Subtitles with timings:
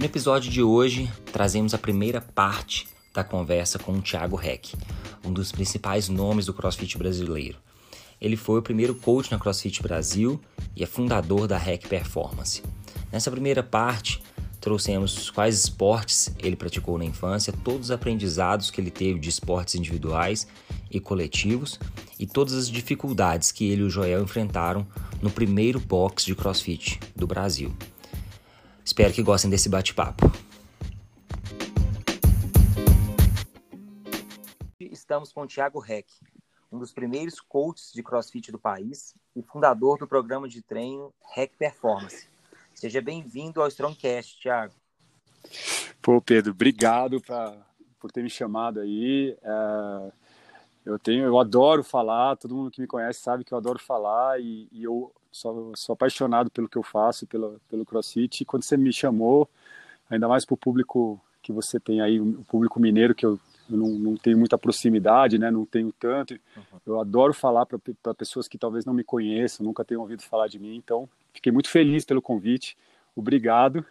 [0.00, 4.74] No episódio de hoje trazemos a primeira parte da conversa com o Thiago Reck,
[5.22, 7.58] um dos principais nomes do CrossFit brasileiro.
[8.18, 10.40] Ele foi o primeiro coach na CrossFit Brasil
[10.74, 12.62] e é fundador da Rec Performance.
[13.12, 14.22] Nessa primeira parte,
[14.58, 19.74] trouxemos quais esportes ele praticou na infância, todos os aprendizados que ele teve de esportes
[19.74, 20.46] individuais
[20.90, 21.78] e coletivos
[22.18, 24.86] e todas as dificuldades que ele e o Joel enfrentaram
[25.20, 27.70] no primeiro box de CrossFit do Brasil.
[28.84, 30.30] Espero que gostem desse bate-papo.
[34.78, 36.08] Estamos com o Thiago Reck,
[36.70, 41.52] um dos primeiros coaches de CrossFit do país e fundador do programa de treino Rec
[41.56, 42.28] Performance.
[42.74, 44.74] Seja bem-vindo ao Strongcast, Thiago.
[46.00, 47.56] Pô, Pedro, obrigado pra,
[47.98, 49.36] por ter me chamado aí.
[49.42, 50.12] É,
[50.84, 52.36] eu tenho, eu adoro falar.
[52.36, 55.92] Todo mundo que me conhece sabe que eu adoro falar e, e eu sou, sou,
[55.92, 58.42] apaixonado pelo que eu faço, pelo, pelo CrossFit.
[58.42, 59.48] E quando você me chamou,
[60.08, 63.38] ainda mais para o público que você tem aí, o público mineiro, que eu,
[63.70, 65.50] eu não, não, tenho muita proximidade, né?
[65.50, 66.34] Não tenho tanto.
[66.34, 66.80] Uhum.
[66.86, 70.58] Eu adoro falar para pessoas que talvez não me conheçam, nunca tenham ouvido falar de
[70.58, 70.76] mim.
[70.76, 72.76] Então, fiquei muito feliz pelo convite.
[73.14, 73.84] Obrigado.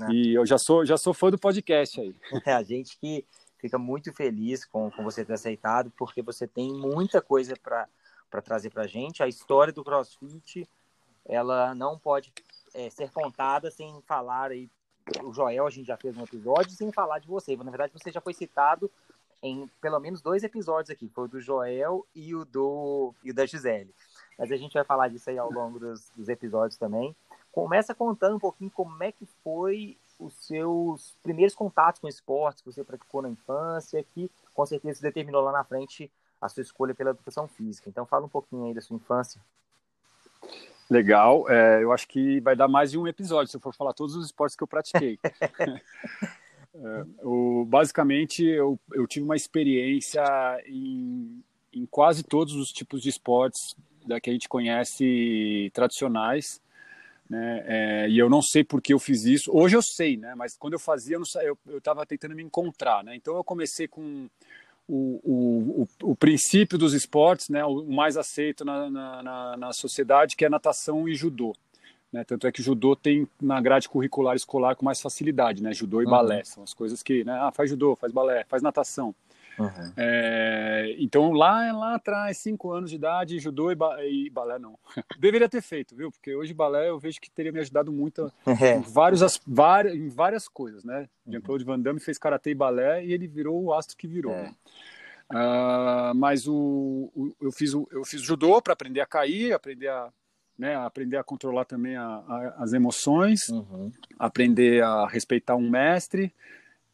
[0.00, 0.12] É.
[0.12, 2.14] E eu já sou, já sou fã do podcast aí.
[2.46, 3.24] É, a gente que
[3.58, 8.70] fica muito feliz com, com você ter aceitado, porque você tem muita coisa para trazer
[8.70, 9.22] para a gente.
[9.22, 10.68] A história do CrossFit
[11.26, 12.32] ela não pode
[12.74, 14.68] é, ser contada sem falar aí.
[15.22, 17.56] O Joel, a gente já fez um episódio sem falar de você.
[17.56, 18.90] Na verdade, você já foi citado
[19.42, 21.08] em pelo menos dois episódios aqui.
[21.08, 23.92] Foi o do Joel e o do e o da Gisele.
[24.38, 27.14] Mas a gente vai falar disso aí ao longo dos, dos episódios também.
[27.50, 32.72] Começa contando um pouquinho como é que foi os seus primeiros contatos com esportes que
[32.72, 36.10] você praticou na infância, que com certeza determinou lá na frente
[36.40, 37.88] a sua escolha pela educação física.
[37.88, 39.40] Então fala um pouquinho aí da sua infância.
[40.92, 43.94] Legal, é, eu acho que vai dar mais de um episódio se eu for falar
[43.94, 45.18] todos os esportes que eu pratiquei.
[46.74, 50.22] é, o, basicamente, eu, eu tive uma experiência
[50.66, 51.42] em,
[51.72, 53.74] em quase todos os tipos de esportes
[54.06, 56.60] da que a gente conhece tradicionais,
[57.26, 57.64] né?
[57.66, 59.50] É, e eu não sei por que eu fiz isso.
[59.50, 60.34] Hoje eu sei, né?
[60.34, 63.16] Mas quando eu fazia, eu estava tentando me encontrar, né?
[63.16, 64.28] Então eu comecei com
[64.88, 70.44] o, o, o, princípio dos esportes, né, o mais aceito na, na, na sociedade, que
[70.44, 71.54] é natação e judô.
[72.12, 72.24] Né?
[72.24, 75.72] Tanto é que judô tem na grade curricular escolar com mais facilidade, né?
[75.72, 76.10] Judô e uhum.
[76.10, 77.32] balé são as coisas que, né?
[77.40, 79.14] Ah, faz judô, faz balé, faz natação.
[79.58, 79.92] Uhum.
[79.96, 84.78] É, então lá lá atrás, cinco anos de idade, judô e, ba e, balé não.
[85.18, 86.10] Deveria ter feito, viu?
[86.10, 88.76] Porque hoje balé eu vejo que teria me ajudado muito é.
[88.76, 91.08] em, vários, as, várias, em várias coisas, né?
[91.26, 91.32] Uhum.
[91.32, 94.32] Jean-Claude Van Damme fez karatê e balé e ele virou o astro que virou.
[94.32, 94.42] É.
[94.42, 94.54] Né?
[95.30, 99.88] Uh, mas o, o, eu fiz o, eu fiz judô para aprender a cair, aprender
[99.88, 100.12] a
[100.58, 103.90] né, aprender a controlar também a, a, as emoções, uhum.
[104.18, 106.32] aprender a respeitar um mestre,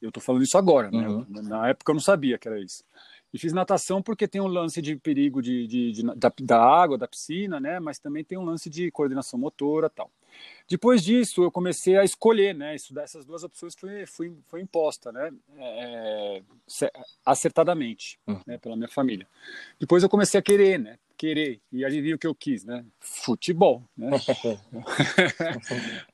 [0.01, 1.09] eu estou falando isso agora, né?
[1.09, 1.27] Uhum.
[1.29, 2.85] Na época eu não sabia que era isso.
[3.33, 6.97] E fiz natação porque tem um lance de perigo de, de, de da, da, água,
[6.97, 7.79] da piscina, né?
[7.79, 10.11] Mas também tem um lance de coordenação motora tal.
[10.69, 12.75] Depois disso, eu comecei a escolher, né?
[12.75, 15.33] Isso, dessas duas opções foi, foi, foi imposta, né?
[15.57, 16.43] É,
[17.25, 18.41] acertadamente, uhum.
[18.47, 18.59] né?
[18.59, 19.27] Pela minha família.
[19.79, 20.99] Depois eu comecei a querer, né?
[21.19, 21.61] querer.
[21.73, 22.85] E adivinha o que eu quis, né?
[23.01, 24.11] Futebol, né?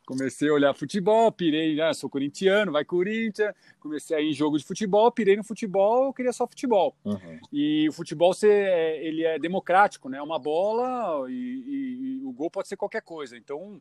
[0.07, 3.55] Comecei a olhar futebol, pirei, ah, sou corintiano, vai Corinthians.
[3.79, 6.97] Comecei a ir em jogo de futebol, pirei no futebol, eu queria só futebol.
[7.05, 7.39] Uhum.
[7.53, 8.49] E o futebol, você,
[9.03, 10.17] ele é democrático, né?
[10.17, 13.37] É uma bola e, e, e o gol pode ser qualquer coisa.
[13.37, 13.81] Então,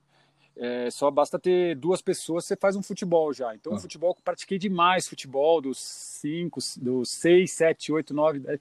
[0.56, 3.54] é, só basta ter duas pessoas, você faz um futebol já.
[3.56, 3.80] Então, uhum.
[3.80, 8.60] futebol, pratiquei demais futebol, dos 5, dos 6, 7, 8, 9, 10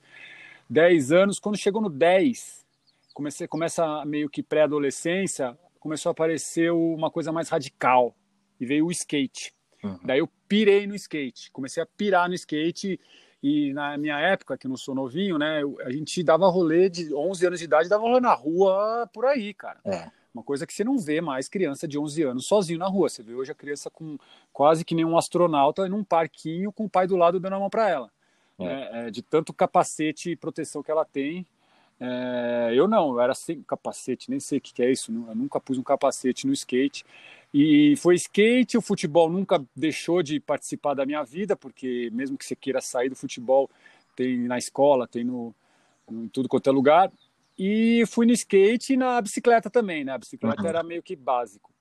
[0.73, 2.65] 10 anos, quando chegou no 10,
[3.12, 8.17] comecei, começa meio que pré-adolescência, começou a aparecer uma coisa mais radical,
[8.59, 9.53] e veio o skate.
[9.85, 9.99] Uhum.
[10.03, 12.99] Daí eu pirei no skate, comecei a pirar no skate,
[13.43, 17.47] e na minha época, que não sou novinho, né, a gente dava rolê de 11
[17.47, 19.81] anos de idade, dava rolê na rua por aí, cara.
[19.85, 20.11] É.
[20.34, 23.08] Uma coisa que você não vê mais criança de 11 anos sozinho na rua.
[23.08, 24.19] Você vê hoje a criança com
[24.52, 27.69] quase que nem um astronauta num parquinho com o pai do lado dando a mão
[27.69, 28.11] para ela
[28.58, 29.06] é.
[29.06, 31.46] É, de tanto capacete e proteção que ela tem.
[32.00, 35.34] É, eu não, eu era sem capacete, nem sei o que, que é isso, eu
[35.34, 37.05] nunca pus um capacete no skate.
[37.55, 42.44] E foi skate, o futebol nunca deixou de participar da minha vida, porque mesmo que
[42.44, 43.70] você queira sair do futebol,
[44.17, 45.55] tem na escola, tem no,
[46.11, 47.12] em tudo quanto é lugar.
[47.59, 50.13] E fui no skate e na bicicleta também, né?
[50.13, 50.69] A bicicleta uhum.
[50.69, 51.73] era meio que básico.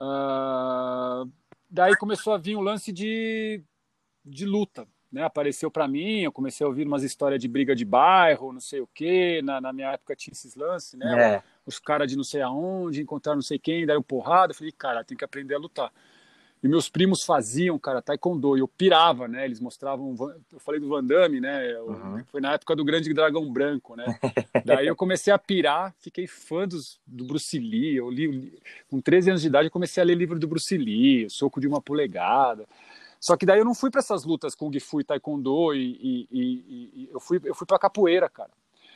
[0.00, 1.30] Uh,
[1.68, 3.62] daí começou a vir um lance de,
[4.24, 5.24] de luta, né?
[5.24, 8.80] Apareceu para mim, eu comecei a ouvir umas histórias de briga de bairro, não sei
[8.80, 9.40] o quê.
[9.44, 11.34] Na, na minha época tinha esses lances, né?
[11.36, 11.42] É.
[11.66, 14.52] Os caras de não sei aonde, encontraram não sei quem, deram porrada.
[14.52, 15.92] Eu falei, cara, tem que aprender a lutar.
[16.62, 19.44] E meus primos faziam, cara, taekwondo, e eu pirava, né?
[19.44, 20.14] Eles mostravam,
[20.52, 21.76] eu falei do Van Damme, né?
[21.80, 22.24] Uhum.
[22.30, 24.04] Foi na época do Grande Dragão Branco, né?
[24.64, 27.96] Daí eu comecei a pirar, fiquei fã dos, do Bruce Lee.
[27.96, 28.56] Eu li,
[28.88, 31.66] com 13 anos de idade, eu comecei a ler livro do Bruce Lee, Soco de
[31.66, 32.64] uma Polegada.
[33.18, 36.28] Só que daí eu não fui para essas lutas Kung Fu e Taekwondo, e, e,
[36.30, 38.50] e, e eu fui, eu fui para capoeira, cara.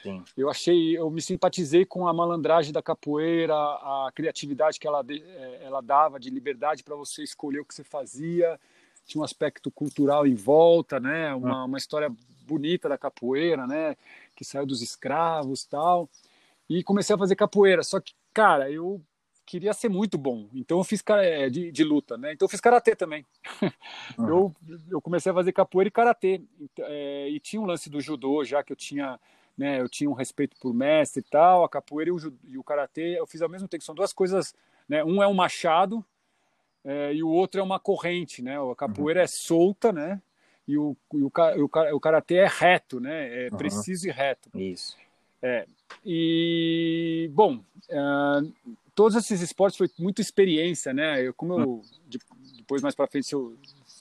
[0.06, 0.24] Sim.
[0.36, 5.60] Eu achei, eu me simpatizei com a malandragem da capoeira, a criatividade que ela, eh,
[5.62, 8.58] ela dava de liberdade para você escolher o que você fazia.
[9.04, 11.34] Tinha um aspecto cultural em volta, né?
[11.34, 12.12] Uma, uma história
[12.46, 13.96] bonita da capoeira, né?
[14.34, 16.08] Que saiu dos escravos tal.
[16.68, 17.82] E comecei a fazer capoeira.
[17.82, 19.00] Só que, cara, eu
[19.44, 20.48] queria ser muito bom.
[20.52, 22.32] Então eu fiz é, de, de luta, né?
[22.32, 23.24] Então eu fiz karatê também.
[24.18, 24.28] Uhum.
[24.28, 24.54] Eu,
[24.90, 26.40] eu comecei a fazer capoeira e karatê.
[26.78, 29.18] É, e tinha um lance do judô já que eu tinha
[29.56, 29.80] né?
[29.80, 33.18] Eu tinha um respeito por mestre e tal, a capoeira e o, e o karatê
[33.18, 33.84] eu fiz ao mesmo tempo.
[33.84, 34.54] São duas coisas,
[34.88, 35.02] né?
[35.04, 36.04] Um é um machado
[36.84, 38.56] é, e o outro é uma corrente, né?
[38.58, 39.24] A capoeira uhum.
[39.24, 40.22] é solta, né?
[40.68, 43.46] E o, e o, o, o karatê é reto, né?
[43.46, 43.56] É uhum.
[43.56, 44.50] preciso e reto.
[44.54, 44.96] Isso.
[45.42, 45.66] É,
[46.04, 47.56] e bom,
[47.90, 51.22] uh, todos esses esportes foi muita experiência, né?
[51.22, 51.82] Eu, como eu
[52.56, 53.56] depois mais para frente eu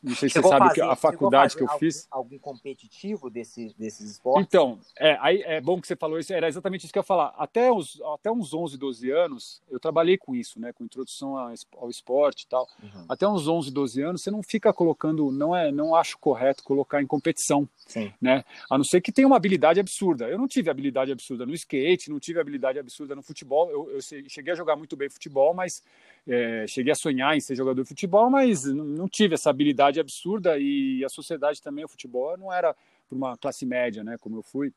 [0.06, 2.07] não sei se você sabe fazer, a faculdade que eu algum, fiz.
[2.12, 4.46] Algum competitivo desse, desses esportes?
[4.48, 7.06] Então, é, aí é bom que você falou isso, era exatamente isso que eu ia
[7.06, 7.34] falar.
[7.38, 11.90] Até, os, até uns 11, 12 anos, eu trabalhei com isso, né, com introdução ao
[11.90, 12.68] esporte e tal.
[12.81, 13.06] Uhum.
[13.10, 17.02] Até uns 11, 12 anos, você não fica colocando, não é, não acho correto colocar
[17.02, 18.13] em competição, Sim.
[18.22, 18.44] né?
[18.69, 20.28] A não ser que tenha uma habilidade absurda.
[20.28, 23.69] Eu não tive habilidade absurda no skate, não tive habilidade absurda no futebol.
[23.72, 25.81] Eu, eu cheguei a jogar muito bem futebol, mas
[26.28, 30.57] é, cheguei a sonhar em ser jogador de futebol, mas não tive essa habilidade absurda
[30.57, 32.75] e a sociedade também, o futebol não era
[33.07, 34.74] para uma classe média, né, como eu fui.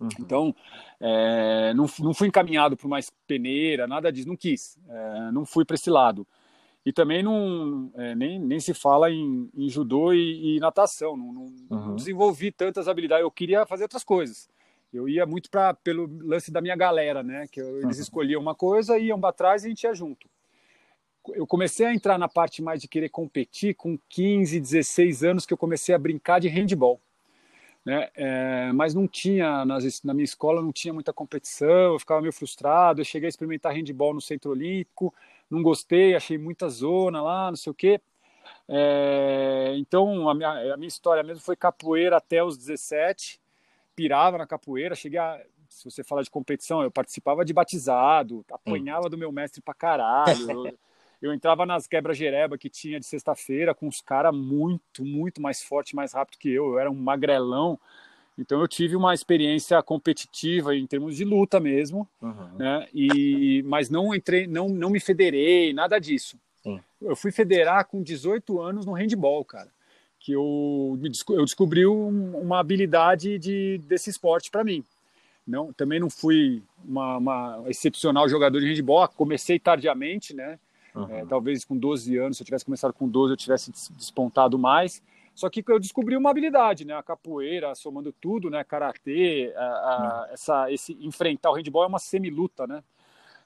[0.00, 0.08] Uhum.
[0.20, 0.54] Então,
[1.00, 5.64] é, não, não fui encaminhado para uma peneira, nada disso, não quis, é, não fui
[5.64, 6.26] para esse lado.
[6.84, 11.32] E também não, é, nem, nem se fala em, em judô e, e natação, não,
[11.32, 11.86] não, uhum.
[11.88, 14.48] não, desenvolvi tantas habilidades, eu queria fazer outras coisas.
[14.92, 17.46] Eu ia muito para pelo lance da minha galera, né?
[17.50, 18.02] Que eu, eles uhum.
[18.02, 20.28] escolhiam uma coisa, iam para trás e a gente ia junto
[21.34, 25.52] eu comecei a entrar na parte mais de querer competir com 15, 16 anos que
[25.52, 27.00] eu comecei a brincar de handball.
[27.84, 28.08] Né?
[28.14, 32.32] É, mas não tinha, nas, na minha escola não tinha muita competição, eu ficava meio
[32.32, 35.14] frustrado, eu cheguei a experimentar handball no Centro Olímpico,
[35.48, 38.00] não gostei, achei muita zona lá, não sei o quê.
[38.68, 43.40] É, então, a minha, a minha história mesmo foi capoeira até os 17,
[43.94, 49.08] pirava na capoeira, cheguei a, se você fala de competição, eu participava de batizado, apanhava
[49.08, 50.78] do meu mestre pra caralho, eu,
[51.20, 55.96] eu entrava nas quebra-gereba que tinha de sexta-feira com os caras muito, muito mais forte,
[55.96, 56.72] mais rápido que eu.
[56.72, 57.78] Eu era um magrelão.
[58.38, 62.58] Então eu tive uma experiência competitiva em termos de luta mesmo, uhum.
[62.58, 62.86] né?
[62.92, 66.38] E mas não entrei, não não me federei, nada disso.
[66.62, 66.80] Sim.
[67.00, 69.70] Eu fui federar com 18 anos no handball, cara.
[70.20, 70.98] Que eu
[71.30, 74.84] eu descobri uma habilidade de desse esporte para mim.
[75.46, 80.58] Não, também não fui uma, uma excepcional jogador de handball, comecei tardiamente, né?
[80.96, 81.10] Uhum.
[81.10, 85.02] É, talvez com 12 anos, se eu tivesse começado com 12, eu tivesse despontado mais.
[85.34, 86.94] Só que eu descobri uma habilidade, né?
[86.94, 88.64] A capoeira, somando tudo, né?
[88.64, 90.32] Karatê, a, a, uhum.
[90.32, 92.82] essa, esse enfrentar o handball é uma semi-luta, né?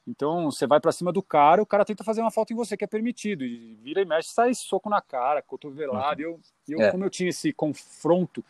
[0.07, 2.77] Então você vai para cima do cara, o cara tenta fazer uma falta em você
[2.77, 6.23] que é permitido e vira e mexe, sai soco na cara, cotovelado.
[6.23, 6.41] Uhum.
[6.69, 6.91] E eu, eu é.
[6.91, 8.45] como eu tinha esse confronto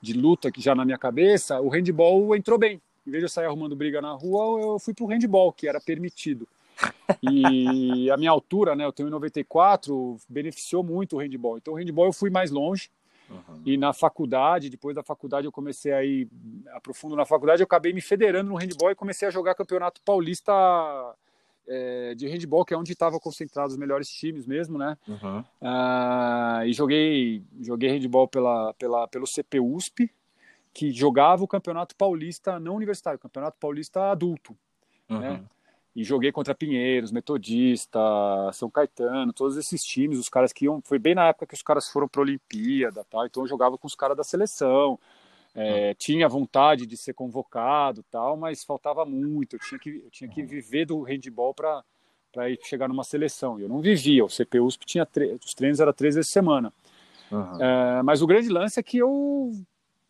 [0.00, 2.80] de luta que já na minha cabeça, o handball entrou bem.
[3.06, 5.80] Em vez de eu sair arrumando briga na rua, eu fui pro handball, que era
[5.80, 6.48] permitido.
[7.22, 11.58] E a minha altura, né, eu tenho 94, beneficiou muito o handball.
[11.58, 12.90] Então, o handball eu fui mais longe.
[13.28, 13.62] Uhum.
[13.64, 16.28] E na faculdade, depois da faculdade, eu comecei a ir
[16.72, 20.52] aprofundo na faculdade, eu acabei me federando no handball e comecei a jogar campeonato paulista
[21.66, 24.96] é, de handball, que é onde estavam concentrados os melhores times mesmo, né?
[25.08, 25.44] Uhum.
[25.60, 30.10] Ah, e joguei, joguei handball pela, pela, pelo CPUSP,
[30.72, 34.56] que jogava o campeonato paulista não universitário, o campeonato paulista adulto,
[35.08, 35.16] né?
[35.16, 35.20] uhum.
[35.20, 35.44] né?
[35.96, 37.98] E joguei contra Pinheiros, Metodista,
[38.52, 41.62] São Caetano, todos esses times, os caras que iam, foi bem na época que os
[41.62, 44.98] caras foram para a Olimpíada, tal, então eu jogava com os caras da seleção,
[45.54, 50.28] é, tinha vontade de ser convocado, tal, mas faltava muito, eu tinha que, eu tinha
[50.28, 51.82] que viver do handball para
[52.36, 53.58] para ir chegar numa seleção.
[53.58, 55.08] Eu não vivia, o CPUSP tinha
[55.42, 56.70] os treinos era três vezes por semana.
[57.32, 57.62] Uhum.
[57.62, 59.52] É, mas o grande lance é que eu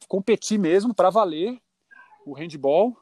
[0.08, 1.56] competi mesmo para valer
[2.26, 2.96] o handball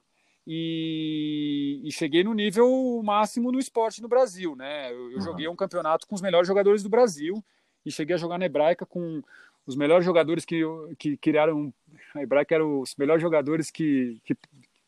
[0.47, 4.93] e, e, cheguei no nível máximo no esporte no Brasil, né?
[4.93, 5.21] Eu, eu uhum.
[5.21, 7.43] joguei um campeonato com os melhores jogadores do Brasil
[7.85, 9.23] e cheguei a jogar na Hebraica com
[9.67, 10.63] os melhores jogadores que,
[10.99, 11.73] que criaram
[12.15, 14.37] a Hebraica eram os melhores jogadores que, que,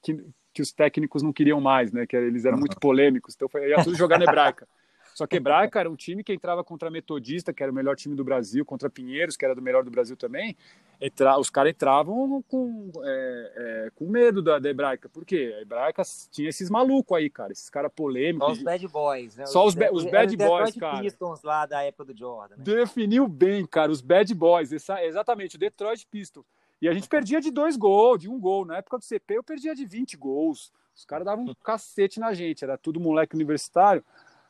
[0.03, 2.07] que, que os técnicos não queriam mais, né?
[2.07, 4.69] Que eles eram muito polêmicos, então foi, ia tudo jogar na Hebraica.
[5.17, 8.15] Só que Hebraica era um time que entrava contra Metodista, que era o melhor time
[8.15, 10.55] do Brasil, contra Pinheiros, que era do melhor do Brasil também.
[11.01, 15.09] Entra, os caras entravam com, é, é, com medo da, da Hebraica.
[15.09, 15.55] Por quê?
[15.57, 18.47] A Hebraica tinha esses malucos aí, cara, esses caras polêmicos.
[18.47, 19.47] Só os bad boys, né?
[19.47, 21.01] Só os, os, os bad boys, cara.
[21.01, 22.57] Pistons lá da época do Jordan.
[22.59, 22.63] Né?
[22.63, 24.71] Definiu bem, cara, os bad boys.
[24.71, 26.45] Essa, exatamente, o Detroit Pistons.
[26.79, 28.67] E a gente perdia de dois gols, de um gol.
[28.67, 30.71] Na época do CP eu perdia de 20 gols.
[30.95, 34.05] Os caras davam um cacete na gente, era tudo moleque universitário.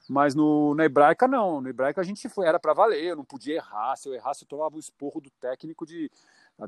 [0.09, 1.61] Mas no, na hebraica, não.
[1.61, 3.97] Na hebraica a gente foi, era para valer, eu não podia errar.
[3.97, 6.11] Se eu errasse, eu tomava o um esporro do técnico de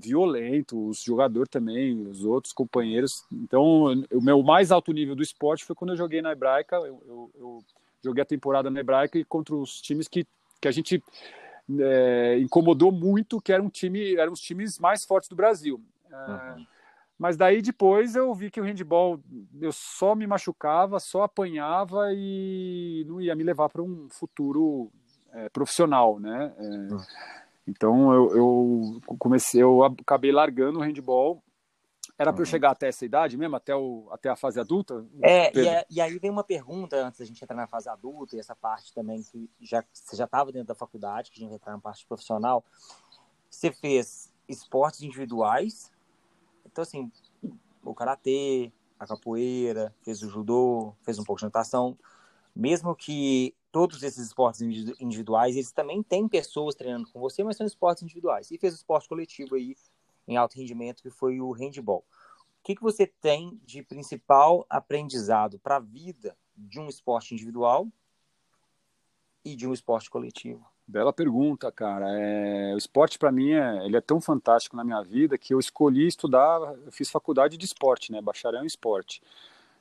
[0.01, 3.25] violento, os jogadores também, os outros companheiros.
[3.33, 6.77] Então, o meu mais alto nível do esporte foi quando eu joguei na hebraica.
[6.77, 7.65] Eu, eu, eu
[8.05, 10.27] joguei a temporada na hebraica e contra os times que,
[10.61, 11.03] que a gente
[11.81, 15.81] é, incomodou muito, que eram, time, eram os times mais fortes do Brasil.
[16.11, 16.67] Uhum.
[17.19, 19.21] Mas daí depois eu vi que o handball
[19.61, 24.93] eu só me machucava, só apanhava e não ia me levar para um futuro
[25.33, 26.55] é, profissional, né?
[26.57, 27.29] É.
[27.67, 31.43] Então eu, eu, comecei, eu acabei largando o handball.
[32.17, 35.07] Era para eu chegar até essa idade mesmo, até, o, até a fase adulta?
[35.23, 38.35] É, e, é, e, aí vem uma pergunta antes da gente entrar na fase adulta
[38.35, 41.51] e essa parte também que já, você já estava dentro da faculdade, que a gente
[41.51, 42.65] vai entrar na parte profissional.
[43.49, 45.93] Você fez esportes individuais,
[46.79, 47.11] então, assim,
[47.83, 51.99] o karatê, a capoeira, fez o judô, fez um pouco de natação.
[52.55, 54.61] Mesmo que todos esses esportes
[55.01, 58.53] individuais, eles também têm pessoas treinando com você, mas são esportes individuais.
[58.53, 59.75] E fez o esporte coletivo aí
[60.29, 62.05] em alto rendimento, que foi o handball.
[62.61, 67.89] O que, que você tem de principal aprendizado para a vida de um esporte individual
[69.45, 70.65] e de um esporte coletivo?
[70.89, 72.07] Bela pergunta, cara.
[72.19, 75.61] É, o esporte para mim é, ele é tão fantástico na minha vida que eu
[75.61, 79.21] escolhi estudar, eu fiz faculdade de esporte, né, bacharel em esporte.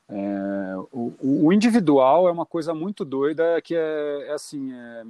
[0.09, 5.03] É, o, o, individual é uma coisa muito doida que é, é assim, é,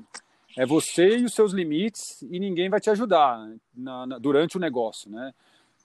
[0.57, 4.59] é, você e os seus limites e ninguém vai te ajudar na, na, durante o
[4.59, 5.33] negócio, né?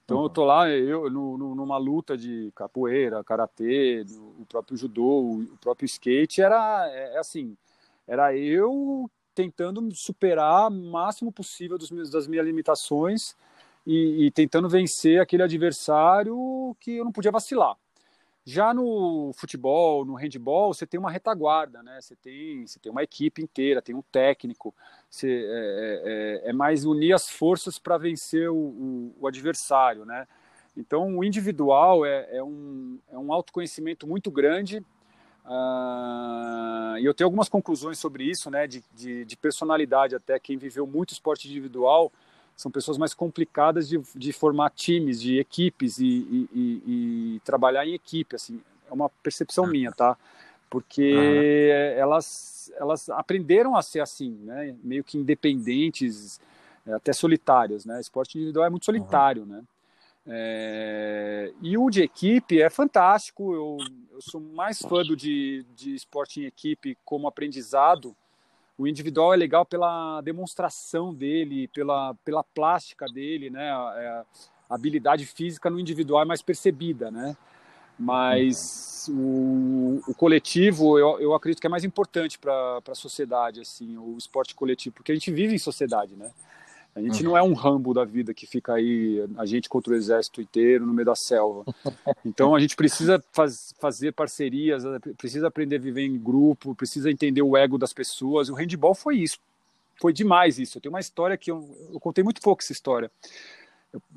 [0.04, 0.25] Então uhum.
[0.25, 4.04] eu tô lá, eu no, no, numa luta de capoeira, karatê,
[4.38, 7.57] o próprio judô, o, o próprio skate era é, é assim,
[8.07, 13.35] era eu tentando superar o máximo possível dos das minhas limitações
[13.87, 17.77] e, e, tentando vencer aquele adversário que eu não podia vacilar.
[18.45, 22.01] Já no futebol, no handball, você tem uma retaguarda, né?
[22.01, 24.75] Você tem, você tem uma equipe inteira, tem um técnico.
[25.09, 30.27] Você, é, é, é mais unir as forças para vencer o, o, o, adversário, né?
[30.77, 34.85] Então, o individual é, é, um, é um autoconhecimento muito grande
[35.45, 40.39] Uh, e eu tenho algumas conclusões sobre isso, né, de, de, de, personalidade até.
[40.39, 42.13] Quem viveu muito esporte individual
[42.57, 46.83] são pessoas mais complicadas de, de formar times, de equipes e, e, e,
[47.37, 48.37] e, trabalhar em equipe.
[48.37, 50.17] Assim, é uma percepção minha, tá?
[50.71, 56.41] Porque elas, elas aprenderam a ser assim, né, meio que independentes,
[56.87, 58.01] até solitários, né?
[58.01, 59.49] Esporte individual é muito solitário, uhum.
[59.49, 59.63] né?
[60.26, 63.55] É, e o de equipe é fantástico.
[63.55, 63.76] Eu,
[64.12, 68.14] eu sou mais fã do de, de esporte em equipe como aprendizado.
[68.79, 73.71] O individual é legal pela demonstração dele, pela, pela plástica dele, né?
[73.71, 74.09] A, é,
[74.71, 77.37] a habilidade física no individual é mais percebida, né?
[77.99, 83.97] Mas o, o coletivo eu, eu acredito que é mais importante para a sociedade, assim,
[83.99, 86.33] o esporte coletivo, porque a gente vive em sociedade, né?
[86.95, 87.31] A gente uhum.
[87.31, 90.85] não é um Rambo da vida que fica aí, a gente contra o exército inteiro
[90.85, 91.65] no meio da selva.
[92.25, 94.85] Então a gente precisa faz, fazer parcerias,
[95.17, 98.49] precisa aprender a viver em grupo, precisa entender o ego das pessoas.
[98.49, 99.39] O handball foi isso,
[100.01, 100.79] foi demais isso.
[100.79, 103.11] Eu tenho uma história que eu, eu contei muito pouco essa história.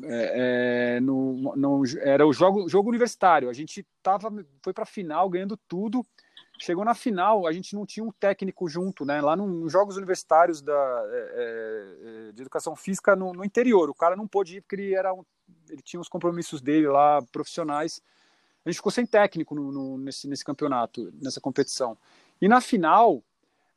[0.04, 3.50] É, é, no, no, era o jogo, jogo universitário.
[3.50, 6.06] A gente tava, foi para a final ganhando tudo
[6.58, 9.20] Chegou na final, a gente não tinha um técnico junto, né?
[9.22, 13.90] Lá nos Jogos Universitários da, é, é, é, de Educação Física no, no, interior.
[13.90, 15.24] O cara não pôde ir porque ele, era um,
[15.70, 18.02] ele tinha os compromissos dele lá, profissionais.
[18.66, 21.98] A gente ficou sem técnico no, no, nesse, nesse campeonato, nessa competição.
[22.42, 23.22] E na final,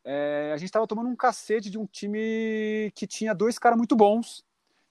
[0.04, 3.96] é, a gente estava tomando um cacete de um time que tinha dois caras muito
[3.96, 4.44] bons.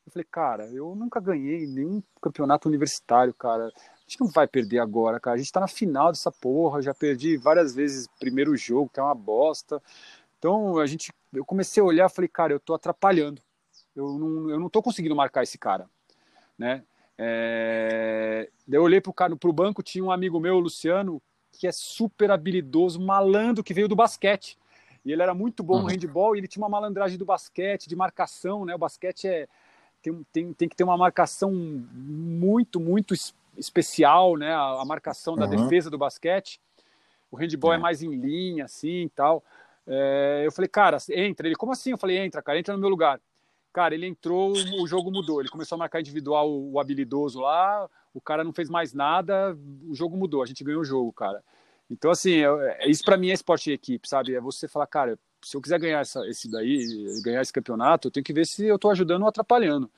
[0.06, 3.72] Eu falei, cara, eu nunca ganhei nenhum campeonato universitário, cara
[4.08, 5.36] a gente não vai perder agora, cara.
[5.36, 9.04] A gente tá na final dessa porra, já perdi várias vezes primeiro jogo, que é
[9.04, 9.84] uma bosta.
[10.40, 13.42] Então a gente, eu comecei a olhar, falei, cara, eu tô atrapalhando.
[13.94, 15.90] Eu não, eu não tô conseguindo marcar esse cara,
[16.58, 16.84] né?
[17.18, 18.50] É...
[18.66, 21.22] Daí eu olhei pro cara, pro banco tinha um amigo meu, o Luciano,
[21.52, 24.58] que é super habilidoso, malandro, que veio do basquete.
[25.04, 25.82] E ele era muito bom uhum.
[25.82, 28.74] no handball e ele tinha uma malandragem do basquete, de marcação, né?
[28.74, 29.48] O basquete é
[30.02, 33.14] tem, tem, tem que ter uma marcação muito, muito
[33.58, 34.54] especial, né?
[34.54, 35.64] A, a marcação da uhum.
[35.64, 36.60] defesa do basquete.
[37.30, 39.44] O handball é, é mais em linha, assim e tal.
[39.86, 41.48] É, eu falei, cara, entra.
[41.48, 41.92] Ele, como assim?
[41.92, 43.20] Eu falei, entra, cara, entra no meu lugar.
[43.72, 45.40] Cara, ele entrou, o jogo mudou.
[45.40, 49.56] Ele começou a marcar individual o, habilidoso lá, o cara não fez mais nada,
[49.88, 51.44] o jogo mudou, a gente ganhou o jogo, cara.
[51.90, 54.34] Então, assim, é, isso para mim é esporte de equipe, sabe?
[54.34, 58.12] É você falar, cara, se eu quiser ganhar essa, esse daí, ganhar esse campeonato, eu
[58.12, 59.90] tenho que ver se eu estou ajudando ou atrapalhando.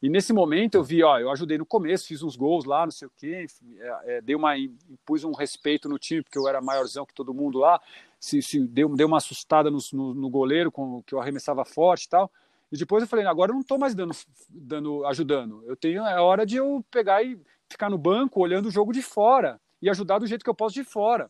[0.00, 2.92] E nesse momento eu vi, ó, eu ajudei no começo, fiz uns gols lá, não
[2.92, 3.46] sei o quê,
[3.78, 7.34] é, é, dei uma, impus um respeito no time, porque eu era maiorzão que todo
[7.34, 7.80] mundo lá,
[8.20, 12.04] se, se deu, deu uma assustada no, no, no, goleiro, com, que eu arremessava forte
[12.04, 12.30] e tal.
[12.70, 14.14] E depois eu falei, agora eu não estou mais dando,
[14.48, 15.64] dando, ajudando.
[15.66, 19.02] Eu tenho, é hora de eu pegar e ficar no banco olhando o jogo de
[19.02, 21.28] fora e ajudar do jeito que eu posso de fora.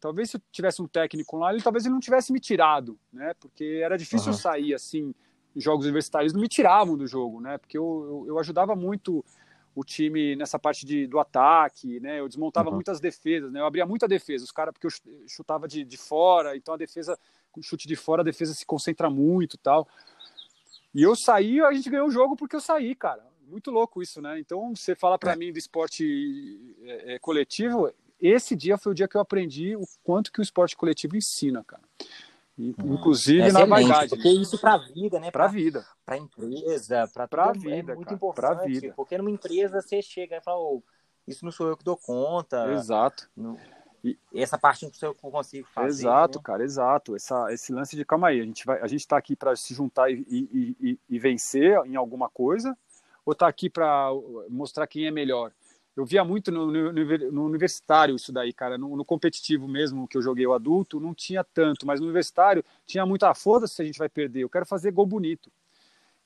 [0.00, 3.34] Talvez se eu tivesse um técnico lá, ele talvez ele não tivesse me tirado, né?
[3.38, 4.38] Porque era difícil uhum.
[4.38, 5.14] sair assim
[5.56, 7.58] jogos universitários não me tiravam do jogo, né?
[7.58, 9.24] Porque eu, eu, eu ajudava muito
[9.74, 12.20] o time nessa parte de, do ataque, né?
[12.20, 12.74] Eu desmontava uhum.
[12.74, 13.60] muitas defesas, né?
[13.60, 14.90] Eu abria muita defesa, os caras porque eu
[15.28, 17.18] chutava de, de fora, então a defesa
[17.52, 19.88] com chute de fora a defesa se concentra muito, tal.
[20.94, 23.24] E eu saí, a gente ganhou o jogo porque eu saí, cara.
[23.46, 24.38] Muito louco isso, né?
[24.38, 25.36] Então você fala para é.
[25.36, 29.82] mim do esporte é, é, coletivo, esse dia foi o dia que eu aprendi o
[30.04, 31.82] quanto que o esporte coletivo ensina, cara.
[32.60, 32.94] Uhum.
[32.94, 34.10] Inclusive é na vaidade.
[34.10, 35.30] Porque isso para a vida, né?
[35.30, 35.86] Para a vida.
[36.04, 37.92] Para a empresa, para a é vida.
[37.92, 38.16] É muito cara.
[38.16, 38.56] importante.
[38.56, 38.92] Pra vida.
[38.94, 40.82] Porque numa empresa você chega e fala, oh,
[41.26, 42.70] isso não sou eu que dou conta.
[42.72, 43.30] Exato.
[43.34, 43.56] Não...
[44.02, 46.02] E essa parte não sou eu que consigo fazer.
[46.02, 46.42] Exato, né?
[46.42, 47.16] cara, exato.
[47.16, 49.74] Essa, esse lance de calma aí, a gente vai, a gente está aqui para se
[49.74, 52.76] juntar e, e, e, e, vencer em alguma coisa,
[53.26, 54.08] ou está aqui para
[54.48, 55.52] mostrar quem é melhor?
[56.00, 58.78] Eu via muito no, no, no, universitário isso daí, cara.
[58.78, 62.64] No, no, competitivo mesmo, que eu joguei o adulto, não tinha tanto, mas no universitário
[62.86, 65.52] tinha muito, ah, foda-se se a gente vai perder, eu quero fazer gol bonito.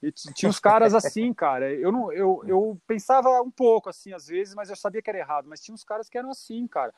[0.01, 1.73] E tinha uns caras assim, cara.
[1.73, 5.19] Eu, não, eu, eu pensava um pouco assim, às vezes, mas eu sabia que era
[5.19, 5.47] errado.
[5.49, 6.95] Mas tinha uns caras que eram assim, cara.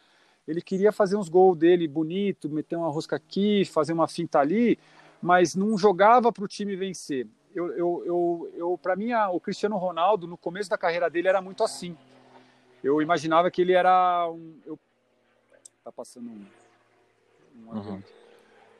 [0.46, 4.78] Ele queria fazer uns gols dele bonito, meter uma rosca aqui, fazer uma finta ali,
[5.22, 7.26] mas não jogava para o time vencer.
[7.54, 11.40] Eu, eu, eu, eu para mim, o Cristiano Ronaldo, no começo da carreira dele, era
[11.40, 11.96] muito assim
[12.86, 14.60] eu imaginava que ele era um.
[14.64, 14.78] Eu,
[15.82, 16.46] tá passando um.
[17.64, 18.02] um uhum.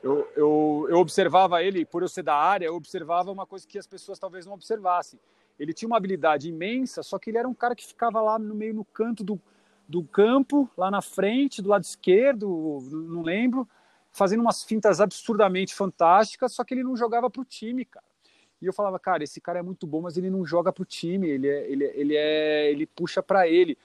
[0.01, 3.77] eu, eu, eu observava ele, por eu ser da área, eu observava uma coisa que
[3.77, 5.19] as pessoas talvez não observassem.
[5.59, 8.55] Ele tinha uma habilidade imensa, só que ele era um cara que ficava lá no
[8.55, 9.39] meio, no canto do,
[9.87, 13.67] do campo, lá na frente, do lado esquerdo, não lembro,
[14.11, 18.05] fazendo umas fintas absurdamente fantásticas, só que ele não jogava para o time, cara.
[18.61, 20.85] E eu falava, cara, esse cara é muito bom, mas ele não joga para o
[20.85, 23.77] time, ele, é, ele, é, ele, é, ele puxa para ele.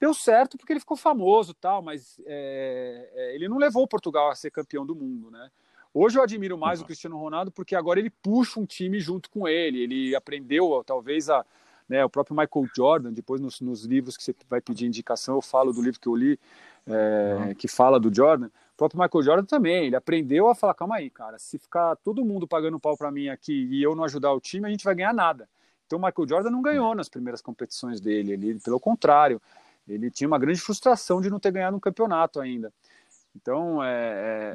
[0.00, 4.34] Deu certo porque ele ficou famoso tal, mas é, é, ele não levou Portugal a
[4.34, 5.50] ser campeão do mundo, né?
[5.92, 6.84] Hoje eu admiro mais uhum.
[6.84, 9.82] o Cristiano Ronaldo porque agora ele puxa um time junto com ele.
[9.82, 11.44] Ele aprendeu, talvez, a,
[11.86, 15.42] né, o próprio Michael Jordan, depois nos, nos, livros que você vai pedir indicação, eu
[15.42, 16.38] falo do livro que eu li,
[16.86, 17.54] é, uhum.
[17.54, 18.46] que fala do Jordan.
[18.46, 22.24] O próprio Michael Jordan também, ele aprendeu a falar, calma aí, cara, se ficar todo
[22.24, 24.94] mundo pagando pau para mim aqui e eu não ajudar o time, a gente vai
[24.94, 25.46] ganhar nada.
[25.86, 29.42] Então o Michael Jordan não ganhou nas primeiras competições dele, ele, pelo contrário,
[29.88, 32.72] ele tinha uma grande frustração de não ter ganhado um campeonato ainda.
[33.34, 33.88] Então, é,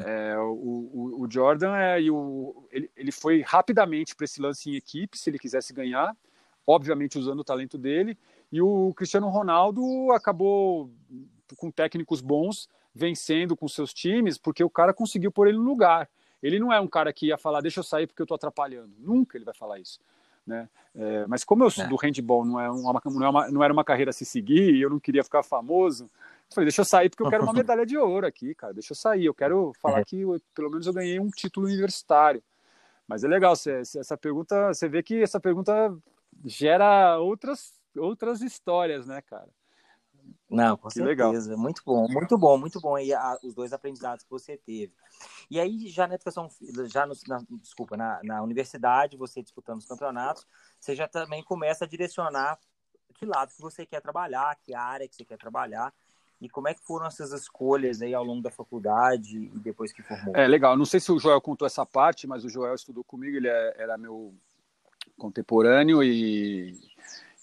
[0.06, 4.76] é, é o, o, Jordan é, o, ele, ele foi rapidamente para esse lance em
[4.76, 6.16] equipe, se ele quisesse ganhar,
[6.68, 8.18] obviamente usando o talento dele,
[8.52, 10.92] e o Cristiano Ronaldo acabou
[11.58, 16.10] com técnicos bons, vencendo com seus times, porque o cara conseguiu pôr ele no lugar.
[16.42, 18.94] Ele não é um cara que ia falar, deixa eu sair porque eu estou atrapalhando.
[19.00, 20.00] Nunca ele vai falar isso.
[20.46, 20.70] Né?
[20.94, 21.88] É, mas como eu é.
[21.88, 24.76] do handball, não, é uma, não, é uma, não era uma carreira a se seguir
[24.76, 26.10] e eu não queria ficar famoso,
[26.54, 28.96] falei, deixa eu sair porque eu quero uma medalha de ouro aqui, cara, deixa eu
[28.96, 30.06] sair, eu quero falar é.
[30.06, 32.44] que eu, pelo menos eu ganhei um título universitário.
[33.08, 35.96] Mas é legal, você, essa pergunta, você vê que essa pergunta
[36.44, 39.50] gera outras, outras histórias, né, cara?
[40.50, 41.50] Não, com que certeza.
[41.50, 41.58] Legal.
[41.58, 44.94] Muito bom, muito bom, muito bom aí a, os dois aprendizados que você teve.
[45.50, 46.48] E aí, já na educação,
[46.86, 50.46] já no, na, desculpa, na, na universidade, você disputando os campeonatos,
[50.80, 52.60] você já também começa a direcionar
[53.16, 55.94] que lado que você quer trabalhar, que área que você quer trabalhar.
[56.42, 60.04] E como é que foram essas escolhas aí ao longo da faculdade e depois que
[60.04, 60.36] formou?
[60.36, 60.78] É legal.
[60.78, 63.38] Não sei se o Joel contou essa parte, mas o Joel estudou comigo.
[63.38, 64.36] Ele é, era meu
[65.18, 66.78] contemporâneo e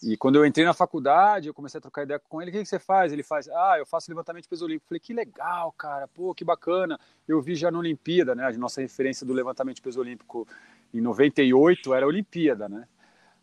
[0.03, 2.51] E quando eu entrei na faculdade, eu comecei a trocar ideia com ele.
[2.51, 3.13] O que, que você faz?
[3.13, 4.89] Ele faz, ah, eu faço levantamento de peso olímpico.
[4.89, 6.99] Falei, que legal, cara, pô, que bacana.
[7.27, 8.45] Eu vi já na Olimpíada, né?
[8.45, 10.47] A nossa referência do levantamento de peso olímpico
[10.93, 12.89] em 98 era a Olimpíada, né?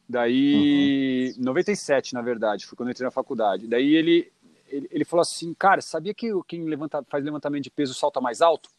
[0.08, 1.44] Daí, uhum.
[1.46, 3.68] 97, na verdade, foi quando eu entrei na faculdade.
[3.68, 4.30] Daí ele,
[4.68, 8.42] ele, ele falou assim, cara, sabia que quem levanta, faz levantamento de peso salta mais
[8.42, 8.70] alto?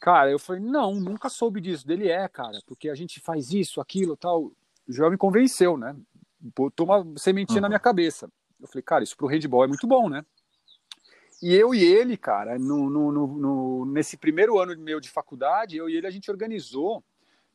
[0.00, 1.86] Cara, eu falei, não, nunca soube disso.
[1.86, 4.52] Dele é, cara, porque a gente faz isso, aquilo, tal.
[4.88, 5.96] O Joel me convenceu, né?
[6.40, 7.62] Botou uma sementinha uhum.
[7.62, 8.30] na minha cabeça.
[8.60, 10.24] Eu falei, cara, isso pro handball é muito bom, né?
[11.40, 15.88] E eu e ele, cara, no, no, no, nesse primeiro ano meu de faculdade, eu
[15.88, 17.02] e ele, a gente organizou.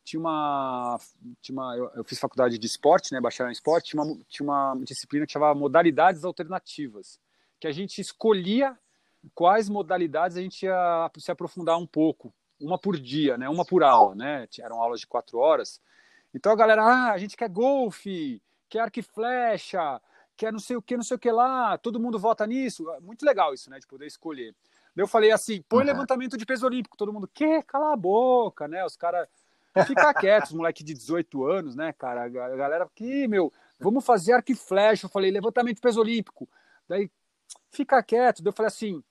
[0.02, 0.98] Tinha uma.
[1.40, 3.20] Tinha uma eu, eu fiz faculdade de esporte, né?
[3.20, 3.90] Bacharel em esporte.
[3.90, 7.20] Tinha uma, tinha uma disciplina que chamava Modalidades Alternativas,
[7.60, 8.78] que a gente escolhia
[9.34, 13.48] quais modalidades a gente ia se aprofundar um pouco, uma por dia, né?
[13.48, 14.46] Uma por aula, né?
[14.58, 15.80] Eram aulas de quatro horas.
[16.34, 18.42] Então a galera, ah, a gente quer golfe,
[18.74, 20.00] quer arco e flecha,
[20.36, 22.84] quer não sei o que, não sei o que lá, todo mundo vota nisso.
[23.00, 23.78] Muito legal isso, né?
[23.78, 24.52] De poder escolher.
[24.96, 25.86] Eu falei assim, põe uhum.
[25.86, 27.62] levantamento de peso olímpico, todo mundo, que?
[27.62, 28.84] Cala a boca, né?
[28.84, 29.28] Os caras
[29.86, 32.24] fica quietos, moleque de 18 anos, né, cara?
[32.24, 35.06] A galera aqui, meu, vamos fazer arco e flecha.
[35.06, 36.48] Eu falei, levantamento de peso olímpico.
[36.88, 37.08] Daí,
[37.70, 38.42] fica quieto.
[38.42, 39.04] Daí eu falei assim,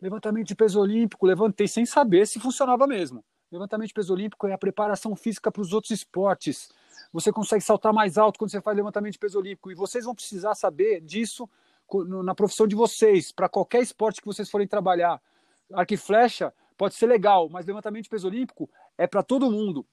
[0.00, 3.24] levantamento de peso olímpico, levantei sem saber se funcionava mesmo.
[3.50, 6.70] Levantamento de peso olímpico é a preparação física para os outros esportes.
[7.12, 9.70] Você consegue saltar mais alto quando você faz levantamento de peso olímpico.
[9.70, 11.48] E vocês vão precisar saber disso
[12.22, 15.20] na profissão de vocês, para qualquer esporte que vocês forem trabalhar.
[15.72, 19.86] Arco e flecha pode ser legal, mas levantamento de peso olímpico é para todo mundo.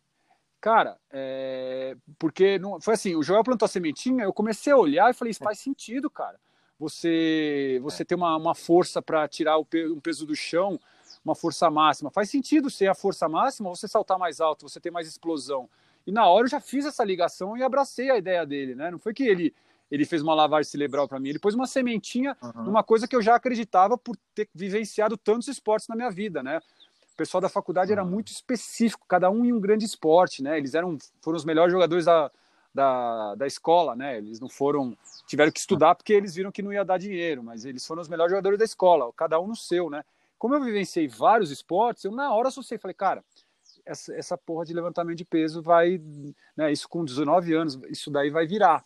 [0.60, 1.96] Cara, é...
[2.20, 2.82] porque não...
[2.82, 5.60] foi assim, o Joel plantou a sementinha, eu comecei a olhar e falei, isso faz
[5.60, 6.38] sentido, cara
[6.80, 8.06] você você é.
[8.06, 10.80] ter uma, uma força para tirar o peso, um peso do chão,
[11.24, 12.12] uma força máxima.
[12.12, 15.70] Faz sentido ser a força máxima, você saltar mais alto, você ter mais explosão.
[16.06, 18.92] E na hora eu já fiz essa ligação e abracei a ideia dele, né?
[18.92, 19.54] Não foi que ele
[19.90, 22.64] ele fez uma lavagem cerebral para mim, ele pôs uma sementinha uhum.
[22.64, 26.60] numa coisa que eu já acreditava por ter vivenciado tantos esportes na minha vida, né?
[27.14, 28.00] O pessoal da faculdade uhum.
[28.00, 30.58] era muito específico, cada um em um grande esporte, né?
[30.58, 32.32] Eles eram foram os melhores jogadores da,
[32.74, 34.18] da, da escola, né?
[34.18, 37.64] Eles não foram, tiveram que estudar porque eles viram que não ia dar dinheiro, mas
[37.64, 40.04] eles foram os melhores jogadores da escola, cada um no seu, né?
[40.38, 43.24] Como eu vivenciei vários esportes, eu na hora associei, falei, cara,
[43.86, 46.02] essa, essa porra de levantamento de peso vai,
[46.56, 46.72] né?
[46.72, 48.84] Isso com 19 anos, isso daí vai virar.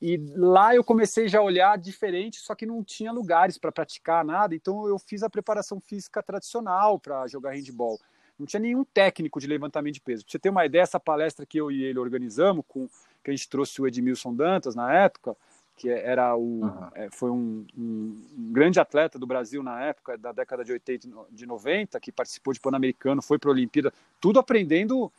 [0.00, 4.24] E lá eu comecei já a olhar diferente, só que não tinha lugares para praticar
[4.24, 7.98] nada, então eu fiz a preparação física tradicional para jogar handball
[8.38, 10.24] não tinha nenhum técnico de levantamento de peso.
[10.24, 12.88] Para você ter uma ideia, essa palestra que eu e ele organizamos, com,
[13.22, 15.36] que a gente trouxe o Edmilson Dantas na época,
[15.76, 16.88] que era o, uhum.
[16.94, 21.08] é, foi um, um, um, grande atleta do Brasil na época, da década de 80
[21.30, 25.12] de 90, que participou de Pan-Americano, foi para a Olimpíada, tudo aprendendo,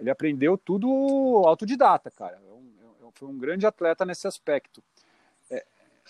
[0.00, 0.88] ele aprendeu tudo
[1.46, 2.36] autodidata, cara.
[2.36, 4.82] É é foi um grande atleta nesse aspecto.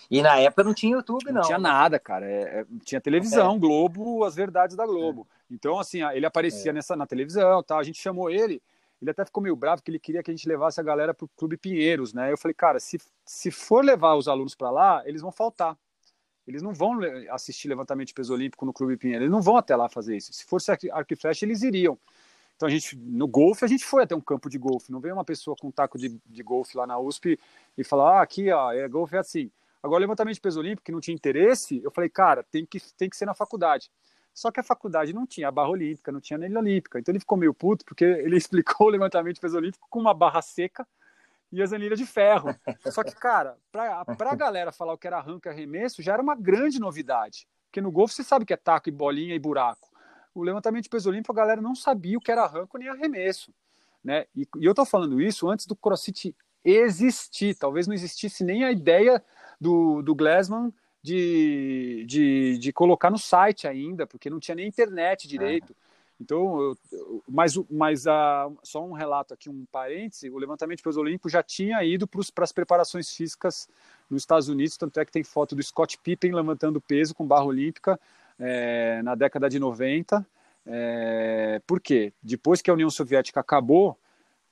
[0.09, 1.35] E na época não tinha YouTube, não.
[1.35, 2.25] Não tinha nada, cara.
[2.25, 3.59] É, é, tinha televisão, é.
[3.59, 5.27] Globo, as verdades da Globo.
[5.29, 5.53] É.
[5.53, 6.73] Então, assim, ele aparecia é.
[6.73, 7.77] nessa, na televisão, tá?
[7.77, 8.61] a gente chamou ele,
[9.03, 11.27] ele até ficou meio bravo que ele queria que a gente levasse a galera pro
[11.35, 12.31] Clube Pinheiros, né?
[12.31, 15.77] Eu falei, cara, se, se for levar os alunos para lá, eles vão faltar.
[16.47, 19.75] Eles não vão assistir levantamento de peso olímpico no Clube Pinheiros, eles não vão até
[19.75, 20.31] lá fazer isso.
[20.31, 21.99] Se fosse arco e flecha, eles iriam.
[22.55, 24.89] Então a gente, no golfe, a gente foi até um campo de golfe.
[24.89, 27.37] Não veio uma pessoa com um taco de, de golfe lá na USP
[27.77, 29.51] e falar, ah, aqui, ó, é, golfe é assim.
[29.81, 33.09] Agora, levantamento de peso olímpico, que não tinha interesse, eu falei, cara, tem que, tem
[33.09, 33.91] que ser na faculdade.
[34.33, 36.99] Só que a faculdade não tinha a barra olímpica, não tinha nem olímpica.
[36.99, 40.13] Então ele ficou meio puto, porque ele explicou o levantamento de peso olímpico com uma
[40.13, 40.87] barra seca
[41.51, 42.55] e as anilhas de ferro.
[42.91, 46.21] Só que, cara, pra, pra galera falar o que era arranque e arremesso, já era
[46.21, 47.47] uma grande novidade.
[47.67, 49.89] Porque no golfe você sabe que é taco e bolinha e buraco.
[50.33, 53.53] O levantamento de peso olímpico, a galera não sabia o que era arranco nem arremesso.
[54.03, 54.25] Né?
[54.35, 57.55] E, e eu tô falando isso antes do CrossFit existir.
[57.55, 59.23] Talvez não existisse nem a ideia
[59.61, 65.27] do, do Glassman de, de, de colocar no site ainda, porque não tinha nem internet
[65.27, 65.75] direito.
[66.19, 71.01] Então, eu, mas, mas a, só um relato aqui, um parêntese, o levantamento de peso
[71.01, 73.67] olímpico já tinha ido para as preparações físicas
[74.09, 77.43] nos Estados Unidos, tanto é que tem foto do Scott Pippen levantando peso com barra
[77.43, 77.99] olímpica
[78.39, 80.25] é, na década de 90.
[80.65, 82.13] É, por quê?
[82.21, 83.99] Depois que a União Soviética acabou,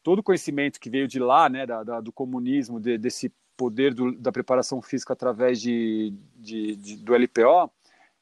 [0.04, 3.94] todo o conhecimento que veio de lá, né, da, da do comunismo, de, desse poder
[3.94, 7.72] do, da preparação física através de, de, de, do LPO,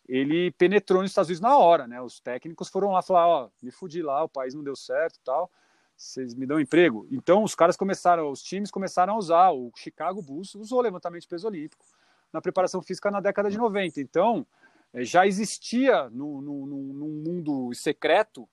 [0.05, 2.01] ele penetrou nos Estados Unidos na hora, né?
[2.01, 5.49] Os técnicos foram lá falar, ó, me fudi lá, o país não deu certo, tal.
[5.95, 7.07] Vocês me dão emprego?
[7.09, 9.51] Então os caras começaram, os times começaram a usar.
[9.51, 11.85] O Chicago Bulls usou levantamento de peso olímpico
[12.33, 14.01] na preparação física na década de 90.
[14.01, 14.45] Então
[14.93, 18.47] eh, já existia no, no, no, no mundo secreto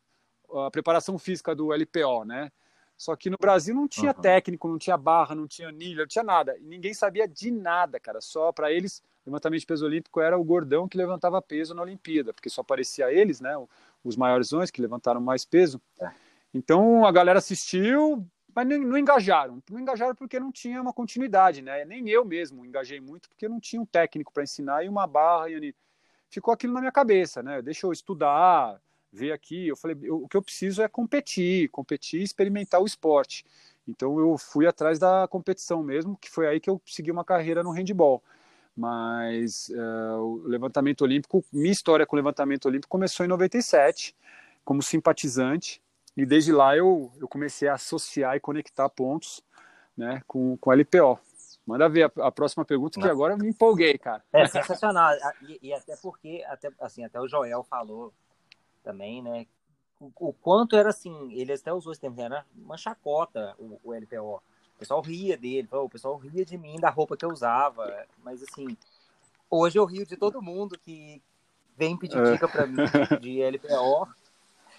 [0.54, 2.52] a preparação física do LPO, né?
[2.96, 4.20] Só que no Brasil não tinha uhum.
[4.20, 6.56] técnico, não tinha barra, não tinha anilha, não tinha nada.
[6.60, 8.20] Ninguém sabia de nada, cara.
[8.20, 12.32] Só para eles, levantamento de peso olímpico era o gordão que levantava peso na Olimpíada,
[12.32, 13.54] porque só aparecia eles, né?
[14.02, 15.80] Os maiores que levantaram mais peso.
[16.00, 16.10] É.
[16.54, 19.62] Então a galera assistiu, mas não engajaram.
[19.70, 21.84] Não engajaram porque não tinha uma continuidade, né?
[21.84, 25.50] Nem eu mesmo engajei muito porque não tinha um técnico para ensinar e uma barra.
[25.50, 25.74] E
[26.30, 27.60] ficou aquilo na minha cabeça, né?
[27.60, 28.80] Deixa eu estudar,
[29.12, 29.68] ver aqui.
[29.68, 33.44] Eu falei, eu, o que eu preciso é competir, competir, experimentar o esporte.
[33.88, 37.62] Então eu fui atrás da competição mesmo, que foi aí que eu segui uma carreira
[37.62, 38.22] no handball.
[38.76, 44.14] Mas uh, o levantamento olímpico, minha história com o levantamento olímpico começou em 97,
[44.64, 45.80] como simpatizante.
[46.16, 49.42] E desde lá eu, eu comecei a associar e conectar pontos
[49.96, 51.18] né, com, com a LPO.
[51.66, 54.22] Manda ver a, a próxima pergunta, que agora eu me empolguei, cara.
[54.32, 55.12] É sensacional.
[55.42, 58.12] E, e, até porque, até, assim, até o Joel falou
[58.86, 59.46] também, né?
[60.00, 63.92] O, o, quanto era assim, ele até usou esse termo, era uma chacota o, o
[63.92, 64.36] LPO.
[64.76, 68.06] O pessoal ria dele, o pessoal ria de mim, da roupa que eu usava.
[68.22, 68.76] Mas assim,
[69.50, 71.20] hoje eu rio de todo mundo que
[71.76, 72.32] vem pedir é.
[72.32, 72.76] dica para mim
[73.20, 74.08] de LPO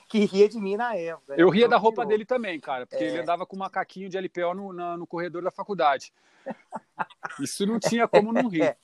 [0.07, 1.35] que ria de mim na época.
[1.35, 1.43] Né?
[1.43, 3.07] Eu ria da roupa dele também, cara, porque é.
[3.09, 6.13] ele andava com um macaquinho de LPO no, no corredor da faculdade.
[7.41, 8.77] Isso não tinha como não rir.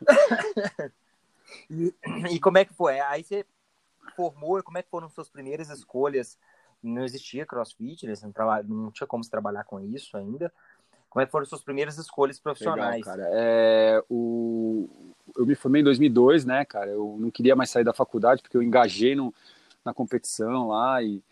[1.68, 1.94] E,
[2.30, 3.00] e, como é que foi?
[3.00, 3.44] Aí você
[4.10, 6.38] formou, como é que foram suas primeiras escolhas?
[6.82, 8.14] Não existia crossfit, né?
[8.22, 10.52] não, não tinha como se trabalhar com isso ainda.
[11.10, 13.04] Como é que foram suas primeiras escolhas profissionais?
[13.04, 13.28] Legal, cara.
[13.32, 14.88] É, o...
[15.36, 16.90] Eu me formei em 2002, né, cara?
[16.90, 19.34] Eu não queria mais sair da faculdade porque eu engajei no,
[19.84, 21.22] na competição lá e,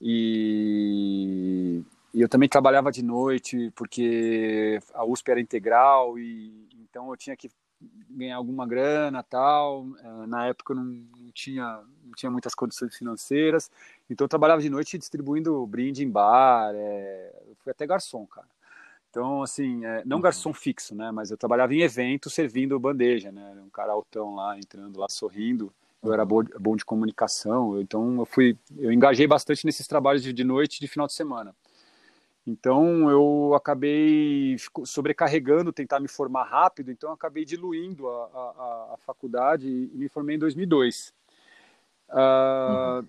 [0.00, 7.16] e, e, eu também trabalhava de noite porque a USP era integral e então eu
[7.16, 7.50] tinha que
[8.10, 12.96] ganhar alguma grana tal é, na época eu não, não tinha não tinha muitas condições
[12.96, 13.70] financeiras
[14.08, 18.48] então eu trabalhava de noite distribuindo brinde em bar é, fui até garçom cara
[19.10, 20.22] então, assim, é, não uhum.
[20.22, 21.10] garçom fixo, né?
[21.10, 23.56] Mas eu trabalhava em evento servindo bandeja, né?
[23.60, 28.24] Um cara altão lá, entrando lá, sorrindo eu era bom, bom de comunicação, então eu
[28.24, 31.54] fui, eu engajei bastante nesses trabalhos de, de noite e de final de semana.
[32.50, 39.68] Então eu acabei sobrecarregando, tentar me formar rápido, então acabei diluindo a, a, a faculdade
[39.68, 41.14] e me formei em 2002.
[42.08, 43.08] Uh, uhum.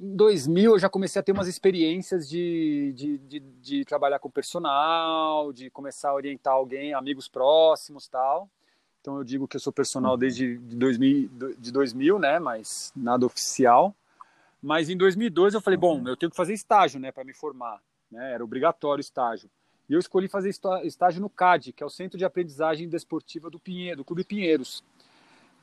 [0.00, 4.28] Em 2000 eu já comecei a ter umas experiências de, de, de, de trabalhar com
[4.28, 8.48] personal, de começar a orientar alguém, amigos próximos tal.
[9.00, 10.18] Então eu digo que eu sou personal uhum.
[10.18, 12.38] desde de 2000, de 2000, né?
[12.40, 13.94] Mas nada oficial.
[14.60, 16.08] Mas em 2002 eu falei, bom, uhum.
[16.08, 18.34] eu tenho que fazer estágio, né, para me formar, né?
[18.34, 19.50] Era obrigatório estágio.
[19.88, 20.50] E eu escolhi fazer
[20.84, 24.84] estágio no CAD, que é o Centro de Aprendizagem Desportiva do Pinheiro, do Clube Pinheiros,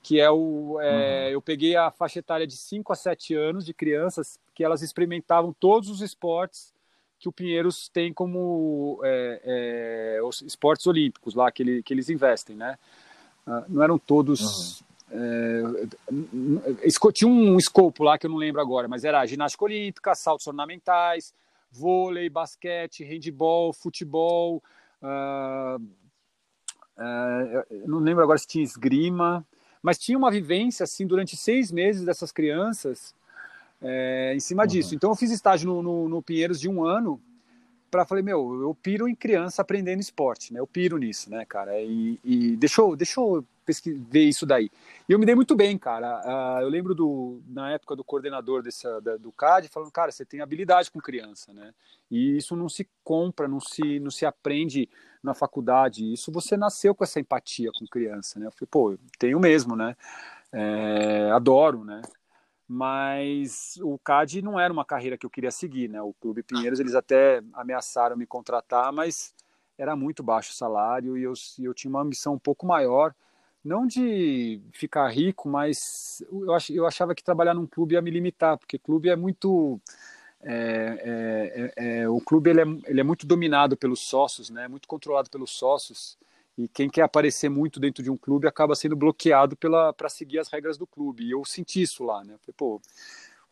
[0.04, 1.32] que é o é, uhum.
[1.34, 5.54] eu peguei a faixa etária de 5 a 7 anos de crianças que elas experimentavam
[5.54, 6.74] todos os esportes
[7.20, 12.10] que o Pinheiros tem como é, é, os esportes olímpicos lá que, ele, que eles
[12.10, 12.80] investem, né?
[13.46, 14.82] Ah, não eram todos.
[15.12, 16.62] Uhum.
[16.72, 20.48] É, tinha um escopo lá que eu não lembro agora, mas era ginástica olímpica, saltos
[20.48, 21.34] ornamentais,
[21.72, 24.64] vôlei, basquete, handball, futebol.
[25.02, 25.82] Uh,
[26.98, 29.46] uh, não lembro agora se tinha esgrima,
[29.82, 33.14] mas tinha uma vivência assim durante seis meses dessas crianças
[33.82, 34.68] é, em cima uhum.
[34.68, 34.96] disso.
[34.96, 37.22] Então eu fiz estágio no, no, no Pinheiros de um ano
[37.90, 40.60] para falei, meu, eu piro em criança aprendendo esporte, né?
[40.60, 41.80] Eu piro nisso, né, cara?
[41.82, 43.46] E, e deixa eu, eu
[44.10, 44.72] ver isso daí.
[45.08, 46.22] E eu me dei muito bem, cara.
[46.26, 50.26] Uh, eu lembro do, na época do coordenador dessa, da, do CAD falando, cara, você
[50.26, 51.74] tem habilidade com criança, né?
[52.10, 54.90] E isso não se compra, não se, não se aprende
[55.22, 56.12] na faculdade.
[56.12, 58.48] Isso você nasceu com essa empatia com criança, né?
[58.48, 59.96] Eu falei, pô, tenho mesmo, né?
[60.52, 62.02] É, adoro, né?
[62.72, 66.00] Mas o CAD não era uma carreira que eu queria seguir, né?
[66.04, 69.34] O Clube Pinheiros, eles até ameaçaram me contratar, mas
[69.76, 73.16] era muito baixo o salário e eu, eu tinha uma missão um pouco maior,
[73.66, 78.12] não de ficar rico, mas eu, ach, eu achava que trabalhar num clube ia me
[78.12, 79.82] limitar, porque clube é muito...
[80.42, 84.68] É, é, é, é o clube ele é, ele é muito dominado pelos sócios, né?
[84.68, 86.18] Muito controlado pelos sócios
[86.60, 90.50] e quem quer aparecer muito dentro de um clube acaba sendo bloqueado para seguir as
[90.50, 91.24] regras do clube.
[91.24, 92.36] E eu senti isso lá, né?
[92.42, 92.82] Falei, pô,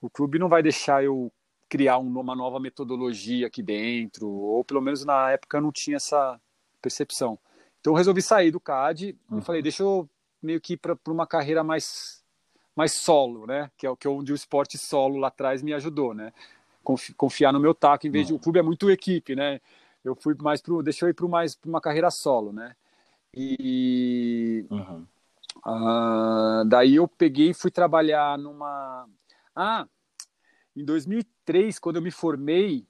[0.01, 1.31] o clube não vai deixar eu
[1.69, 6.37] criar uma nova metodologia aqui dentro, ou pelo menos na época eu não tinha essa
[6.81, 7.39] percepção.
[7.79, 9.39] Então eu resolvi sair do CAD uhum.
[9.39, 10.09] e falei, deixa eu
[10.41, 12.21] meio que ir para uma carreira mais
[12.75, 13.71] mais solo, né?
[13.77, 16.33] Que é o que onde o esporte solo lá atrás me ajudou, né?
[17.15, 18.35] Confiar no meu taco em vez uhum.
[18.35, 19.61] de o clube é muito equipe, né?
[20.03, 22.75] Eu fui mais pro, deixa eu ir para mais para uma carreira solo, né?
[23.37, 25.05] E uhum.
[25.65, 29.07] uh, daí eu peguei e fui trabalhar numa.
[29.55, 29.87] Ah,
[30.75, 32.85] em 2000, 2003, quando eu me formei,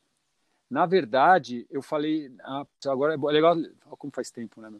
[0.70, 2.32] na verdade, eu falei.
[2.44, 3.56] Ah, agora é legal.
[3.98, 4.72] Como faz tempo, né?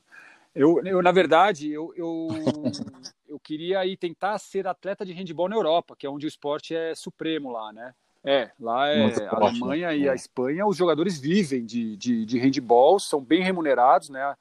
[0.56, 2.28] Eu, eu na verdade, eu, eu,
[3.30, 6.76] eu queria ir tentar ser atleta de handball na Europa, que é onde o esporte
[6.76, 7.94] é supremo lá, né?
[8.24, 10.16] É, lá é a Alemanha e a é.
[10.16, 14.36] Espanha, os jogadores vivem de, de, de handball, são bem remunerados, né?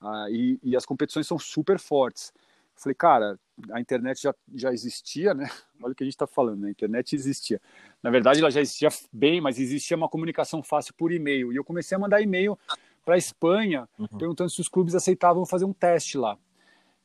[0.00, 2.32] Ah, e, e as competições são super fortes.
[2.74, 3.38] Falei, cara,
[3.72, 5.50] a internet já, já existia, né?
[5.82, 6.68] Olha o que a gente está falando, né?
[6.68, 7.60] a internet existia.
[8.02, 11.52] Na verdade, ela já existia bem, mas existia uma comunicação fácil por e-mail.
[11.52, 12.58] E eu comecei a mandar e-mail
[13.04, 14.06] para a Espanha, uhum.
[14.18, 16.38] perguntando se os clubes aceitavam fazer um teste lá.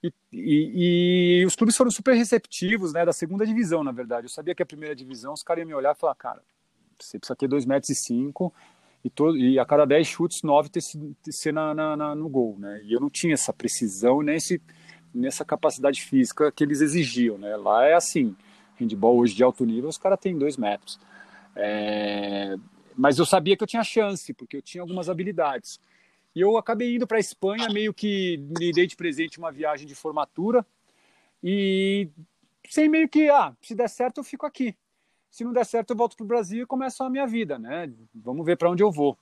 [0.01, 3.03] E, e, e, os clubes foram super receptivos, né?
[3.03, 4.25] Da segunda divisão, na verdade.
[4.25, 6.41] Eu sabia que a primeira divisão, os caras iam me olhar e falar, cara,
[6.99, 8.53] você precisa ter 2,5 metros e, cinco,
[9.06, 10.82] e, todo, e a cada 10 chutes, 9 ter,
[11.22, 12.82] ter ser na, na, na, no gol, né?
[12.84, 14.60] E eu não tinha essa precisão nem esse
[15.13, 17.56] nessa capacidade física que eles exigiam, né?
[17.56, 18.36] Lá é assim,
[18.80, 21.00] handball hoje de alto nível, os caras têm dois metros.
[21.56, 22.56] É...
[22.98, 25.80] Mas eu sabia que eu tinha chance, porque eu tinha algumas habilidades.
[26.36, 29.86] E eu acabei indo para a Espanha, meio que me dei de presente uma viagem
[29.86, 30.65] de formatura,
[31.44, 32.10] e
[32.68, 34.76] sem meio que, ah, se der certo eu fico aqui.
[35.36, 37.91] Se não der certo eu volto para o Brasil e começo a minha vida, né?
[38.13, 39.17] Vamos ver para onde eu vou.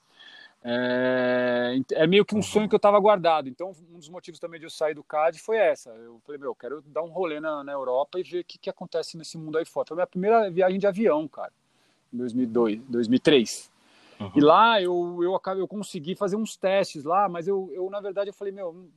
[0.64, 3.50] É, é, meio que um sonho que eu estava guardado.
[3.50, 5.90] Então, um dos motivos também de eu sair do CAD foi essa.
[5.90, 8.60] Eu falei, meu, eu quero dar um rolê na, na Europa e ver o que,
[8.60, 9.88] que acontece nesse mundo aí fora.
[9.88, 11.52] Foi a minha primeira viagem de avião, cara,
[12.14, 13.72] em 2002, 2003.
[14.20, 14.32] Uhum.
[14.36, 18.00] E lá eu, eu, acabei, eu consegui fazer uns testes lá, mas eu, eu na
[18.00, 18.88] verdade, eu falei, meu,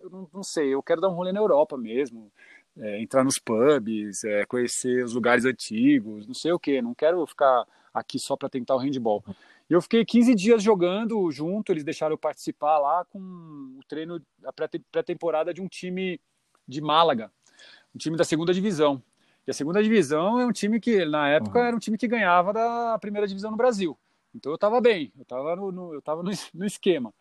[0.00, 2.32] eu não, não sei, eu quero dar um rolê na Europa mesmo.
[2.80, 7.26] É, entrar nos pubs, é, conhecer os lugares antigos, não sei o que, não quero
[7.26, 9.24] ficar aqui só para tentar o handball.
[9.68, 14.20] E eu fiquei 15 dias jogando junto, eles deixaram eu participar lá com o treino,
[14.44, 16.20] a pré-temporada de um time
[16.66, 17.30] de Málaga,
[17.94, 19.02] um time da segunda divisão.
[19.46, 21.64] E a segunda divisão é um time que, na época, uhum.
[21.64, 23.98] era um time que ganhava da primeira divisão no Brasil.
[24.34, 27.12] Então eu estava bem, eu estava no, no, eu tava no, no, esquema.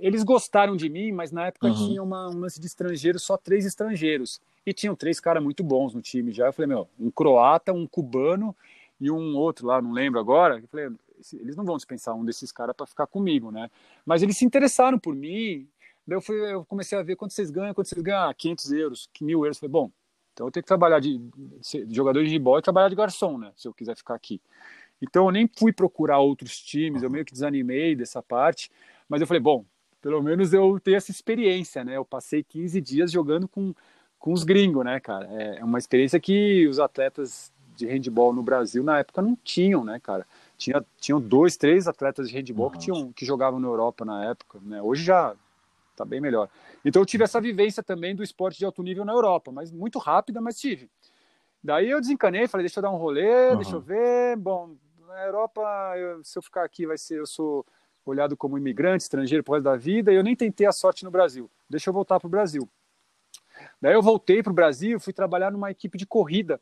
[0.00, 1.74] Eles gostaram de mim, mas na época uhum.
[1.74, 4.40] tinha uma, um lance de estrangeiros, só três estrangeiros.
[4.64, 6.46] E tinham três caras muito bons no time já.
[6.46, 8.54] Eu falei, meu, um croata, um cubano
[9.00, 10.58] e um outro lá, não lembro agora.
[10.58, 10.90] Eu falei,
[11.34, 13.70] eles não vão dispensar um desses caras para ficar comigo, né?
[14.04, 15.66] Mas eles se interessaram por mim.
[16.06, 18.72] Daí eu, fui, eu comecei a ver quanto vocês ganham, quanto vocês ganham, ah, 500
[18.72, 19.56] euros, mil euros.
[19.56, 19.90] Eu falei, bom,
[20.32, 23.52] então eu tenho que trabalhar de, de jogador de bola e trabalhar de garçom, né?
[23.56, 24.40] Se eu quiser ficar aqui.
[25.00, 28.70] Então eu nem fui procurar outros times, eu meio que desanimei dessa parte,
[29.08, 29.64] mas eu falei, bom,
[30.00, 31.96] pelo menos eu tenho essa experiência, né?
[31.96, 33.74] Eu passei 15 dias jogando com,
[34.18, 35.28] com os gringos, né, cara?
[35.30, 39.84] É, é uma experiência que os atletas de handball no Brasil na época não tinham,
[39.84, 40.26] né, cara?
[40.58, 44.58] tinha tinham dois, três atletas de handball que tinham que jogavam na Europa na época,
[44.60, 44.82] né?
[44.82, 45.34] Hoje já
[45.96, 46.48] tá bem melhor.
[46.84, 49.98] Então eu tive essa vivência também do esporte de alto nível na Europa, mas muito
[49.98, 50.90] rápida, mas tive.
[51.62, 53.56] Daí eu desencanei, falei, deixa eu dar um rolê, uhum.
[53.56, 54.36] deixa eu ver.
[54.36, 54.74] Bom,
[55.06, 55.62] na Europa,
[55.96, 57.64] eu, se eu ficar aqui, vai ser, eu sou
[58.10, 61.10] olhado como imigrante, estrangeiro pro resto da vida, e eu nem tentei a sorte no
[61.10, 61.50] Brasil.
[61.68, 62.68] Deixa eu voltar pro Brasil.
[63.80, 66.60] Daí eu voltei pro Brasil, fui trabalhar numa equipe de corrida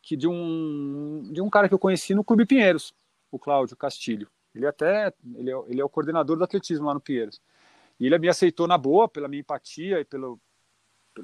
[0.00, 2.94] que de um de um cara que eu conheci no Clube Pinheiros
[3.30, 4.28] o Cláudio Castilho.
[4.54, 7.40] Ele até ele é, ele é o coordenador do atletismo lá no Pinheiros.
[7.98, 10.38] E ele me aceitou na boa pela minha empatia e pelo,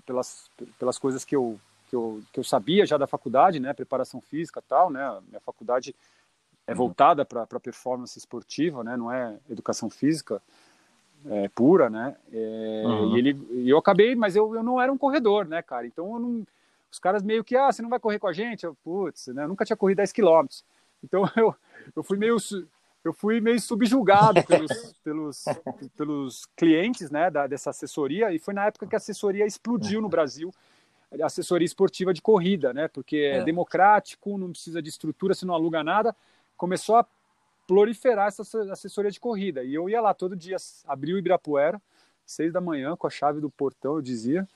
[0.07, 3.75] pelas, pelas coisas que eu, que, eu, que eu sabia já da faculdade, né?
[3.75, 5.21] Preparação física tal, né?
[5.27, 5.95] Minha faculdade
[6.69, 8.95] é voltada para a performance esportiva, né?
[8.95, 10.41] Não é educação física
[11.27, 12.15] é, pura, né?
[12.31, 13.17] É, uhum.
[13.17, 15.87] E ele, e eu acabei, mas eu, eu não era um corredor, né, cara?
[15.87, 16.47] Então não,
[16.93, 18.65] os caras meio que, ah, você não vai correr com a gente?
[18.65, 19.45] Eu, putz, né?
[19.45, 20.63] Eu nunca tinha corrido 10 quilômetros.
[21.03, 21.55] Então eu,
[21.97, 22.37] eu fui meio
[23.03, 24.71] eu fui meio subjugado pelos,
[25.03, 25.45] pelos,
[25.97, 30.09] pelos clientes né, da, dessa assessoria, e foi na época que a assessoria explodiu no
[30.09, 30.53] Brasil,
[31.19, 35.47] a assessoria esportiva de corrida, né, porque é, é democrático, não precisa de estrutura, você
[35.47, 36.15] não aluga nada.
[36.59, 37.07] Começou a
[37.67, 41.81] proliferar essa assessoria de corrida, e eu ia lá todo dia, abri o Ibirapuera,
[42.27, 44.47] seis da manhã, com a chave do portão, eu dizia,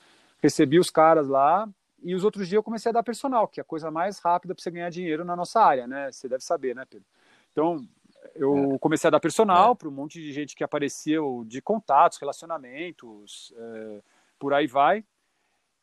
[0.41, 1.67] recebi os caras lá,
[2.03, 4.53] e os outros dias eu comecei a dar personal, que é a coisa mais rápida
[4.53, 6.11] para você ganhar dinheiro na nossa área, né?
[6.11, 7.07] Você deve saber, né, Pedro?
[7.51, 7.87] Então,
[8.35, 8.77] eu é.
[8.79, 9.75] comecei a dar personal é.
[9.75, 14.01] para um monte de gente que apareceu de contatos, relacionamentos, é,
[14.37, 15.05] por aí vai.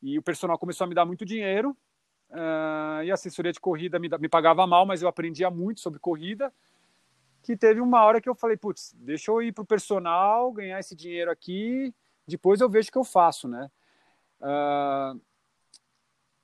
[0.03, 1.77] E o personal começou a me dar muito dinheiro.
[2.31, 5.99] Uh, e a assessoria de corrida me, me pagava mal, mas eu aprendia muito sobre
[5.99, 6.53] corrida.
[7.43, 10.79] Que teve uma hora que eu falei, putz, deixa eu ir para o personal, ganhar
[10.79, 11.93] esse dinheiro aqui,
[12.27, 13.71] depois eu vejo o que eu faço, né?
[14.41, 15.21] Uh,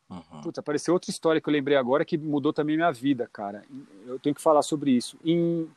[0.09, 0.41] Uhum.
[0.43, 3.65] Puta, apareceu outra história que eu lembrei agora que mudou também minha vida, cara.
[4.07, 5.19] Eu tenho que falar sobre isso.
[5.25, 5.69] Em,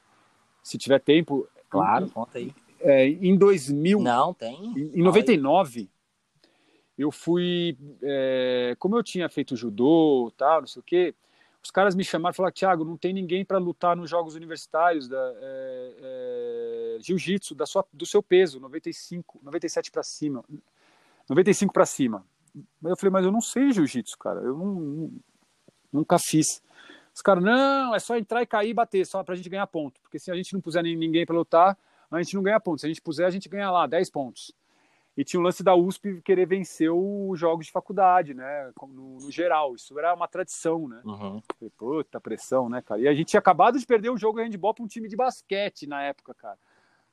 [0.61, 1.47] se tiver tempo.
[1.69, 2.53] Claro, em, conta aí.
[2.79, 3.99] É, em 2000.
[3.99, 4.73] Não, tem.
[4.77, 5.89] Em, em 99,
[6.99, 7.77] eu fui.
[8.03, 11.15] É, como eu tinha feito judô, tal, não sei o quê.
[11.63, 15.07] os caras me chamaram e falaram, Thiago, não tem ninguém para lutar nos jogos universitários
[15.07, 20.43] da é, é, jiu-jitsu da sua, do seu peso, 95, 97 para cima,
[21.29, 22.25] 95 para cima.
[22.81, 25.11] Mas eu falei, mas eu não sei jiu-jitsu, cara, eu não,
[25.93, 26.61] nunca fiz.
[27.15, 30.01] Os caras, não, é só entrar e cair e bater, só pra gente ganhar ponto.
[30.01, 31.77] Porque se a gente não puser ninguém para lutar,
[32.11, 32.79] a gente não ganha ponto.
[32.81, 34.53] Se a gente puser, a gente ganha lá 10 pontos.
[35.19, 38.71] E tinha o lance da USP querer vencer os jogos de faculdade, né?
[38.81, 39.75] No, no geral.
[39.75, 41.01] Isso era uma tradição, né?
[41.03, 41.41] Uhum.
[41.77, 43.01] Puta pressão, né, cara?
[43.01, 45.17] E a gente tinha acabado de perder o jogo de handball para um time de
[45.17, 46.57] basquete na época, cara.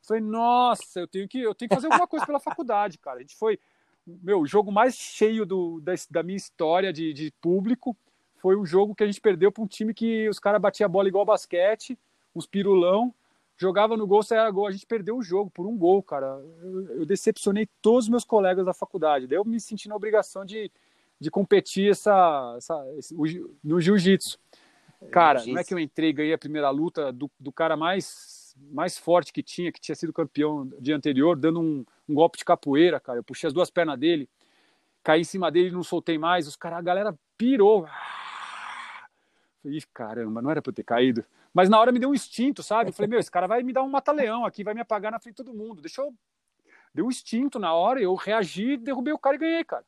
[0.02, 3.16] Falei, nossa, eu tenho que, eu tenho que fazer alguma coisa pela faculdade, cara.
[3.16, 3.58] A gente foi,
[4.06, 7.96] meu, o jogo mais cheio do, da, da minha história de, de público
[8.36, 10.88] foi o jogo que a gente perdeu para um time que os caras batiam a
[10.88, 11.98] bola igual basquete,
[12.32, 13.12] uns pirulão,
[13.56, 14.66] jogava no gol, saia gol.
[14.66, 16.26] A gente perdeu o jogo por um gol, cara.
[16.62, 19.26] Eu, eu, decepcionei todos os meus colegas da faculdade.
[19.26, 20.70] Daí eu me senti na obrigação de,
[21.18, 23.14] de competir essa, essa esse,
[23.64, 24.38] no jiu-jitsu.
[25.10, 28.54] Cara, não é que eu entrei e ganhei a primeira luta do, do cara mais,
[28.72, 32.44] mais forte que tinha, que tinha sido campeão dia anterior, dando um, um golpe de
[32.44, 33.18] capoeira, cara.
[33.18, 34.28] Eu puxei as duas pernas dele,
[35.02, 36.46] caí em cima dele, não soltei mais.
[36.48, 37.86] Os cara, a galera pirou.
[39.64, 41.24] Ih, caramba, não era pra eu ter caído.
[41.56, 42.90] Mas na hora me deu um instinto, sabe?
[42.90, 45.18] Eu falei, meu, esse cara vai me dar um mata-leão aqui, vai me apagar na
[45.18, 45.80] frente de todo mundo.
[45.80, 46.14] Deixa eu.
[46.92, 49.84] Deu um instinto na hora, eu reagi, derrubei o cara e ganhei, cara.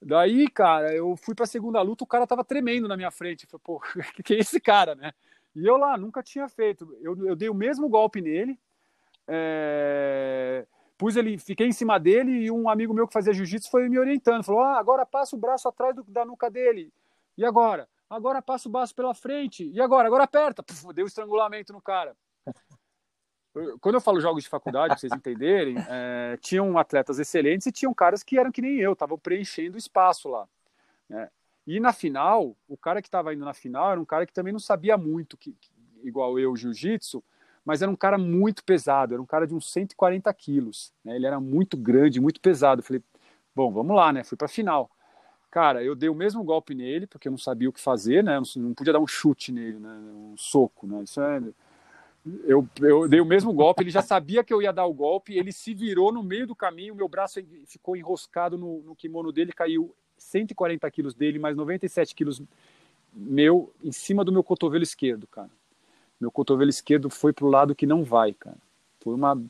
[0.00, 3.44] Daí, cara, eu fui pra segunda luta, o cara tava tremendo na minha frente.
[3.44, 3.80] Eu falei, pô,
[4.16, 5.12] que, que é esse cara, né?
[5.54, 6.90] E eu lá, nunca tinha feito.
[7.02, 8.58] Eu, eu dei o mesmo golpe nele,
[9.28, 10.66] é...
[10.96, 13.98] pus ele, fiquei em cima dele e um amigo meu que fazia jiu-jitsu foi me
[13.98, 14.42] orientando.
[14.42, 16.90] Falou, ah, agora passa o braço atrás do, da nuca dele.
[17.36, 17.86] E agora?
[18.08, 20.06] Agora passa o braço pela frente, e agora?
[20.06, 22.16] Agora aperta, Puf, deu estrangulamento no cara.
[23.80, 27.94] Quando eu falo jogos de faculdade, para vocês entenderem, é, tinham atletas excelentes e tinham
[27.94, 30.46] caras que eram que nem eu, estavam preenchendo espaço lá.
[31.08, 31.30] Né?
[31.66, 34.52] E na final, o cara que estava indo na final era um cara que também
[34.52, 35.70] não sabia muito, que, que
[36.04, 37.24] igual eu, jiu-jitsu,
[37.64, 40.92] mas era um cara muito pesado, era um cara de uns 140 quilos.
[41.02, 41.16] Né?
[41.16, 42.80] Ele era muito grande, muito pesado.
[42.80, 43.02] Eu falei,
[43.54, 44.22] bom, vamos lá, né?
[44.22, 44.88] Fui para a final.
[45.50, 48.38] Cara, eu dei o mesmo golpe nele, porque eu não sabia o que fazer, né?
[48.38, 49.88] Não, não podia dar um chute nele, né?
[49.88, 51.02] Um soco, né?
[51.02, 51.42] Isso é...
[52.44, 55.38] Eu, eu dei o mesmo golpe, ele já sabia que eu ia dar o golpe,
[55.38, 59.52] ele se virou no meio do caminho, meu braço ficou enroscado no, no kimono dele,
[59.52, 62.42] caiu 140 quilos dele, mais 97 quilos
[63.16, 65.50] meu em cima do meu cotovelo esquerdo, cara.
[66.20, 68.58] Meu cotovelo esquerdo foi pro lado que não vai, cara.
[69.00, 69.42] Foi uma.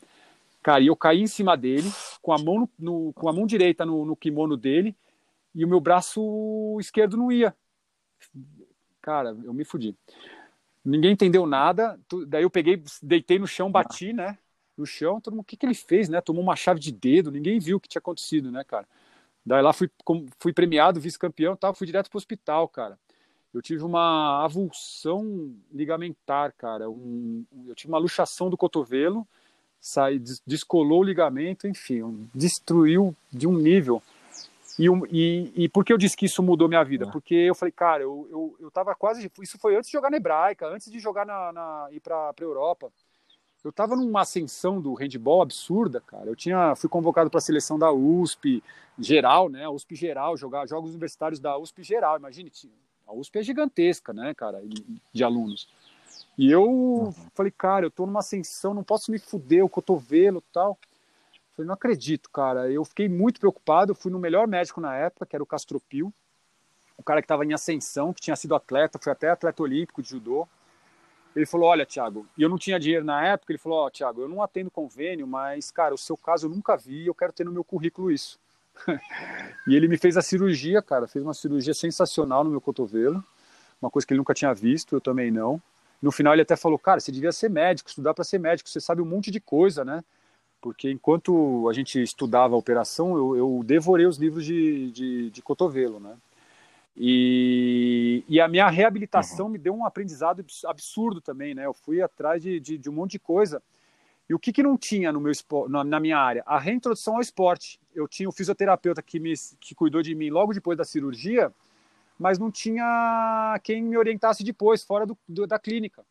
[0.63, 1.89] Cara, e eu caí em cima dele,
[2.21, 4.95] com a mão, no, no com a mão direita no, no kimono dele,
[5.57, 7.53] e o meu braço esquerdo não ia.
[9.01, 9.95] Cara, eu me fudi.
[10.85, 11.99] Ninguém entendeu nada.
[12.27, 14.37] Daí eu peguei, deitei no chão, bati, né?
[14.77, 16.21] No chão, todo mundo, o que, que ele fez, né?
[16.21, 18.87] Tomou uma chave de dedo, ninguém viu o que tinha acontecido, né, cara?
[19.43, 19.89] Daí lá fui,
[20.37, 22.99] fui premiado, vice-campeão tal, fui direto pro hospital, cara.
[23.51, 26.87] Eu tive uma avulsão ligamentar, cara.
[26.87, 29.27] Um, eu tive uma luxação do cotovelo,
[29.81, 34.03] sai, descolou o ligamento, enfim, destruiu de um nível.
[34.77, 37.05] E, e, e, por que eu disse que isso mudou minha vida?
[37.05, 37.11] É.
[37.11, 39.31] Porque eu falei, cara, eu, eu, eu tava quase.
[39.41, 42.33] Isso foi antes de jogar na Hebraica, antes de jogar na, na ir para a
[42.41, 42.91] Europa.
[43.63, 46.27] Eu tava numa ascensão do handball absurda, cara.
[46.27, 48.63] Eu tinha, fui convocado para a seleção da USP
[48.99, 49.65] geral, né?
[49.65, 52.17] A USP geral, jogar jogos universitários da USP geral.
[52.17, 52.51] Imagine,
[53.05, 54.61] a USP é gigantesca, né, cara,
[55.13, 55.67] de alunos.
[56.37, 57.13] E eu uhum.
[57.33, 60.77] falei, cara, eu tô numa ascensão, não posso me fuder o cotovelo tal.
[61.57, 62.71] Falei, não acredito, cara.
[62.71, 63.91] Eu fiquei muito preocupado.
[63.91, 66.13] Eu fui no melhor médico na época, que era o Castropil,
[66.95, 70.09] o cara que estava em ascensão, que tinha sido atleta, foi até atleta olímpico de
[70.09, 70.47] judô.
[71.35, 73.51] Ele falou: Olha, Thiago, e eu não tinha dinheiro na época.
[73.51, 76.49] Ele falou: Ó, oh, Thiago, eu não atendo convênio, mas, cara, o seu caso eu
[76.51, 77.07] nunca vi.
[77.07, 78.39] Eu quero ter no meu currículo isso.
[79.67, 81.07] e ele me fez a cirurgia, cara.
[81.07, 83.23] Fez uma cirurgia sensacional no meu cotovelo,
[83.81, 85.59] uma coisa que ele nunca tinha visto, eu também não.
[85.99, 88.69] No final, ele até falou: Cara, você devia ser médico, estudar para ser médico.
[88.69, 90.03] Você sabe um monte de coisa, né?
[90.61, 95.41] Porque enquanto a gente estudava a operação, eu, eu devorei os livros de, de, de
[95.41, 96.17] cotovelo, né?
[96.99, 99.51] E, e, a minha reabilitação uhum.
[99.51, 101.65] me deu um aprendizado absurdo também, né?
[101.65, 103.61] Eu fui atrás de, de, de um monte de coisa.
[104.27, 105.31] E o que, que não tinha no meu
[105.69, 106.43] na, na, minha área?
[106.45, 107.79] A reintrodução ao esporte.
[107.93, 111.53] Eu tinha o um fisioterapeuta que, me, que cuidou de mim logo depois da cirurgia,
[112.17, 116.03] mas não tinha quem me orientasse depois, fora do, do da clínica,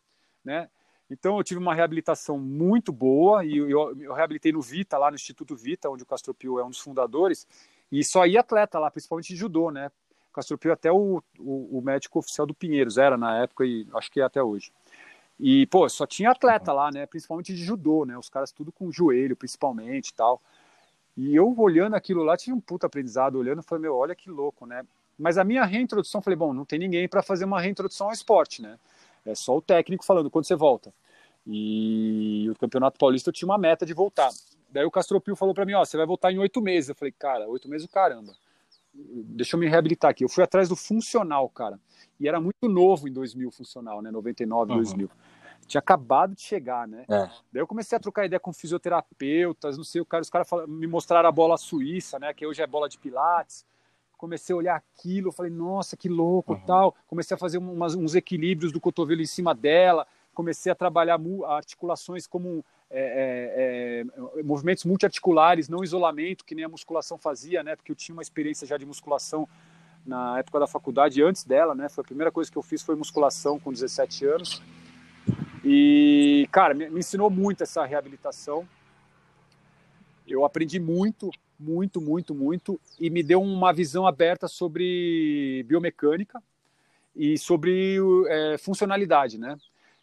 [0.44, 0.68] né?
[1.10, 5.14] Então eu tive uma reabilitação muito boa e eu, eu, reabilitei no Vita, lá no
[5.14, 7.46] Instituto Vita, onde o Castropio é um dos fundadores,
[7.90, 9.90] e só ia atleta lá, principalmente de judô, né?
[10.30, 14.10] O Castropio até o, o, o, médico oficial do Pinheiros, era na época e acho
[14.10, 14.72] que é até hoje.
[15.38, 17.06] E, pô, só tinha atleta lá, né?
[17.06, 18.18] Principalmente de judô, né?
[18.18, 20.42] Os caras tudo com joelho, principalmente e tal.
[21.16, 24.66] E eu olhando aquilo lá, tive um puta aprendizado, olhando, falei, meu, olha que louco,
[24.66, 24.84] né?
[25.18, 28.60] Mas a minha reintrodução, falei, bom, não tem ninguém para fazer uma reintrodução ao esporte,
[28.60, 28.78] né?
[29.30, 30.92] É só o técnico falando quando você volta.
[31.46, 34.30] E o Campeonato Paulista eu tinha uma meta de voltar.
[34.70, 36.88] Daí o Castropio falou para mim, ó, você vai voltar em oito meses.
[36.88, 38.34] Eu falei, cara, oito meses, caramba.
[38.92, 40.24] Deixa eu me reabilitar aqui.
[40.24, 41.78] Eu fui atrás do funcional, cara.
[42.18, 44.10] E era muito novo em 2000 funcional, né?
[44.10, 44.78] 99, uhum.
[44.78, 45.10] 2000
[45.66, 47.04] tinha acabado de chegar, né?
[47.08, 47.28] É.
[47.52, 50.86] Daí eu comecei a trocar ideia com fisioterapeutas, não sei, o cara, os caras me
[50.86, 52.32] mostraram a bola suíça, né?
[52.32, 53.64] Que hoje é bola de pilates.
[54.16, 56.60] Comecei a olhar aquilo, falei, nossa, que louco, uhum.
[56.60, 56.96] tal.
[57.06, 60.06] Comecei a fazer umas, uns equilíbrios do cotovelo em cima dela.
[60.34, 64.04] Comecei a trabalhar articulações como é,
[64.34, 67.74] é, é, movimentos multiarticulares, não isolamento, que nem a musculação fazia, né?
[67.74, 69.48] Porque eu tinha uma experiência já de musculação
[70.04, 71.88] na época da faculdade, antes dela, né?
[71.88, 74.62] Foi a primeira coisa que eu fiz foi musculação com 17 anos.
[75.64, 78.66] E, cara, me, me ensinou muito essa reabilitação.
[80.26, 86.42] Eu aprendi muito, muito, muito, muito, e me deu uma visão aberta sobre biomecânica
[87.14, 87.98] e sobre
[88.28, 89.56] é, funcionalidade, né?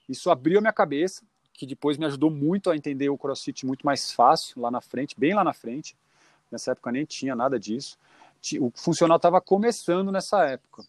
[0.07, 1.23] Isso abriu a minha cabeça,
[1.53, 5.15] que depois me ajudou muito a entender o CrossFit muito mais fácil lá na frente,
[5.17, 5.95] bem lá na frente.
[6.51, 7.97] Nessa época nem tinha nada disso.
[8.59, 10.83] O funcional estava começando nessa época.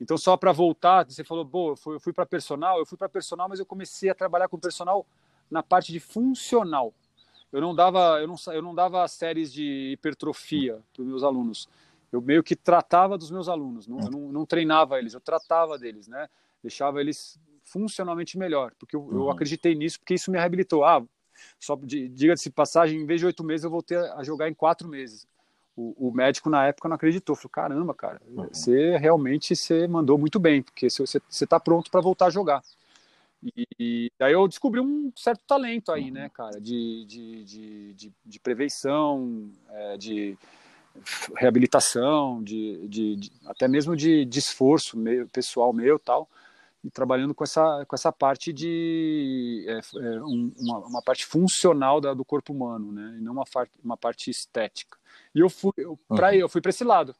[0.00, 3.48] Então, só para voltar, você falou, pô, eu fui, para personal, eu fui para personal,
[3.48, 5.04] mas eu comecei a trabalhar com personal
[5.50, 6.92] na parte de funcional.
[7.52, 11.68] Eu não dava, eu não, eu não dava séries de hipertrofia para os meus alunos.
[12.10, 15.78] Eu meio que tratava dos meus alunos, não, eu não, não treinava eles, eu tratava
[15.78, 16.28] deles, né?
[16.62, 19.24] Deixava eles funcionalmente melhor, porque eu, uhum.
[19.24, 20.84] eu acreditei nisso, porque isso me reabilitou.
[20.84, 21.02] Ah,
[21.60, 25.26] só diga-se passagem, em vez de oito meses, eu voltei a jogar em quatro meses
[25.78, 27.36] o, o, médico na época não acreditou.
[27.36, 28.48] Falou: caramba, cara, uhum.
[28.52, 32.62] você realmente você mandou muito bem, porque você está pronto para voltar a jogar.
[33.78, 38.40] E, daí eu descobri um certo talento aí, né, cara, de, de, de, de, de
[38.40, 40.36] prevenção, é, de
[41.36, 46.28] reabilitação, de, de, de, até mesmo de, de esforço meu, pessoal meu tal,
[46.82, 52.00] e trabalhando com essa, com essa parte de é, é, um, uma, uma, parte funcional
[52.00, 53.44] da, do corpo humano, né, e não uma,
[53.84, 54.96] uma parte estética.
[55.34, 55.72] E eu fui
[56.08, 56.34] para uhum.
[56.34, 57.14] eu fui para esse lado.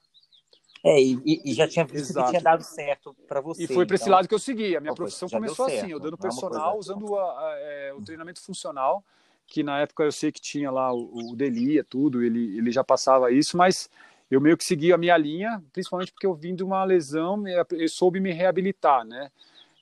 [0.85, 3.65] É, e, e, já tinha visto que tinha dado certo para você.
[3.65, 3.97] E foi para então...
[3.97, 4.77] esse lado que eu segui.
[4.77, 8.41] A minha profissão começou assim, eu dando é personal, usando a, a, é, o treinamento
[8.41, 9.05] funcional,
[9.47, 12.85] que na época eu sei que tinha lá o, o Delia, tudo, ele, ele já
[12.85, 13.91] passava isso, mas
[14.31, 17.89] eu meio que segui a minha linha, principalmente porque eu vim de uma lesão, eu
[17.89, 19.31] soube me reabilitar, né?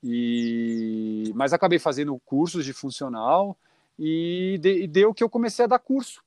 [0.03, 1.33] E...
[1.35, 3.57] Mas acabei fazendo cursos de funcional
[3.99, 6.25] e, de, e deu que eu comecei a dar curso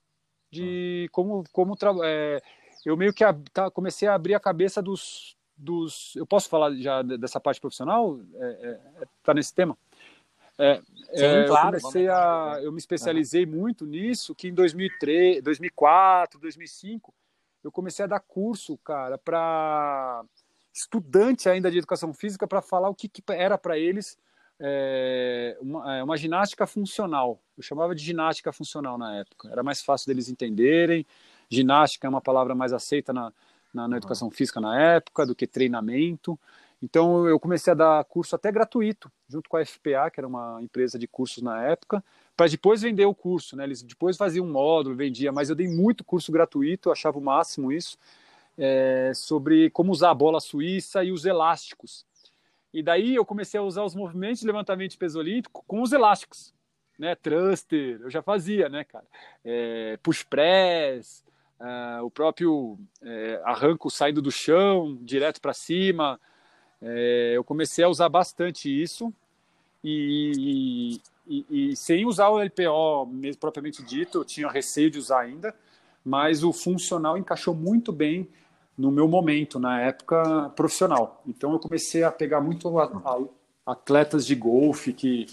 [0.51, 2.41] de como como é,
[2.85, 3.23] eu meio que
[3.53, 8.19] tá, comecei a abrir a cabeça dos dos eu posso falar já dessa parte profissional
[8.35, 9.77] é, é, tá nesse tema
[10.57, 13.51] é, Sim, é, claro, eu comecei a eu me especializei uhum.
[13.51, 17.13] muito nisso que em 2003 2004 2005
[17.63, 20.23] eu comecei a dar curso cara para
[20.73, 24.17] estudante ainda de educação física para falar o que, que era para eles
[24.59, 27.41] é, uma, é, uma, ginástica funcional.
[27.55, 29.49] Eu chamava de ginástica funcional na época.
[29.49, 31.05] Era mais fácil deles entenderem.
[31.49, 33.33] Ginástica é uma palavra mais aceita na,
[33.73, 36.39] na, na educação física na época do que treinamento.
[36.81, 40.59] Então eu comecei a dar curso até gratuito, junto com a FPA, que era uma
[40.61, 42.03] empresa de cursos na época,
[42.37, 43.55] para depois vender o curso.
[43.55, 43.65] Né?
[43.65, 47.71] Eles depois faziam um módulo, vendia, mas eu dei muito curso gratuito, achava o máximo
[47.71, 47.97] isso,
[48.57, 52.05] é, sobre como usar a bola suíça e os elásticos.
[52.73, 55.91] E daí eu comecei a usar os movimentos de levantamento de peso olímpico com os
[55.91, 56.53] elásticos,
[56.99, 57.15] né?
[57.15, 59.05] Thruster, eu já fazia, né, cara?
[59.43, 61.23] É, push press,
[61.59, 66.19] uh, o próprio é, arranco saindo do chão, direto para cima.
[66.81, 69.13] É, eu comecei a usar bastante isso
[69.83, 75.21] e, e, e, sem usar o LPO mesmo propriamente dito, eu tinha receio de usar
[75.21, 75.53] ainda,
[76.03, 78.27] mas o funcional encaixou muito bem
[78.77, 81.21] no meu momento, na época profissional.
[81.27, 82.73] Então eu comecei a pegar muito
[83.65, 85.27] atletas de golfe que,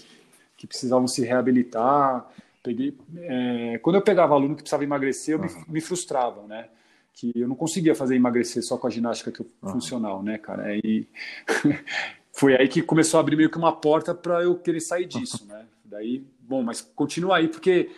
[0.55, 2.27] que precisavam se reabilitar.
[2.67, 6.67] Peguei, é, quando eu pegava aluno que precisava emagrecer, eu me, me, frustrava, né?
[7.13, 9.71] Que eu não conseguia fazer emagrecer só com a ginástica que eu, uhum.
[9.71, 10.75] funcional, né, cara?
[10.75, 11.07] E
[12.33, 15.45] foi aí que começou a abrir meio que uma porta para eu querer sair disso,
[15.45, 15.65] né?
[15.85, 17.89] Daí, bom, mas continua aí porque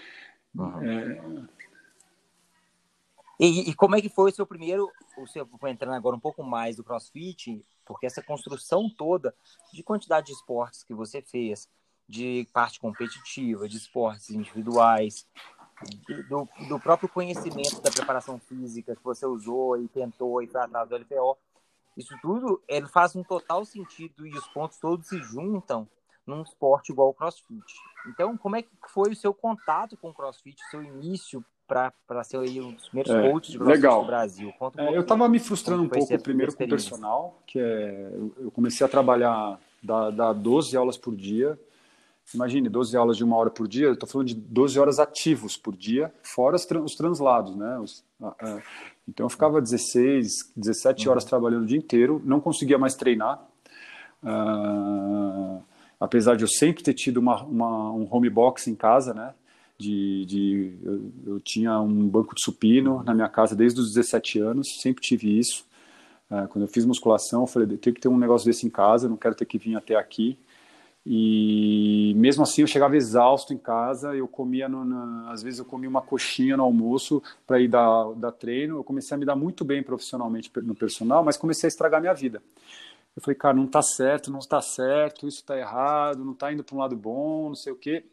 [0.54, 0.84] uhum.
[0.84, 1.20] é,
[3.40, 6.20] e, e, como é que foi o seu primeiro, o seu, vou entrando agora um
[6.20, 9.34] pouco mais do CrossFit, porque essa construção toda
[9.74, 11.68] de quantidade de esportes que você fez,
[12.10, 15.28] de parte competitiva, de esportes individuais,
[16.28, 20.90] do, do próprio conhecimento da preparação física que você usou e tentou e foi atrás
[20.90, 21.38] do LPO,
[21.96, 25.88] isso tudo ele faz um total sentido e os pontos todos se juntam
[26.26, 27.74] num esporte igual o CrossFit.
[28.08, 32.24] Então, como é que foi o seu contato com o CrossFit, o seu início para
[32.24, 34.02] ser aí um dos primeiros é, coaches de legal.
[34.02, 34.54] do Brasil?
[34.60, 38.52] Um é, eu estava me frustrando um pouco primeiro com o personal, que é, eu
[38.52, 41.60] comecei a trabalhar, dar, dar 12 aulas por dia,
[42.34, 45.76] imagine, 12 aulas de uma hora por dia, estou falando de 12 horas ativos por
[45.76, 47.80] dia, fora os, os translados, né?
[47.80, 48.04] Os,
[49.08, 51.12] então eu ficava 16, 17 uhum.
[51.12, 53.44] horas trabalhando o dia inteiro, não conseguia mais treinar,
[54.24, 55.64] uh,
[56.00, 59.34] apesar de eu sempre ter tido uma, uma, um home box em casa, né?
[59.78, 64.38] De, de eu, eu, tinha um banco de supino na minha casa desde os 17
[64.40, 65.66] anos, sempre tive isso.
[66.30, 69.08] Uh, quando eu fiz musculação, eu falei, tenho que ter um negócio desse em casa,
[69.08, 70.38] não quero ter que vir até aqui.
[71.12, 75.66] E mesmo assim eu chegava exausto em casa, eu comia, no, na, às vezes eu
[75.66, 78.78] comia uma coxinha no almoço para ir dar, dar treino.
[78.78, 82.14] Eu comecei a me dar muito bem profissionalmente no personal, mas comecei a estragar minha
[82.14, 82.44] vida.
[83.16, 86.64] Eu falei, cara, não está certo, não está certo, isso está errado, não está indo
[86.64, 88.04] para um lado bom, não sei o quê.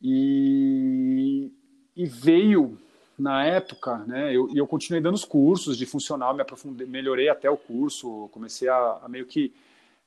[0.00, 1.52] E,
[1.94, 2.78] e veio
[3.18, 7.50] na época, né, eu, eu continuei dando os cursos de funcional, me aprofundei, melhorei até
[7.50, 9.52] o curso, comecei a, a meio que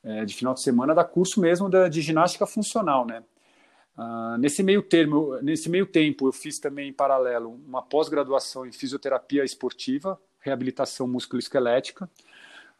[0.04, 3.22] é, de final de semana dar curso mesmo da, de ginástica funcional, né?
[3.96, 8.72] Ah, nesse meio termo, nesse meio tempo, eu fiz também em paralelo uma pós-graduação em
[8.72, 12.08] fisioterapia esportiva, reabilitação musculoesquelética.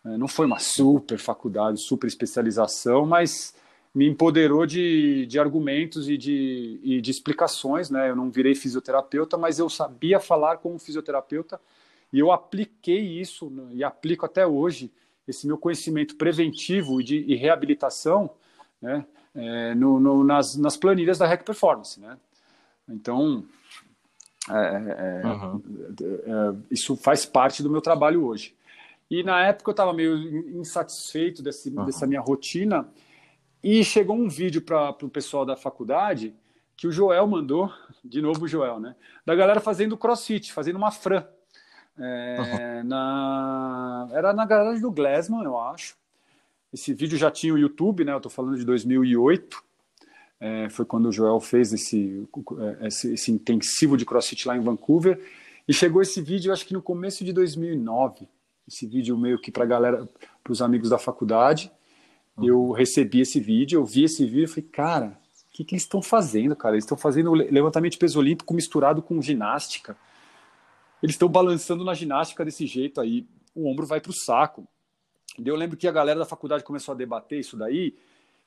[0.05, 3.55] É, não foi uma super faculdade, super especialização, mas
[3.95, 8.11] me empoderou de, de argumentos e de, e de explicações, né?
[8.11, 11.61] Eu não virei fisioterapeuta, mas eu sabia falar como fisioterapeuta
[12.13, 13.69] e eu apliquei isso né?
[13.73, 14.91] e aplico até hoje
[15.27, 18.31] esse meu conhecimento preventivo e de e reabilitação
[18.81, 19.05] né,
[19.35, 22.01] é, no, no, nas, nas planilhas da Rec Performance.
[22.01, 22.19] Né?
[22.89, 23.45] Então,
[24.51, 26.63] é, uhum.
[26.71, 28.55] Isso faz parte do meu trabalho hoje.
[29.11, 30.17] E na época eu estava meio
[30.59, 31.85] insatisfeito desse, uhum.
[31.85, 32.89] dessa minha rotina
[33.63, 36.35] e chegou um vídeo para o pessoal da faculdade
[36.77, 37.71] que o Joel mandou,
[38.05, 38.97] de novo o Joel, né?
[39.25, 41.25] Da galera fazendo crossfit, fazendo uma fran.
[41.99, 45.97] É, na, era na garagem do Glassman, eu acho.
[46.73, 48.13] Esse vídeo já tinha o YouTube, né?
[48.13, 49.63] Eu tô falando de 2008.
[50.41, 52.27] É, foi quando o Joel fez esse,
[52.81, 55.21] esse, esse, intensivo de CrossFit lá em Vancouver.
[55.69, 58.27] E chegou esse vídeo, acho que no começo de 2009.
[58.67, 60.09] Esse vídeo meio que para galera,
[60.43, 61.71] para os amigos da faculdade.
[62.37, 62.45] Uhum.
[62.45, 65.83] Eu recebi esse vídeo, eu vi esse vídeo e falei, cara, o que, que eles
[65.83, 66.75] estão fazendo, cara?
[66.75, 69.97] Eles estão fazendo levantamento de peso olímpico misturado com ginástica
[71.03, 74.67] eles estão balançando na ginástica desse jeito aí, o ombro vai para o saco.
[75.45, 77.95] Eu lembro que a galera da faculdade começou a debater isso daí,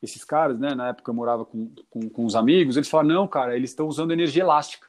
[0.02, 3.28] esses caras, né, na época eu morava com, com, com os amigos, eles falaram, não,
[3.28, 4.88] cara, eles estão usando energia elástica.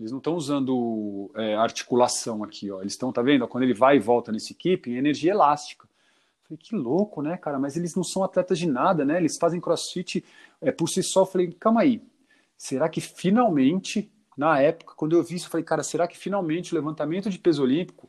[0.00, 2.80] Eles não estão usando é, articulação aqui, ó.
[2.80, 3.46] Eles estão, tá vendo?
[3.46, 5.86] Quando ele vai e volta nesse keeping, é energia elástica.
[6.42, 7.58] falei, que louco, né, cara?
[7.58, 9.18] Mas eles não são atletas de nada, né?
[9.18, 10.24] Eles fazem crossfit
[10.58, 11.20] é, por si só.
[11.20, 12.02] Eu falei, calma aí.
[12.56, 16.72] Será que finalmente na época, quando eu vi isso, eu falei, cara, será que finalmente
[16.72, 18.08] o levantamento de peso olímpico,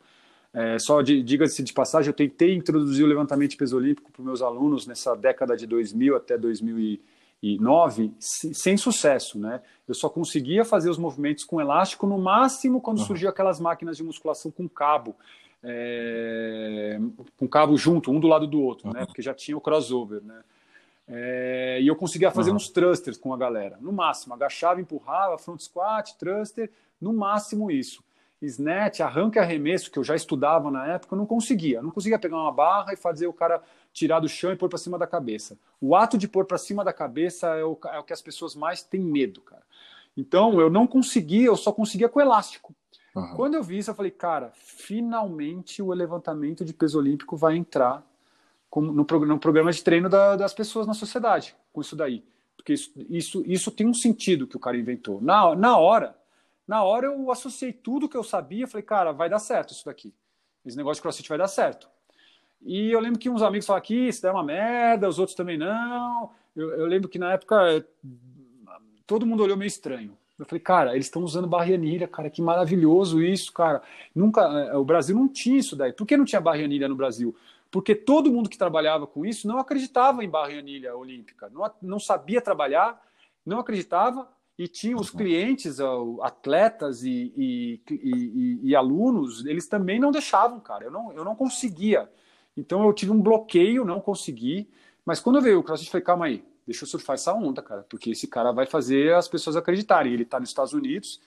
[0.53, 4.25] é, só diga-se de passagem, eu tentei introduzir o levantamento de peso olímpico para os
[4.25, 9.61] meus alunos nessa década de 2000 até 2009, sem sucesso, né?
[9.85, 13.05] Eu só conseguia fazer os movimentos com elástico no máximo quando uhum.
[13.05, 15.17] surgiam aquelas máquinas de musculação com cabo,
[15.61, 16.97] é,
[17.35, 18.93] com cabo junto, um do lado do outro, né?
[18.93, 18.99] uhum.
[19.01, 19.05] né?
[19.05, 20.41] Porque já tinha o crossover, né?
[21.13, 22.55] É, e eu conseguia fazer uhum.
[22.55, 24.33] uns thrusters com a galera, no máximo.
[24.33, 28.01] Agachava, empurrava, front squat, thruster, no máximo isso.
[28.41, 31.81] Snatch, arranque e arremesso, que eu já estudava na época, eu não conseguia.
[31.81, 33.61] não conseguia pegar uma barra e fazer o cara
[33.93, 35.57] tirar do chão e pôr para cima da cabeça.
[35.79, 38.55] O ato de pôr para cima da cabeça é o, é o que as pessoas
[38.55, 39.63] mais têm medo, cara.
[40.15, 42.73] Então, eu não conseguia, eu só conseguia com elástico.
[43.15, 43.35] Uhum.
[43.35, 48.03] Quando eu vi isso, eu falei, cara, finalmente o levantamento de peso olímpico vai entrar
[48.75, 52.23] no, no programa de treino da, das pessoas na sociedade, com isso daí.
[52.55, 55.19] Porque isso, isso, isso tem um sentido que o cara inventou.
[55.19, 56.15] Na, na hora,
[56.67, 60.13] na hora eu associei tudo que eu sabia, falei, cara, vai dar certo isso daqui.
[60.65, 61.89] Esse negócio de crossfit vai dar certo.
[62.61, 65.57] E eu lembro que uns amigos falaram que isso é uma merda, os outros também
[65.57, 66.29] não.
[66.55, 67.85] Eu, eu, lembro que na época
[69.07, 70.15] todo mundo olhou meio estranho.
[70.37, 73.81] Eu falei, cara, eles estão usando barrianilha, cara, que maravilhoso isso, cara.
[74.13, 75.93] Nunca, eh, o Brasil não tinha isso daí.
[75.93, 77.35] Por que não tinha barrianilha no Brasil?
[77.71, 81.71] Porque todo mundo que trabalhava com isso não acreditava em barra e anilha olímpica, não,
[81.81, 83.01] não sabia trabalhar,
[83.45, 85.79] não acreditava e tinha os clientes,
[86.21, 90.83] atletas e, e, e, e, alunos, eles também não deixavam, cara.
[90.85, 92.07] Eu não, eu não conseguia.
[92.55, 94.69] Então eu tive um bloqueio, não consegui.
[95.03, 97.85] Mas quando veio o CrossFit, eu falei, calma aí, deixa eu surfar essa onda, cara,
[97.89, 100.13] porque esse cara vai fazer as pessoas acreditarem.
[100.13, 101.19] Ele está nos Estados Unidos,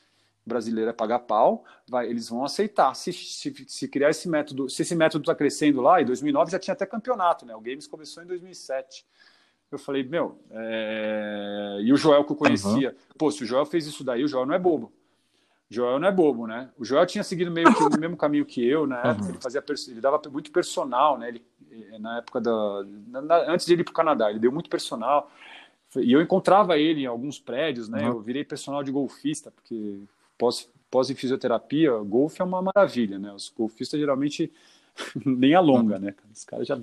[0.46, 2.94] brasileira pagar pau, vai, eles vão aceitar.
[2.94, 6.58] Se, se, se, criar esse método, se esse método está crescendo lá, em 2009 já
[6.58, 7.54] tinha até campeonato, né?
[7.54, 9.06] O Games começou em 2007.
[9.72, 11.78] Eu falei, meu, é...
[11.82, 13.14] e o Joel que eu conhecia, uhum.
[13.18, 14.92] pô, se o Joel fez isso daí, o Joel não é bobo.
[15.68, 16.70] Joel não é bobo, né?
[16.78, 19.02] O Joel tinha seguido meio que o mesmo caminho que eu, né?
[19.02, 19.30] Uhum.
[19.30, 21.28] Ele fazia, ele dava muito personal, né?
[21.28, 21.42] Ele,
[21.98, 25.30] na época da, na, antes de ele ir para o Canadá, ele deu muito personal.
[25.96, 28.02] E eu encontrava ele em alguns prédios, né?
[28.02, 28.16] Uhum.
[28.16, 30.00] Eu virei personal de golfista, porque
[30.38, 33.32] pós, pós em fisioterapia, golfe é uma maravilha, né?
[33.32, 34.52] Os golfistas geralmente
[35.24, 36.14] nem alonga, né?
[36.32, 36.78] Os caras já.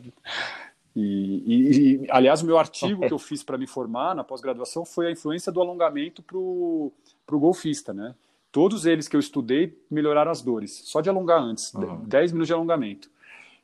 [0.95, 4.83] E, e, e, aliás, o meu artigo que eu fiz para me formar na pós-graduação
[4.83, 6.91] foi a influência do alongamento para o
[7.39, 8.13] golfista, né?
[8.51, 12.03] Todos eles que eu estudei melhoraram as dores, só de alongar antes, uhum.
[12.03, 13.09] 10 minutos de alongamento.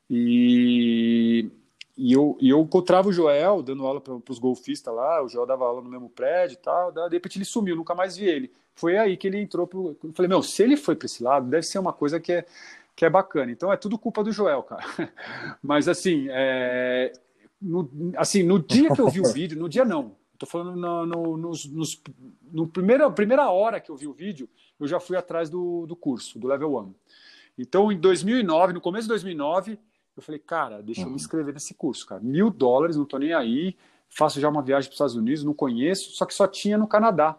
[0.10, 1.50] E,
[1.98, 5.46] e, eu, e eu encontrava o Joel dando aula para os golfistas lá, o Joel
[5.46, 8.52] dava aula no mesmo prédio e tal, de repente ele sumiu, nunca mais vi ele.
[8.78, 9.98] Foi aí que ele entrou pro.
[10.02, 12.46] Eu falei, meu, se ele foi para esse lado, deve ser uma coisa que é,
[12.96, 13.52] que é bacana.
[13.52, 14.84] Então é tudo culpa do Joel, cara.
[15.62, 17.12] Mas assim, é,
[17.62, 21.06] no, assim, no dia que eu vi o vídeo, no dia não, Estou falando no,
[21.06, 22.02] no, nos, nos,
[22.52, 24.48] no primeira, primeira hora que eu vi o vídeo,
[24.80, 26.94] eu já fui atrás do, do curso, do Level 1.
[27.58, 29.80] Então, em 2009, no começo de 2009,
[30.16, 31.16] eu falei, cara, deixa eu me uhum.
[31.16, 32.22] inscrever nesse curso, cara.
[32.22, 33.76] Mil dólares, não estou nem aí,
[34.08, 36.88] faço já uma viagem para os Estados Unidos, não conheço, só que só tinha no
[36.88, 37.36] Canadá,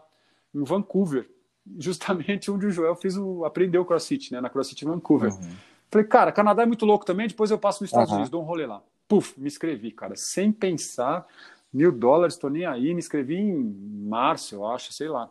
[0.55, 1.28] em Vancouver,
[1.78, 5.32] justamente onde o Joel fez o, aprendeu o CrossFit, né, na CrossFit Vancouver.
[5.32, 5.57] Uhum.
[5.90, 8.16] Falei, cara, Canadá é muito louco também, depois eu passo nos Estados uhum.
[8.16, 8.82] Unidos, dou um rolê lá.
[9.07, 11.26] Puf, me inscrevi, cara, sem pensar,
[11.72, 13.74] mil dólares, estou nem aí, me inscrevi em
[14.07, 15.30] março, eu acho, sei lá.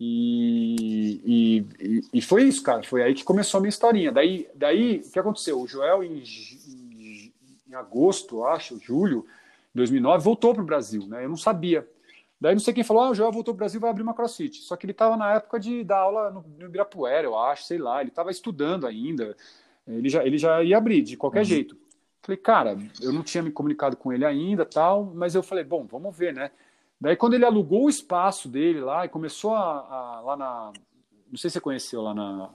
[0.00, 2.82] E, e, e, foi isso, cara.
[2.84, 4.12] Foi aí que começou a minha historinha.
[4.12, 5.60] Daí, daí o que aconteceu?
[5.60, 7.32] O Joel, em, em,
[7.68, 9.26] em agosto, acho, julho
[9.74, 11.24] de 2009, voltou para o Brasil, né?
[11.24, 11.88] Eu não sabia.
[12.40, 14.14] Daí não sei quem falou, ah, o Joel voltou para o Brasil vai abrir uma
[14.14, 14.58] CrossFit.
[14.58, 17.78] Só que ele estava na época de dar aula no, no Ibirapuera, eu acho, sei
[17.78, 18.00] lá.
[18.00, 19.36] Ele estava estudando ainda.
[19.86, 21.44] Ele já, ele já ia abrir, de qualquer uhum.
[21.44, 21.76] jeito.
[22.22, 25.86] Falei, cara, eu não tinha me comunicado com ele ainda, tal, mas eu falei, bom,
[25.86, 26.50] vamos ver, né?
[27.00, 30.72] Daí quando ele alugou o espaço dele lá e começou a, a lá na,
[31.30, 32.50] não sei se você conheceu lá na,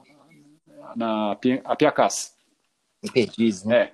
[0.96, 2.36] na a Piacás.
[3.14, 3.78] Perdiz, né?
[3.78, 3.94] É.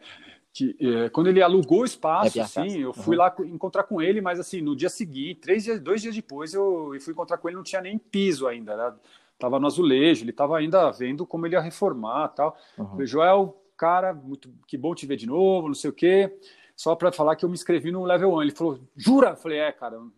[0.51, 3.23] Que, é, quando ele alugou o espaço, é assim, eu fui uhum.
[3.23, 6.93] lá encontrar com ele, mas assim, no dia seguinte, três dias, dois dias depois, eu,
[6.93, 8.93] eu fui encontrar com ele, não tinha nem piso ainda, né?
[9.39, 12.57] tava no azulejo, ele tava ainda vendo como ele ia reformar tal.
[12.77, 12.89] Uhum.
[12.89, 16.37] Falei, Joel, cara, muito que bom te ver de novo, não sei o quê.
[16.75, 18.41] Só para falar que eu me inscrevi no level 1.
[18.41, 19.29] Ele falou, jura?
[19.29, 20.11] Eu falei, é, cara, não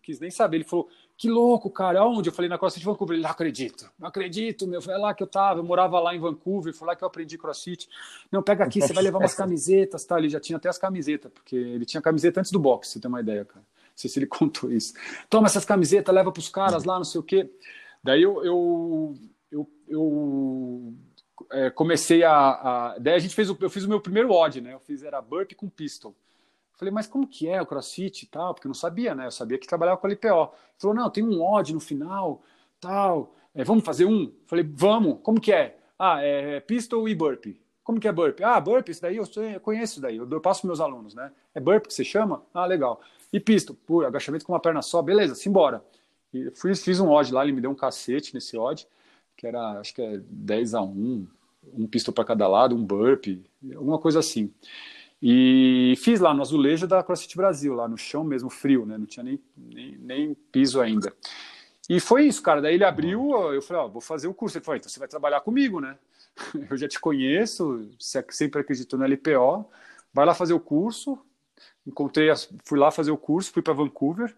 [0.00, 0.58] quis nem saber.
[0.58, 0.88] Ele falou,
[1.18, 2.28] que louco, cara, onde?
[2.28, 3.16] Eu falei, na CrossFit Vancouver.
[3.16, 4.80] Ele, não acredito, não acredito, meu.
[4.80, 7.36] Foi lá que eu tava, eu morava lá em Vancouver, foi lá que eu aprendi
[7.36, 7.88] CrossFit.
[8.30, 10.16] Não, pega aqui, você vai levar umas camisetas, tá?
[10.16, 13.08] Ele já tinha até as camisetas, porque ele tinha camiseta antes do boxe, você tem
[13.08, 13.58] uma ideia, cara.
[13.58, 14.94] Não sei se ele contou isso.
[15.28, 17.50] Toma essas camisetas, leva pros caras lá, não sei o quê.
[18.00, 19.14] Daí eu, eu,
[19.50, 20.94] eu, eu
[21.50, 24.60] é, comecei a, a, Daí a gente fez o, eu fiz o meu primeiro odd,
[24.60, 24.72] né?
[24.72, 26.14] Eu fiz era burp com pistol.
[26.78, 28.54] Falei, mas como que é o crossfit e tal?
[28.54, 29.26] Porque eu não sabia, né?
[29.26, 30.26] Eu sabia que trabalhava com a LPO.
[30.26, 32.40] Ele falou, não, tem um odd no final,
[32.80, 33.34] tal.
[33.52, 34.32] É, vamos fazer um?
[34.46, 35.18] Falei, vamos.
[35.24, 35.76] Como que é?
[35.98, 37.46] Ah, é pistol e burp.
[37.82, 38.40] Como que é burp?
[38.42, 39.24] Ah, burp, isso daí eu,
[39.60, 40.16] conheço isso daí.
[40.18, 41.32] Eu, eu passo meus alunos, né?
[41.52, 42.42] É burp que você chama?
[42.54, 43.00] Ah, legal.
[43.32, 43.76] E pistol?
[43.84, 45.02] Pô, agachamento com uma perna só.
[45.02, 45.82] Beleza, simbora.
[46.32, 48.86] E fui, fiz um odd lá, ele me deu um cacete nesse odd,
[49.36, 51.26] que era, acho que é 10 a 1,
[51.74, 53.26] um pistol para cada lado, um burp,
[53.74, 54.52] alguma coisa assim.
[55.20, 58.96] E fiz lá no azulejo da CrossFit Brasil, lá no chão mesmo, frio, né?
[58.96, 61.12] Não tinha nem, nem, nem piso ainda.
[61.88, 62.60] E foi isso, cara.
[62.60, 64.56] Daí ele abriu, eu falei, ó, vou fazer o curso.
[64.56, 65.96] Ele falou, então você vai trabalhar comigo, né?
[66.70, 69.68] Eu já te conheço, sempre acreditou no LPO,
[70.12, 71.18] vai lá fazer o curso.
[71.86, 72.28] Encontrei,
[72.64, 74.36] fui lá fazer o curso, fui para Vancouver,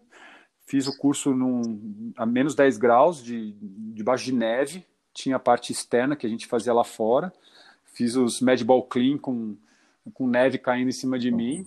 [0.65, 3.51] fiz o curso num, a menos 10 graus, de,
[3.93, 7.31] debaixo de neve, tinha a parte externa que a gente fazia lá fora.
[7.93, 9.57] Fiz os Madball Clean com,
[10.13, 11.65] com neve caindo em cima de mim.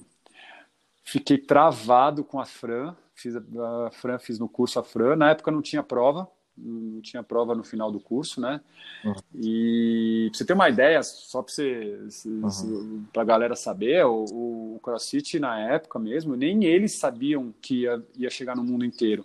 [1.05, 2.95] Fiquei travado com a Fran.
[3.15, 5.17] Fiz a, a Fran, fiz no curso a Fran.
[5.17, 8.61] Na época não tinha prova, não tinha prova no final do curso, né?
[9.05, 9.15] Uhum.
[9.35, 13.05] E pra você ter uma ideia, só para você, uhum.
[13.17, 18.31] a galera saber, o, o, CrossFit na época mesmo, nem eles sabiam que ia, ia
[18.31, 19.25] chegar no mundo inteiro.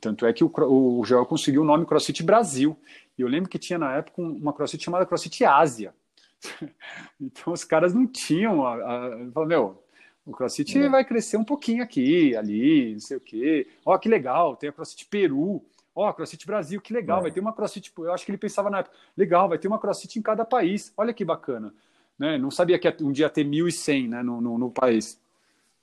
[0.00, 2.76] Tanto é que o, o Joel conseguiu o nome CrossFit Brasil.
[3.16, 5.94] E eu lembro que tinha na época uma CrossFit chamada CrossFit Ásia.
[7.20, 8.64] então os caras não tinham.
[8.66, 9.82] A, a, meu,
[10.24, 10.88] o CrossFit é.
[10.88, 13.66] vai crescer um pouquinho aqui, ali, não sei o quê.
[13.84, 15.64] Ó, que legal, tem a CrossFit Peru.
[15.94, 17.22] Ó, CrossFit Brasil, que legal, é.
[17.22, 17.92] vai ter uma CrossFit.
[17.98, 20.92] Eu acho que ele pensava na época, legal, vai ter uma CrossFit em cada país.
[20.96, 21.74] Olha que bacana.
[22.18, 22.36] Né?
[22.36, 25.20] Não sabia que um dia ia ter 1.100 né, no, no, no país.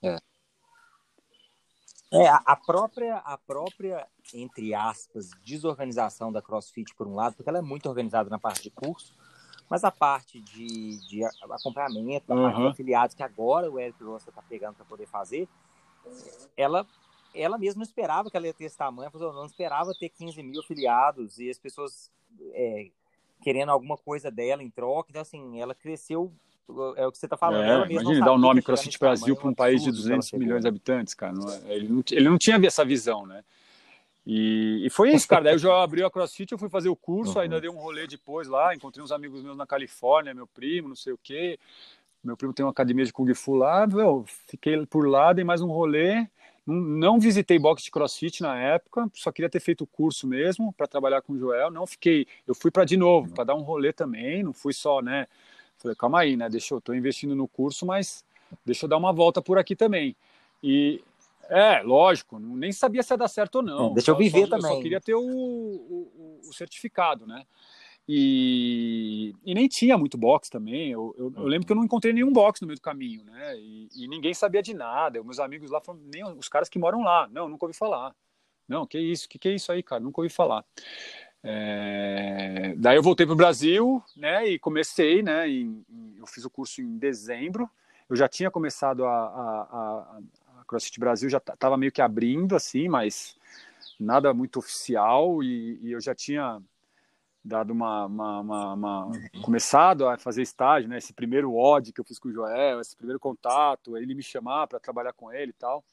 [0.01, 0.17] É.
[2.13, 7.59] É, a própria, a própria, entre aspas, desorganização da CrossFit, por um lado, porque ela
[7.59, 9.13] é muito organizada na parte de curso,
[9.69, 12.43] mas a parte de, de acompanhamento, a uhum.
[12.43, 15.47] parte de afiliados, que agora o Eric Rossa está pegando para poder fazer,
[16.55, 16.85] ela
[17.33, 20.41] ela mesma não esperava que ela ia ter esse tamanho, ela não esperava ter 15
[20.41, 22.09] mil afiliados e as pessoas
[22.53, 22.87] é,
[23.41, 25.09] querendo alguma coisa dela em troca.
[25.09, 26.31] Então, assim, ela cresceu
[26.95, 27.63] é o que você está falando.
[27.63, 31.13] É, imagine dar o nome CrossFit Brasil para um país de 200 milhões de habitantes,
[31.13, 31.31] cara.
[31.31, 33.43] Não, é, ele, não, ele não tinha essa visão, né?
[34.25, 35.43] E, e, foi isso, cara.
[35.43, 37.41] Daí eu já abri a CrossFit, eu fui fazer o curso, uhum.
[37.41, 40.95] ainda dei um rolê depois lá, encontrei uns amigos meus na Califórnia, meu primo, não
[40.95, 41.59] sei o quê.
[42.23, 45.61] Meu primo tem uma academia de Kung Fu lá, eu fiquei por lá, dei mais
[45.61, 46.27] um rolê.
[46.65, 50.73] Não, não visitei boxe de CrossFit na época, só queria ter feito o curso mesmo
[50.73, 51.69] para trabalhar com o Joel.
[51.69, 55.03] Não fiquei, eu fui para de novo, para dar um rolê também, não fui só,
[55.03, 55.27] né?
[55.77, 56.49] Falei, calma aí, né?
[56.49, 58.25] Deixa eu, tô investindo no curso, mas
[58.65, 60.15] deixa eu dar uma volta por aqui também.
[60.63, 61.03] E
[61.49, 63.91] é, lógico, nem sabia se ia dar certo ou não.
[63.91, 64.71] É, deixa eu viver só, também.
[64.71, 67.45] Eu só queria ter o, o, o certificado, né?
[68.07, 70.91] E, e, nem tinha muito box também.
[70.91, 73.57] Eu, eu, eu, lembro que eu não encontrei nenhum box no meio do caminho, né?
[73.57, 75.23] E, e ninguém sabia de nada.
[75.23, 75.81] Meus amigos lá,
[76.13, 78.15] nem os caras que moram lá, não, nunca ouvi falar.
[78.67, 79.27] Não, que isso?
[79.27, 80.01] Que que é isso aí, cara?
[80.01, 80.63] Nunca ouvi falar.
[81.43, 82.75] É...
[82.77, 84.47] Daí eu voltei para o Brasil, né?
[84.47, 85.49] E comecei, né?
[85.49, 87.67] Eu fiz o curso em dezembro.
[88.07, 90.21] Eu já tinha começado a, a, a
[90.65, 93.35] CrossFit Brasil, já estava meio que abrindo, assim, mas
[93.99, 95.43] nada muito oficial.
[95.43, 96.61] E, e eu já tinha
[97.43, 99.11] dado uma, uma, uma, uma,
[99.43, 100.97] começado a fazer estágio, né?
[100.97, 104.67] Esse primeiro odd que eu fiz com o Joel, esse primeiro contato, ele me chamar
[104.67, 105.83] para trabalhar com ele e tal.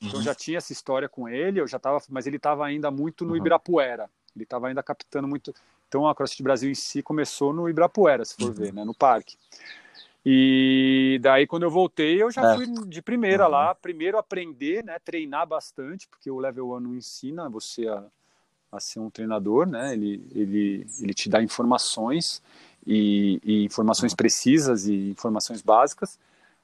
[0.00, 0.24] Então uhum.
[0.24, 3.32] já tinha essa história com ele, eu já tava, mas ele estava ainda muito no
[3.32, 3.36] uhum.
[3.36, 4.08] Ibirapuera.
[4.34, 5.54] Ele estava ainda captando muito.
[5.86, 8.52] Então a CrossFit Brasil em si começou no Ibirapuera, se for uhum.
[8.52, 8.84] ver, né?
[8.84, 9.36] No parque.
[10.24, 12.54] E daí quando eu voltei, eu já é.
[12.54, 13.76] fui de primeira lá, uhum.
[13.82, 18.04] primeiro aprender, né, treinar bastante, porque o level 1 não ensina você a
[18.72, 19.92] a ser um treinador, né?
[19.92, 22.42] Ele, ele, ele te dá informações
[22.86, 26.18] e, e, informações precisas e informações básicas,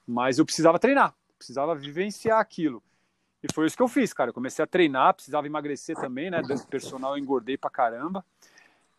[0.06, 2.82] mas eu precisava treinar, precisava vivenciar aquilo.
[3.42, 4.30] E foi isso que eu fiz, cara.
[4.30, 6.40] Eu comecei a treinar, precisava emagrecer também, né?
[6.42, 8.24] Dando personal, eu engordei pra caramba.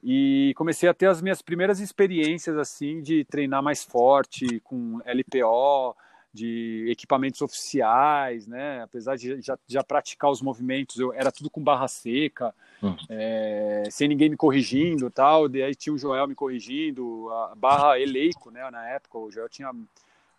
[0.03, 5.95] E comecei a ter as minhas primeiras experiências, assim, de treinar mais forte, com LPO,
[6.33, 8.81] de equipamentos oficiais, né?
[8.83, 12.95] Apesar de já, já praticar os movimentos, eu era tudo com barra seca, uhum.
[13.09, 15.49] é, sem ninguém me corrigindo, tal.
[15.49, 18.69] Daí tinha o Joel me corrigindo, a barra Eleico, né?
[18.71, 19.71] Na época o Joel tinha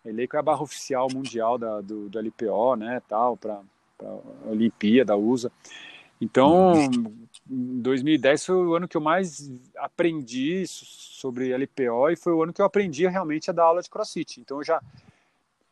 [0.03, 3.01] Eleico é a barra oficial mundial da, do, do LPO, né?
[3.07, 3.59] Tal para
[4.01, 5.51] a Olimpíada USA.
[6.19, 7.27] Então, uhum.
[7.45, 12.61] 2010 foi o ano que eu mais aprendi sobre LPO e foi o ano que
[12.61, 14.39] eu aprendi realmente a dar aula de CrossFit.
[14.39, 14.81] Então eu já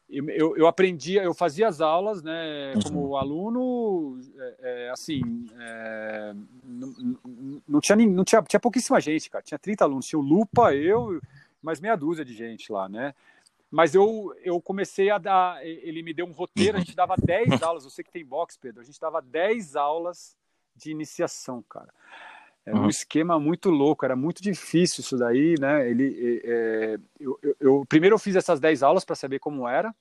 [0.09, 3.15] eu, eu aprendia, eu fazia as aulas, né, como uhum.
[3.15, 5.22] aluno, é, é, assim,
[5.59, 10.24] é, não, não, tinha, não tinha, tinha pouquíssima gente, cara, tinha 30 alunos, tinha o
[10.24, 11.22] Lupa, eu,
[11.61, 13.13] mais meia dúzia de gente lá, né,
[13.70, 17.61] mas eu, eu comecei a dar, ele me deu um roteiro, a gente dava 10
[17.61, 20.36] aulas, você que tem box, Pedro, a gente dava 10 aulas
[20.80, 21.90] de iniciação, cara.
[22.66, 22.90] Era um uhum.
[22.90, 25.90] esquema muito louco, era muito difícil isso daí, né?
[25.90, 29.94] Ele, é, eu, eu, eu, primeiro eu fiz essas 10 aulas para saber como era,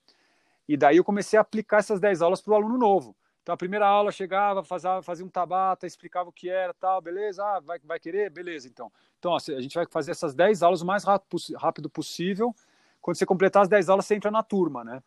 [0.69, 3.17] e daí eu comecei a aplicar essas 10 aulas para o aluno novo.
[3.43, 7.43] Então a primeira aula chegava, fazia, fazia um tabata, explicava o que era, tal, beleza?
[7.43, 8.29] Ah, vai, vai querer?
[8.29, 8.93] Beleza, então.
[9.19, 12.55] Então ó, a gente vai fazer essas 10 aulas o mais rápido, rápido possível.
[13.01, 15.03] Quando você completar as 10 aulas, você entra na turma, né?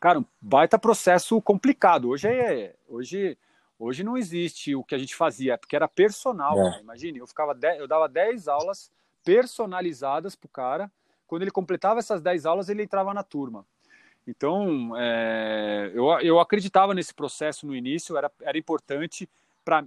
[0.00, 2.08] Cara, um baita processo complicado.
[2.08, 2.74] Hoje é.
[2.88, 3.36] Hoje
[3.78, 6.58] Hoje não existe o que a gente fazia, porque era personal.
[6.58, 6.80] É.
[6.80, 8.90] Imagine, eu ficava dez, eu dava 10 aulas
[9.24, 10.92] personalizadas para o cara.
[11.26, 13.66] Quando ele completava essas 10 aulas, ele entrava na turma.
[14.26, 19.28] Então, é, eu, eu acreditava nesse processo no início, era, era importante
[19.64, 19.84] para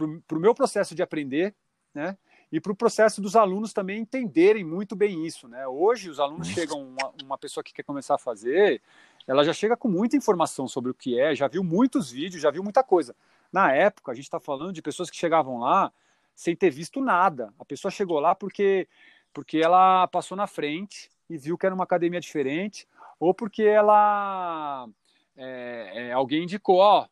[0.00, 1.54] o meu processo de aprender,
[1.94, 2.16] né?
[2.50, 5.66] E para o processo dos alunos também entenderem muito bem isso, né?
[5.66, 8.82] Hoje, os alunos chegam, uma, uma pessoa que quer começar a fazer,
[9.26, 12.50] ela já chega com muita informação sobre o que é, já viu muitos vídeos, já
[12.50, 13.14] viu muita coisa.
[13.52, 15.92] Na época, a gente está falando de pessoas que chegavam lá
[16.34, 17.52] sem ter visto nada.
[17.58, 18.88] A pessoa chegou lá porque,
[19.32, 22.86] porque ela passou na frente e viu que era uma academia diferente,
[23.20, 24.88] ou porque ela
[25.36, 27.06] é, é, alguém indicou, ó,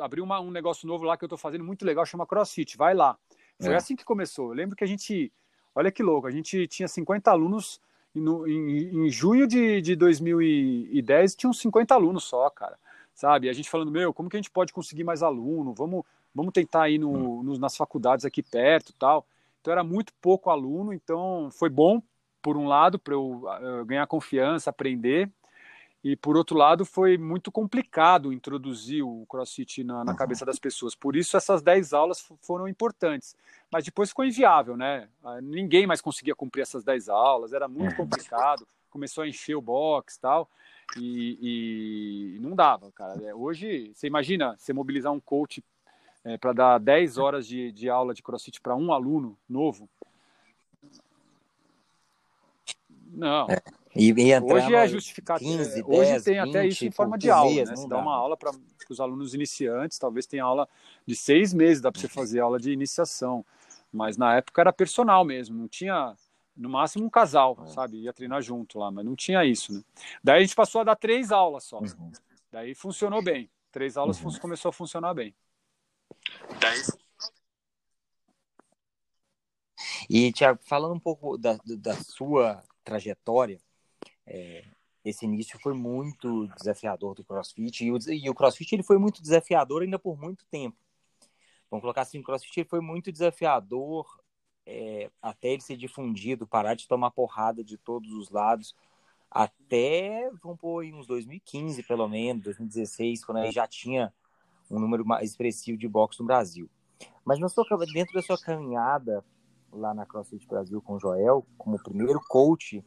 [0.00, 2.94] abriu uma, um negócio novo lá que eu estou fazendo muito legal, chama CrossFit, vai
[2.94, 3.16] lá.
[3.60, 3.76] Foi é.
[3.76, 4.48] assim que começou.
[4.48, 5.32] Eu lembro que a gente,
[5.74, 7.80] olha que louco, a gente tinha 50 alunos
[8.20, 12.78] no, em, em, junho de, de 2010 tinham 50 alunos só, cara.
[13.14, 13.48] Sabe?
[13.48, 15.72] A gente falando, meu, como que a gente pode conseguir mais aluno?
[15.74, 16.04] Vamos,
[16.34, 19.26] vamos tentar ir no, no, nas faculdades aqui perto tal.
[19.60, 22.02] Então era muito pouco aluno, então foi bom,
[22.42, 25.30] por um lado, para eu uh, ganhar confiança, aprender.
[26.04, 30.18] E por outro lado foi muito complicado introduzir o CrossFit na, na uhum.
[30.18, 30.94] cabeça das pessoas.
[30.94, 33.34] Por isso essas 10 aulas foram importantes.
[33.72, 35.08] Mas depois ficou inviável, né?
[35.24, 37.96] Ah, ninguém mais conseguia cumprir essas 10 aulas, era muito uhum.
[37.96, 38.68] complicado.
[38.90, 40.48] Começou a encher o box tal,
[40.98, 43.20] e, e não dava, cara.
[43.24, 45.64] É, hoje, você imagina você mobilizar um coach
[46.22, 49.88] é, para dar 10 horas de, de aula de CrossFit para um aluno novo?
[53.10, 53.48] Não.
[53.48, 53.83] É.
[53.96, 55.38] E, e hoje é justificado.
[55.40, 57.76] 15, é, hoje 10, tem 20, até isso em forma de aula, né?
[57.76, 58.50] Você dá uma aula para
[58.90, 60.68] os alunos iniciantes, talvez tenha aula
[61.06, 63.44] de seis meses, dá para você fazer aula de iniciação.
[63.92, 66.16] Mas na época era personal mesmo, não tinha
[66.56, 67.66] no máximo um casal, é.
[67.68, 67.98] sabe?
[67.98, 69.82] Ia treinar junto lá, mas não tinha isso, né?
[70.22, 71.78] Daí a gente passou a dar três aulas só.
[71.78, 72.12] Uhum.
[72.50, 73.48] Daí funcionou bem.
[73.70, 74.38] Três aulas uhum.
[74.38, 75.34] começou a funcionar bem.
[76.60, 76.80] Daí...
[80.08, 83.60] E, Tiago, falando um pouco da, da sua trajetória,
[84.26, 84.64] é,
[85.04, 89.20] esse início foi muito desafiador do CrossFit e o, e o CrossFit ele foi muito
[89.20, 90.76] desafiador ainda por muito tempo.
[91.70, 94.06] Vamos colocar assim, o CrossFit ele foi muito desafiador
[94.66, 98.74] é, até ele ser difundido, parar de tomar porrada de todos os lados,
[99.30, 104.12] até, vamos pôr, uns 2015 pelo menos, 2016, quando aí já tinha
[104.70, 106.70] um número mais expressivo de boxe no Brasil.
[107.24, 109.24] Mas na sua, dentro da sua caminhada
[109.72, 112.84] lá na CrossFit Brasil com o Joel, como primeiro coach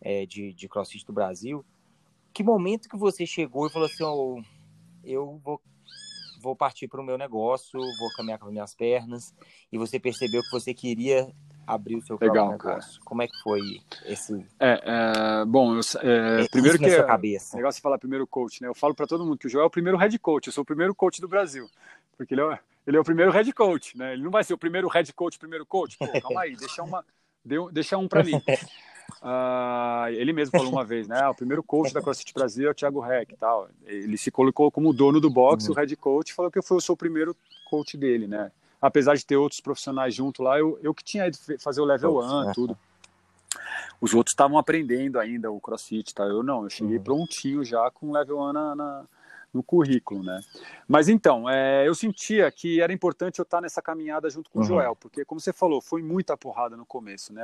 [0.00, 1.64] é, de, de crossfit do Brasil,
[2.32, 4.42] que momento que você chegou e falou assim, oh,
[5.04, 5.60] eu vou,
[6.40, 9.34] vou partir para o meu negócio, vou caminhar com as minhas pernas,
[9.70, 11.32] e você percebeu que você queria
[11.66, 12.92] abrir o seu Legal, próprio negócio.
[12.94, 13.04] Cara.
[13.04, 13.60] Como é que foi
[14.06, 14.46] esse...
[14.58, 16.86] É, é bom, eu, é, é primeiro que...
[16.86, 17.56] É cabeça.
[17.56, 18.68] Legal você falar primeiro coach, né?
[18.68, 20.62] Eu falo para todo mundo que o Joel é o primeiro head coach, eu sou
[20.62, 21.68] o primeiro coach do Brasil,
[22.16, 24.14] porque ele é, ele é o primeiro head coach, né?
[24.14, 25.96] Ele não vai ser o primeiro head coach, primeiro coach.
[25.98, 27.04] Pô, calma aí, deixa uma...
[27.72, 28.40] Deixa um para mim.
[29.22, 31.20] Uh, ele mesmo falou uma vez, né?
[31.20, 33.68] Ah, o primeiro coach da CrossFit Brasil é o Thiago Reck tal.
[33.84, 35.74] Ele se colocou como dono do boxe, uhum.
[35.74, 37.36] o head coach, falou que eu fui o seu primeiro
[37.68, 38.50] coach dele, né?
[38.80, 42.16] Apesar de ter outros profissionais junto lá, eu, eu que tinha ido fazer o level
[42.16, 42.52] 1, né?
[42.54, 42.78] tudo.
[44.00, 46.24] Os outros estavam aprendendo ainda o CrossFit, tá?
[46.24, 47.04] Eu não, eu cheguei uhum.
[47.04, 49.04] prontinho já com o level 1 na, na
[49.52, 50.40] no currículo, né?
[50.86, 54.64] Mas então, é, eu sentia que era importante eu estar nessa caminhada junto com uhum.
[54.64, 57.42] o Joel, porque como você falou, foi muita porrada no começo, né?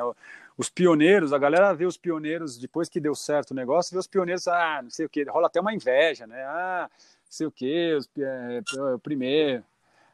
[0.57, 4.07] Os pioneiros, a galera vê os pioneiros depois que deu certo o negócio, vê os
[4.07, 6.45] pioneiros, ah, não sei o que, rola até uma inveja, né?
[6.45, 8.63] Ah, não sei o que, os, é,
[8.95, 9.65] o primeiro,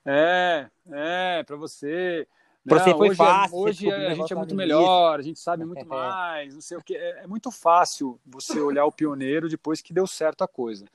[0.05, 2.27] é, é, para você.
[2.67, 3.59] Para você foi hoje, é, fácil.
[3.59, 6.97] Hoje a gente é muito melhor, a gente sabe muito mais, não sei o que.
[6.97, 10.87] É, é muito fácil você olhar o pioneiro depois que deu certo a coisa.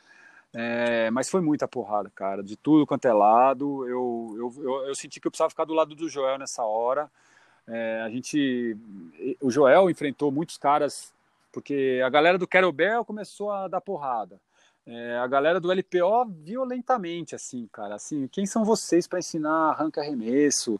[0.54, 3.88] É, mas foi muita porrada, cara, de tudo quanto é lado.
[3.88, 7.12] Eu, eu, eu, eu, senti que eu precisava ficar do lado do Joel nessa hora.
[7.68, 8.78] É, a gente,
[9.42, 11.14] o Joel enfrentou muitos caras,
[11.52, 14.40] porque a galera do Kettlebell começou a dar porrada.
[14.86, 17.96] É, a galera do LPO violentamente, assim, cara.
[17.96, 20.80] Assim, quem são vocês para ensinar arranca arremesso?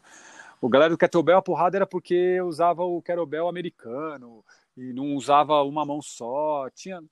[0.60, 4.42] O galera do Kettlebell, a porrada era porque usava o Kettlebell americano
[4.76, 6.70] e não usava uma mão só.
[6.74, 7.02] Tinha,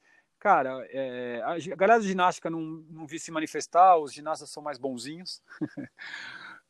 [0.47, 4.78] Cara, é, a galera de ginástica não, não vi se manifestar, os ginastas são mais
[4.78, 5.42] bonzinhos.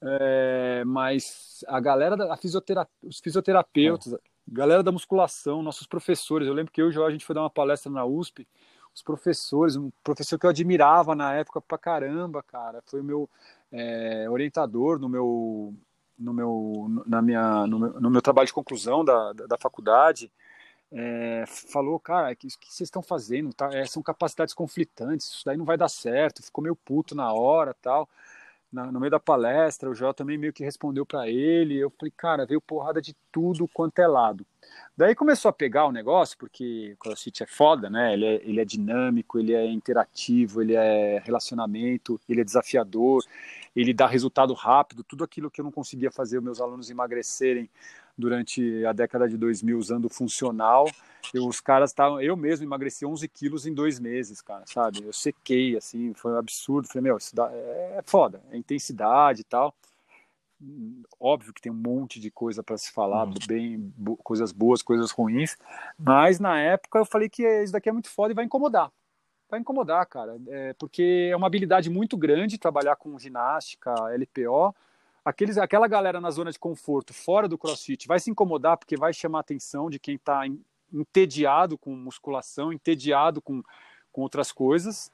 [0.00, 4.18] é, mas a galera da a fisioterapia, os fisioterapeutas, é.
[4.48, 7.34] galera da musculação, nossos professores, eu lembro que eu e o João, a gente foi
[7.34, 8.48] dar uma palestra na USP,
[8.94, 13.28] os professores, um professor que eu admirava na época pra caramba, cara, foi o meu
[13.70, 15.74] é, orientador no meu,
[16.18, 20.32] no meu, na minha, no meu, no meu trabalho de conclusão da, da, da faculdade,
[20.92, 23.52] é, falou, cara, o que, que vocês estão fazendo?
[23.52, 23.68] Tá?
[23.72, 26.42] É, são capacidades conflitantes, isso daí não vai dar certo.
[26.42, 28.08] Ficou meio puto na hora tal.
[28.72, 31.76] Na, no meio da palestra, o Joel também meio que respondeu para ele.
[31.76, 34.44] Eu falei, cara, veio porrada de tudo quanto é lado.
[34.96, 38.12] Daí começou a pegar o negócio, porque o CrossFit é foda, né?
[38.12, 43.24] Ele é, ele é dinâmico, ele é interativo, ele é relacionamento, ele é desafiador,
[43.76, 47.68] ele dá resultado rápido, tudo aquilo que eu não conseguia fazer os meus alunos emagrecerem
[48.16, 50.90] durante a década de 2000 usando funcional.
[51.34, 52.20] Eu, os caras estavam.
[52.20, 55.02] Eu mesmo emagreci 11 quilos em dois meses, cara, sabe?
[55.04, 56.88] Eu sequei, assim, foi um absurdo.
[56.88, 59.74] Falei, meu, isso dá, é foda, é intensidade e tal.
[61.20, 63.34] Óbvio que tem um monte de coisa para se falar, uhum.
[63.46, 65.54] bem, bo, coisas boas, coisas ruins,
[65.98, 68.90] mas na época eu falei que isso daqui é muito foda e vai incomodar.
[69.48, 74.74] Vai incomodar, cara, é, porque é uma habilidade muito grande trabalhar com ginástica, LPO,
[75.24, 79.12] aqueles, aquela galera na zona de conforto, fora do crossfit, vai se incomodar porque vai
[79.12, 80.42] chamar a atenção de quem está
[80.92, 83.62] entediado com musculação, entediado com,
[84.12, 85.12] com outras coisas.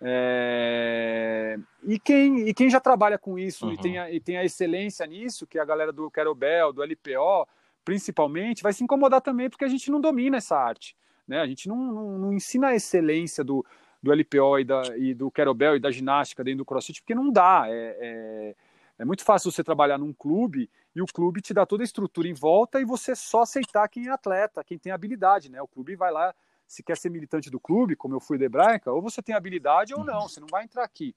[0.00, 1.58] É...
[1.84, 3.72] E, quem, e quem já trabalha com isso uhum.
[3.72, 6.82] e, tem a, e tem a excelência nisso, que é a galera do Kettlebell, do
[6.82, 7.46] LPO,
[7.84, 10.96] principalmente, vai se incomodar também porque a gente não domina essa arte.
[11.26, 11.40] Né?
[11.40, 13.64] A gente não, não, não ensina a excelência do,
[14.02, 17.30] do LPO e, da, e do kettlebell e da ginástica dentro do CrossFit, porque não
[17.30, 17.64] dá.
[17.66, 18.54] É, é,
[18.98, 22.28] é, muito fácil você trabalhar num clube e o clube te dá toda a estrutura
[22.28, 25.60] em volta e você só aceitar quem é atleta, quem tem habilidade, né?
[25.62, 26.34] O clube vai lá,
[26.66, 29.94] se quer ser militante do clube, como eu fui de hebraica, ou você tem habilidade
[29.94, 31.14] ou não, você não vai entrar aqui.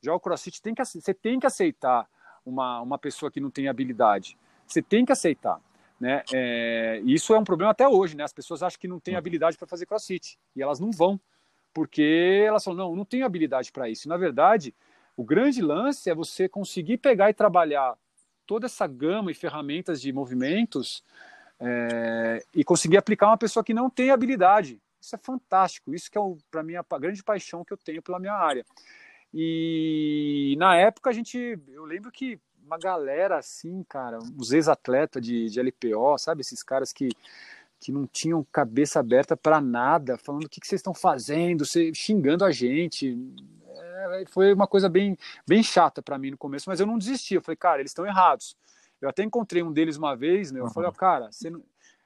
[0.00, 2.08] Já o CrossFit tem que você tem que aceitar
[2.44, 4.36] uma, uma pessoa que não tem habilidade.
[4.66, 5.60] Você tem que aceitar.
[6.02, 6.20] Né?
[6.32, 8.24] É, isso é um problema até hoje, né?
[8.24, 11.20] As pessoas acham que não tem habilidade para fazer CrossFit e elas não vão,
[11.72, 14.08] porque elas falam não, não tenho habilidade para isso.
[14.08, 14.74] Na verdade,
[15.16, 17.96] o grande lance é você conseguir pegar e trabalhar
[18.48, 21.04] toda essa gama e ferramentas de movimentos
[21.60, 24.80] é, e conseguir aplicar uma pessoa que não tem habilidade.
[25.00, 25.94] Isso é fantástico.
[25.94, 28.66] Isso que é para mim a grande paixão que eu tenho pela minha área.
[29.32, 35.48] E na época a gente, eu lembro que uma galera assim, cara, os ex-atletas de,
[35.50, 37.10] de LPO, sabe, esses caras que
[37.82, 42.44] que não tinham cabeça aberta para nada, falando o que, que vocês estão fazendo, xingando
[42.44, 43.18] a gente.
[43.66, 47.34] É, foi uma coisa bem, bem chata para mim no começo, mas eu não desisti.
[47.34, 48.56] Eu falei, cara, eles estão errados.
[49.00, 50.52] Eu até encontrei um deles uma vez?
[50.52, 50.70] Eu uhum.
[50.70, 51.60] falei, oh, cara, você não,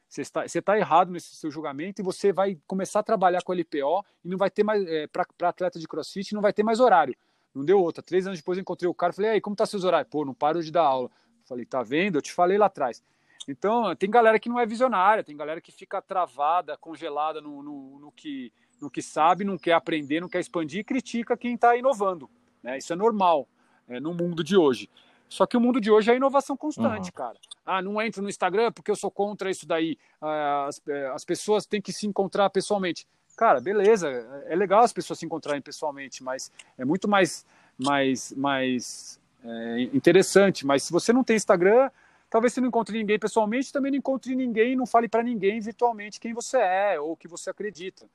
[0.09, 3.53] você está, você está errado nesse seu julgamento e você vai começar a trabalhar com
[3.53, 6.81] LPO e não vai ter mais, é, para atleta de crossfit, não vai ter mais
[6.81, 7.15] horário.
[7.57, 8.03] Não deu outra.
[8.03, 10.11] Três anos depois eu encontrei o cara falei, aí, como tá seus horários?
[10.11, 11.11] Pô, não paro de dar aula.
[11.47, 12.19] Falei, tá vendo?
[12.19, 13.03] Eu te falei lá atrás.
[13.49, 17.99] Então, tem galera que não é visionária, tem galera que fica travada, congelada no, no,
[17.99, 21.75] no que, no que sabe, não quer aprender, não quer expandir e critica quem está
[21.77, 22.29] inovando.
[22.63, 22.77] Né?
[22.77, 23.49] Isso é normal
[23.89, 24.91] é, no mundo de hoje.
[25.27, 27.13] Só que o mundo de hoje é inovação constante, uhum.
[27.13, 27.39] cara.
[27.65, 29.97] Ah, não entro no Instagram porque eu sou contra isso daí.
[30.21, 33.07] Ah, as, é, as pessoas têm que se encontrar pessoalmente.
[33.37, 34.09] Cara, beleza,
[34.47, 37.45] é legal as pessoas se encontrarem pessoalmente, mas é muito mais,
[37.79, 40.67] mais, mais é, interessante.
[40.67, 41.91] Mas se você não tem Instagram,
[42.31, 46.19] talvez você não encontre ninguém pessoalmente, também não encontre ninguém, não fale para ninguém virtualmente
[46.19, 48.07] quem você é ou o que você acredita.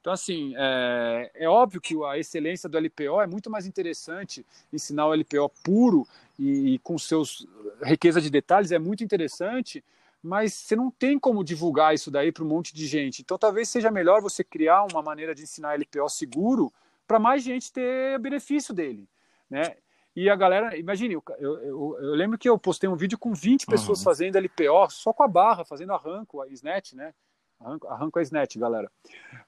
[0.00, 5.06] Então, assim, é, é, óbvio que a excelência do LPO é muito mais interessante ensinar
[5.06, 6.08] o LPO puro
[6.38, 7.46] e, e, com seus
[7.82, 9.84] riqueza de detalhes é muito interessante,
[10.22, 13.22] mas você não tem como divulgar isso daí para um monte de gente.
[13.22, 16.72] Então, talvez seja melhor você criar uma maneira de ensinar LPO seguro
[17.06, 19.08] para mais gente ter benefício dele,
[19.48, 19.76] né?
[20.14, 23.66] E a galera, imagine, eu, eu, eu, lembro que eu postei um vídeo com 20
[23.66, 24.04] pessoas uhum.
[24.04, 27.14] fazendo LPO, só com a barra, fazendo arranco, a snatch, né?
[27.60, 28.90] Arranco, arranco a snatch, galera.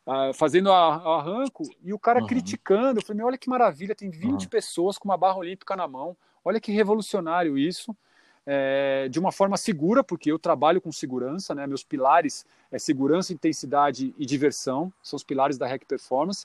[0.06, 2.26] Uh, fazendo a, a, arranco e o cara uhum.
[2.26, 3.00] criticando.
[3.00, 4.48] Eu falei, olha que maravilha, tem 20 uhum.
[4.48, 6.16] pessoas com uma barra olímpica na mão.
[6.44, 7.96] Olha que revolucionário isso.
[8.44, 11.66] É, de uma forma segura, porque eu trabalho com segurança, né?
[11.66, 16.44] Meus pilares é segurança, intensidade e diversão, são os pilares da Hack Performance.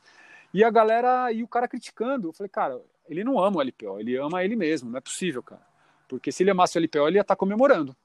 [0.53, 2.79] E a galera, e o cara criticando, eu falei, cara,
[3.09, 5.65] ele não ama o LPO, ele ama ele mesmo, não é possível, cara.
[6.07, 7.95] Porque se ele amasse o LPO, ele ia estar tá comemorando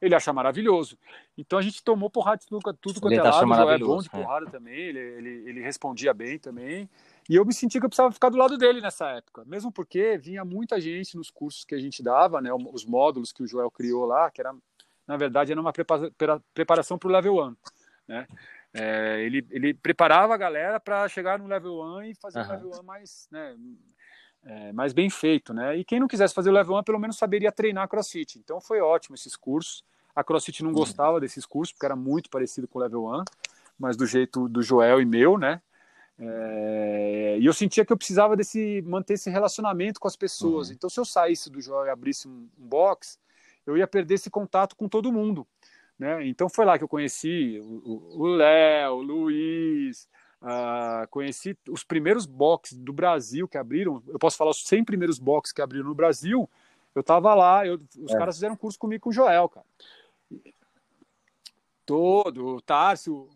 [0.00, 0.98] ele acha maravilhoso.
[1.36, 3.44] Então a gente tomou porrada de tudo, tudo quanto é lado.
[3.44, 4.10] O Joel é bom de é.
[4.10, 4.50] porrada é.
[4.50, 6.88] também, ele, ele, ele, respondia bem também.
[7.28, 10.16] E eu me senti que eu precisava ficar do lado dele nessa época, mesmo porque
[10.18, 13.70] vinha muita gente nos cursos que a gente dava, né, os módulos que o Joel
[13.70, 14.54] criou lá, que era,
[15.06, 15.72] na verdade, era uma
[16.54, 17.56] preparação para o level 1.
[18.06, 18.26] Né?
[18.72, 22.46] É, ele, ele preparava a galera para chegar no level 1 e fazer uhum.
[22.46, 23.56] o level 1 mais, né,
[24.44, 25.76] é, mais bem feito, né?
[25.76, 28.38] E quem não quisesse fazer o level 1, pelo menos saberia treinar CrossFit.
[28.38, 29.82] Então foi ótimo esses cursos.
[30.14, 33.24] A CrossFit não gostava desses cursos, porque era muito parecido com o level 1,
[33.78, 35.60] mas do jeito do Joel e meu, né?
[36.18, 40.68] É, e eu sentia que eu precisava desse manter esse relacionamento com as pessoas.
[40.68, 40.74] Uhum.
[40.74, 43.18] Então, se eu saísse do Joel e abrisse um, um box,
[43.66, 45.46] eu ia perder esse contato com todo mundo.
[45.98, 46.26] Né?
[46.26, 50.08] Então foi lá que eu conheci o Léo, o Luiz,
[50.42, 54.02] Uh, conheci os primeiros boxes do Brasil que abriram.
[54.06, 56.48] Eu posso falar os 100 primeiros boxes que abriram no Brasil.
[56.94, 58.18] Eu tava lá, eu, os é.
[58.18, 59.66] caras fizeram curso comigo com o Joel, cara.
[61.84, 63.28] Todo, Tárcio,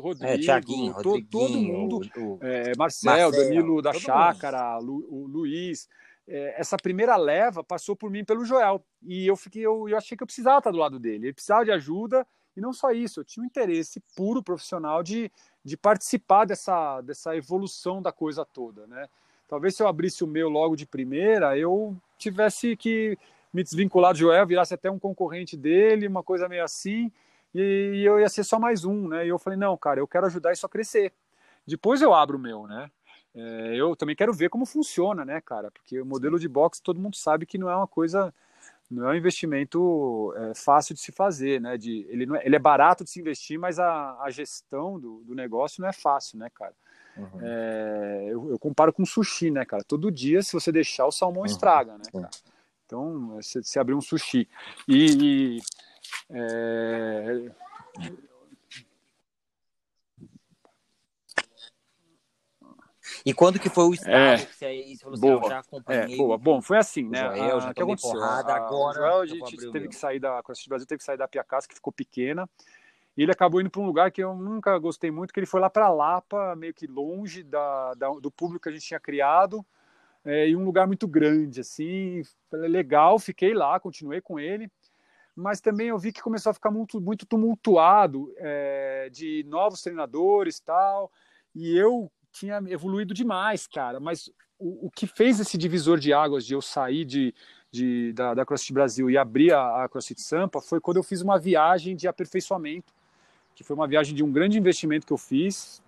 [0.00, 5.06] Rodrigo, é, Thiaguinho, to, todo mundo, o, o é, Marcel, Marcel, Danilo da Chácara, Lu,
[5.08, 5.88] o Luiz.
[6.26, 8.84] É, essa primeira leva passou por mim pelo Joel.
[9.02, 11.26] E eu fiquei, eu, eu achei que eu precisava estar do lado dele.
[11.26, 12.26] Ele precisava de ajuda,
[12.56, 15.30] e não só isso, eu tinha um interesse puro profissional de,
[15.64, 19.08] de participar dessa, dessa evolução da coisa toda, né?
[19.48, 23.18] Talvez se eu abrisse o meu logo de primeira, eu tivesse que
[23.52, 27.12] me desvincular do Joel, virasse até um concorrente dele, uma coisa meio assim,
[27.54, 29.24] e, eu ia ser só mais um, né?
[29.24, 31.12] E eu falei, não, cara, eu quero ajudar isso a crescer.
[31.66, 32.90] Depois eu abro o meu, né?
[33.34, 35.70] É, eu também quero ver como funciona, né, cara?
[35.70, 38.32] Porque o modelo de boxe todo mundo sabe que não é uma coisa
[38.90, 41.76] não é um investimento é, fácil de se fazer, né?
[41.76, 45.22] De, ele, não é, ele é barato de se investir, mas a, a gestão do,
[45.24, 46.74] do negócio não é fácil, né, cara?
[47.16, 47.40] Uhum.
[47.42, 49.82] É, eu, eu, comparo com sushi, né, cara?
[49.84, 51.46] Todo dia, se você deixar, o salmão uhum.
[51.46, 52.30] estraga, né, cara?
[52.84, 54.48] Então, você, você abrir um sushi.
[54.86, 55.56] E.
[55.56, 55.58] e
[56.30, 57.50] é...
[63.24, 66.14] E quando que foi o estágio é, que você, você assim, ah, boa, já acompanhei?
[66.14, 66.38] É, boa.
[66.38, 67.20] Bom, foi assim, né?
[67.20, 68.12] Joel, ah, já que aconteceu?
[68.12, 69.88] Porrada, ah, agora, Joel, a gente teve meu.
[69.88, 72.48] que sair da CrossFit Brasil, teve que sair da Piacás, que ficou pequena.
[73.16, 75.60] E ele acabou indo para um lugar que eu nunca gostei muito, que ele foi
[75.60, 79.64] lá para Lapa, meio que longe da, da, do público que a gente tinha criado,
[80.24, 82.22] é, e um lugar muito grande, assim,
[82.52, 83.18] legal.
[83.18, 84.70] Fiquei lá, continuei com ele
[85.36, 90.60] mas também eu vi que começou a ficar muito, muito tumultuado, é, de novos treinadores
[90.60, 91.10] tal,
[91.54, 96.44] e eu tinha evoluído demais, cara, mas o, o que fez esse divisor de águas
[96.44, 97.34] de eu sair de,
[97.70, 101.20] de, da, da CrossFit Brasil e abrir a, a CrossFit Sampa foi quando eu fiz
[101.20, 102.92] uma viagem de aperfeiçoamento,
[103.54, 105.82] que foi uma viagem de um grande investimento que eu fiz,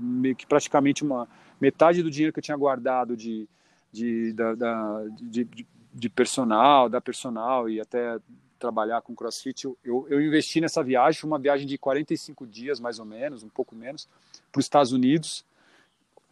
[0.00, 1.28] meio que praticamente uma
[1.60, 3.48] metade do dinheiro que eu tinha guardado de,
[3.92, 8.18] de, da, da- de, de, de personal, da personal e até
[8.58, 13.04] trabalhar com CrossFit, eu, eu, investi nessa viagem, uma viagem de 45 dias mais ou
[13.04, 14.08] menos, um pouco menos,
[14.50, 15.44] para os Estados Unidos,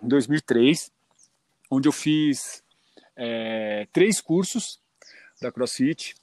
[0.03, 0.93] em 2003,
[1.71, 2.63] onde eu fiz
[3.17, 4.81] é, três cursos
[5.41, 6.15] da CrossFit,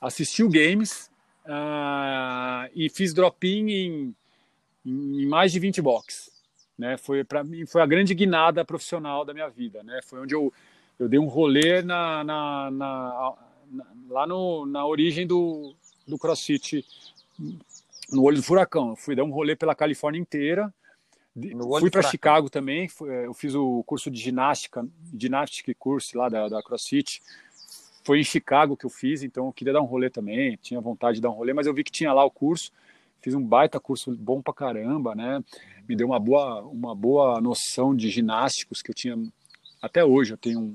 [0.00, 1.10] assisti o Games
[1.44, 4.16] ah, e fiz drop-in em,
[4.84, 6.30] em mais de 20 box.
[6.78, 6.96] Né?
[6.96, 9.82] Foi para mim foi a grande guinada profissional da minha vida.
[9.82, 10.00] Né?
[10.04, 10.52] Foi onde eu,
[10.98, 13.34] eu dei um rolê na, na- na-
[14.08, 15.74] lá no, na origem do,
[16.06, 16.84] do CrossFit,
[18.10, 18.90] no olho do furacão.
[18.90, 20.72] Eu fui dar um rolê pela Califórnia inteira.
[21.80, 22.02] Fui para.
[22.10, 22.88] Chicago também.
[23.06, 24.86] eh, Eu fiz o curso de ginástica,
[25.18, 27.22] ginástica curso lá da, da CrossFit.
[28.04, 30.58] Foi em Chicago que eu fiz, então eu queria dar um rolê também.
[30.60, 32.70] Tinha vontade de dar um rolê, mas eu vi que tinha lá o curso.
[33.20, 35.42] Fiz um baita curso bom pra caramba, né?
[35.88, 39.16] Me deu uma boa, uma boa noção de ginásticos que eu tinha
[39.80, 40.32] até hoje.
[40.32, 40.74] Eu tenho um,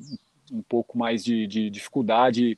[0.54, 2.58] um pouco mais de, de dificuldade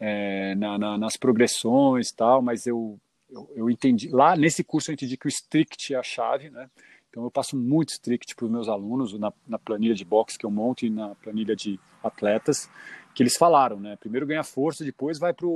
[0.00, 2.98] é, na- na- nas progressões tal, mas eu,
[3.30, 4.08] eu, eu entendi.
[4.08, 6.68] Lá nesse curso eu entendi que o strict é a chave, né?
[7.10, 10.44] Então eu passo muito strict para os meus alunos na, na planilha de boxe que
[10.44, 12.68] eu monto e na planilha de atletas,
[13.14, 13.96] que eles falaram, né?
[13.96, 15.46] Primeiro ganha força, depois vai para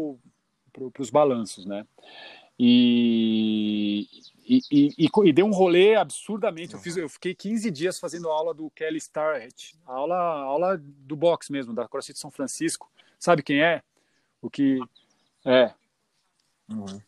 [0.72, 1.84] pro, os balanços, né?
[2.58, 4.06] E,
[4.44, 6.74] e, e, e, deu um rolê absurdamente.
[6.74, 11.52] Eu, fiz, eu fiquei 15 dias fazendo aula do Kelly Starrett, aula, aula do boxe
[11.52, 12.90] mesmo, da CrossFit São Francisco.
[13.18, 13.82] Sabe quem é?
[14.40, 14.80] O que.
[15.44, 15.72] É.
[16.70, 17.00] Uhum.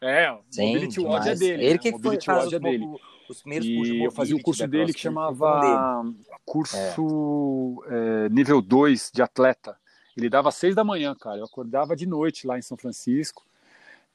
[0.00, 1.64] É, o Sim, Mobility Watch é dele.
[1.64, 1.78] Ele né?
[1.78, 2.86] que O foi Mobility faz Watch é os, dele.
[3.28, 5.30] os primeiros cursos de E eu fazia o curso dele que foi um dele.
[5.38, 6.04] chamava
[6.44, 9.76] curso é, nível 2 de atleta.
[10.16, 11.38] Ele dava às seis da manhã, cara.
[11.38, 13.44] Eu acordava de noite lá em São Francisco.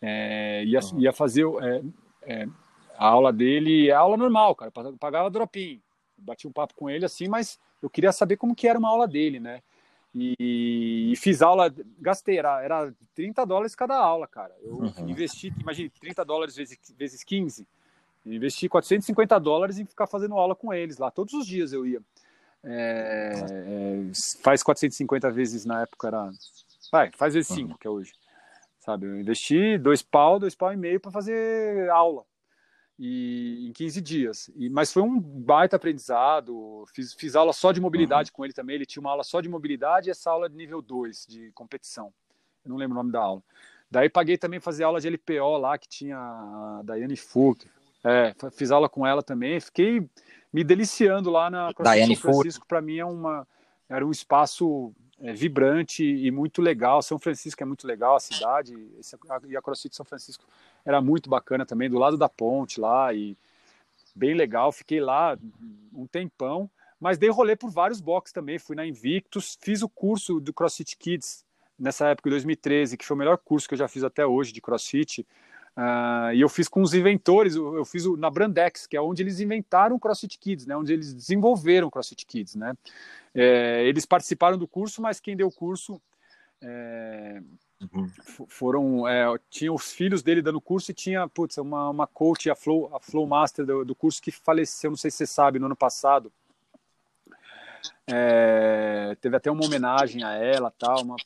[0.02, 1.00] é, ia, Uhum.
[1.00, 1.82] ia fazer é,
[2.22, 2.48] é,
[2.98, 4.72] a aula dele, a aula normal, cara.
[4.76, 5.82] Eu Pagava drop-in.
[6.18, 9.08] Bati um papo com ele assim, mas eu queria saber como que era uma aula
[9.08, 9.62] dele, né?
[10.16, 14.56] E, e fiz aula, gastei, era, era 30 dólares cada aula, cara.
[14.64, 14.94] Eu Uhum.
[15.10, 17.68] investi, imagine, 30 dólares vezes, vezes 15.
[18.26, 21.12] Eu investi 450 dólares em ficar fazendo aula com eles lá.
[21.12, 22.02] Todos os dias eu ia.
[22.64, 24.12] É, é,
[24.44, 26.30] faz 450 vezes na época era.
[26.92, 28.14] Vai, faz vezes 5, que é hoje.
[28.80, 29.06] Sabe?
[29.06, 32.24] Eu investi dois pau, dois pau e meio para fazer aula.
[33.00, 34.50] E em 15 dias.
[34.56, 36.84] E, mas foi um baita aprendizado.
[36.94, 38.76] Fiz, fiz aula só de mobilidade com ele também.
[38.76, 42.12] Ele tinha uma aula só de mobilidade e essa aula de nível 2 de competição.
[42.66, 43.44] Eu não lembro o nome da aula.
[43.90, 47.68] Daí paguei também fazer aula de LPO lá, que tinha a Daiane Furk.
[48.04, 49.60] É, fiz aula com ela também.
[49.60, 50.10] Fiquei
[50.52, 52.66] me deliciando lá na Daiane São Francisco.
[52.68, 53.48] Para mim é uma,
[53.88, 57.02] era um espaço é, vibrante e muito legal.
[57.02, 58.74] São Francisco é muito legal, a cidade.
[59.00, 60.46] Esse- a- e a CrossFit São Francisco
[60.88, 63.14] era muito bacana também, do lado da ponte lá.
[63.14, 63.38] E
[64.16, 64.72] bem legal.
[64.72, 65.38] Fiquei lá
[65.94, 66.70] um tempão.
[66.98, 68.58] Mas dei rolê por vários boxes também.
[68.58, 71.46] Fui na Invictus, fiz o curso do CrossFit Kids
[71.78, 74.54] nessa época, em 2013, que foi o melhor curso que eu já fiz até hoje
[74.54, 75.28] de CrossFit.
[75.76, 79.02] Ah, e eu fiz com os inventores, eu, eu fiz o- na Brandex, que é
[79.02, 80.76] onde eles inventaram o CrossFit Kids, né?
[80.76, 82.74] Onde eles desenvolveram o CrossFit Kids, né?
[83.36, 86.02] É, eles participaram do curso, mas quem deu o curso
[86.62, 87.44] é,
[87.80, 88.08] Uhum.
[88.48, 92.56] foram é, tinha os filhos dele dando curso e tinha putz, uma, uma coach a
[92.56, 95.68] Flow a Flow Master do, do curso que faleceu não sei se você sabe no
[95.68, 96.32] ano passado.
[98.10, 101.18] É, teve até uma homenagem a ela tal uma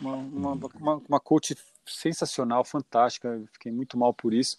[0.00, 1.56] uma, uma, uma, uma coach
[1.86, 4.58] sensacional fantástica fiquei muito mal por isso.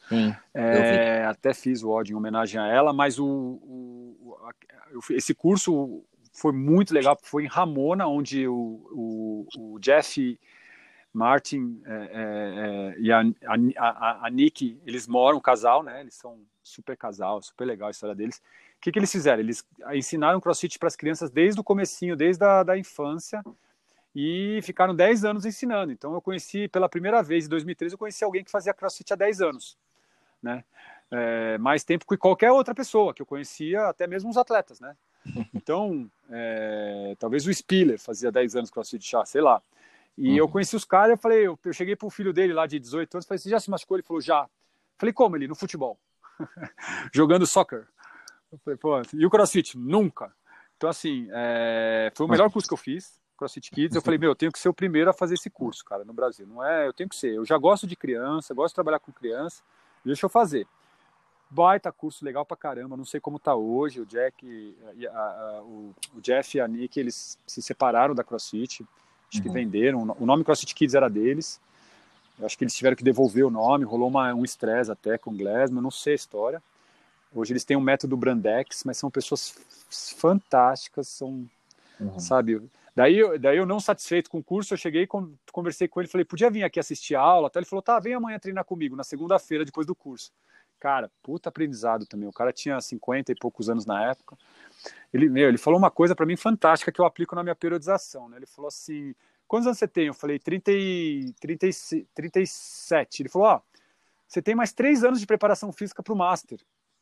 [0.53, 4.53] É, até fiz o ódio em homenagem a ela, mas o, o- a-
[5.11, 8.55] esse curso foi muito legal, foi em Ramona, onde o,
[8.91, 10.39] o, o Jeff
[11.13, 13.21] Martin é, é, é, e a,
[13.77, 16.01] a, a, Nick, eles moram, um casal, né?
[16.01, 18.41] Eles são super casal, super legal a história deles.
[18.77, 19.39] O que, que eles fizeram?
[19.39, 19.63] Eles
[19.93, 23.43] ensinaram CrossFit para as crianças desde o comecinho, desde a da infância,
[24.15, 25.91] e ficaram 10 anos ensinando.
[25.91, 29.15] Então eu conheci pela primeira vez em 2013 eu conheci alguém que fazia CrossFit há
[29.15, 29.77] 10 anos,
[30.41, 30.63] né?
[31.11, 34.95] É, mais tempo que qualquer outra pessoa que eu conhecia, até mesmo os atletas, né?
[35.53, 39.61] Então, é, talvez o Spiller fazia 10 anos crossfit já, sei lá.
[40.17, 40.37] E uhum.
[40.37, 43.15] eu conheci os caras, eu falei, eu, eu cheguei pro filho dele lá de 18
[43.15, 43.97] anos, falei, você já se machucou?
[43.97, 44.47] Ele falou, já.
[44.97, 45.47] Falei, como ele?
[45.47, 45.99] No futebol.
[47.13, 47.87] Jogando soccer.
[48.51, 49.77] Eu falei, pô, e o crossfit?
[49.77, 50.31] Nunca.
[50.77, 53.95] Então, assim, é, foi o melhor curso que eu fiz, CrossFit Kids.
[53.95, 56.13] Eu falei, meu, eu tenho que ser o primeiro a fazer esse curso, cara, no
[56.13, 56.45] Brasil.
[56.45, 57.35] Não é, eu tenho que ser.
[57.35, 59.63] Eu já gosto de criança, gosto de trabalhar com criança,
[60.03, 60.67] deixa eu fazer.
[61.49, 64.01] Baita curso legal pra caramba, não sei como tá hoje.
[64.01, 64.75] O Jack,
[65.09, 68.85] a, a, o, o, Jeff e a Nick, eles se separaram da CrossFit,
[69.33, 69.43] acho uhum.
[69.43, 70.15] que venderam.
[70.19, 71.59] O nome CrossFit Kids era deles.
[72.39, 75.31] Eu acho que eles tiveram que devolver o nome, rolou uma, um estresse até com
[75.31, 76.63] o Glassman, não sei a história.
[77.33, 79.55] Hoje eles têm um método Brandex, mas são pessoas
[80.17, 81.47] fantásticas, são,
[81.99, 82.19] uhum.
[82.19, 82.61] sabe?
[82.95, 85.07] Daí, daí eu não satisfeito com o curso, eu cheguei,
[85.51, 87.47] conversei com ele, falei, podia vir aqui assistir a aula?
[87.47, 90.31] Até ele falou, tá, vem amanhã treinar comigo, na segunda-feira, depois do curso.
[90.83, 92.27] Cara, puta aprendizado também.
[92.27, 94.37] O cara tinha 50 e poucos anos na época.
[95.13, 98.27] Ele, meu, ele falou uma coisa para mim fantástica que eu aplico na minha periodização,
[98.27, 98.35] né?
[98.35, 99.15] Ele falou assim,
[99.47, 100.07] quantos anos você tem?
[100.07, 103.21] Eu falei, 30 e, 30 e, 37.
[103.21, 103.61] Ele falou, ó,
[104.27, 106.59] você tem mais três anos de preparação física para o Master.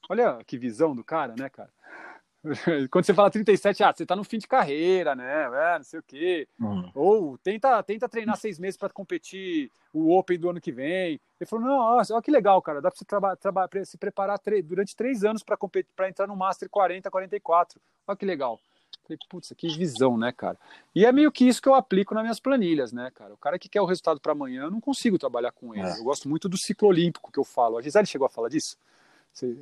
[0.07, 1.71] Olha que visão do cara, né, cara?
[2.89, 5.43] Quando você fala 37, ah, você tá no fim de carreira, né?
[5.53, 6.47] É, não sei o quê.
[6.59, 6.91] Uhum.
[6.95, 11.19] Ou tenta, tenta treinar seis meses para competir o Open do ano que vem.
[11.39, 12.81] Ele falou: não, olha que legal, cara.
[12.81, 16.35] Dá para você traba, traba, se preparar durante três anos para competir, para entrar no
[16.35, 17.79] Master 40, 44.
[18.07, 18.59] Olha que legal.
[19.03, 20.57] Falei, putz, que visão, né, cara?
[20.95, 23.33] E é meio que isso que eu aplico nas minhas planilhas, né, cara?
[23.33, 25.87] O cara que quer o resultado para amanhã, eu não consigo trabalhar com ele.
[25.87, 25.99] É.
[25.99, 27.77] Eu gosto muito do ciclo olímpico que eu falo.
[27.77, 28.77] A Gisele chegou a falar disso?
[29.33, 29.55] Você,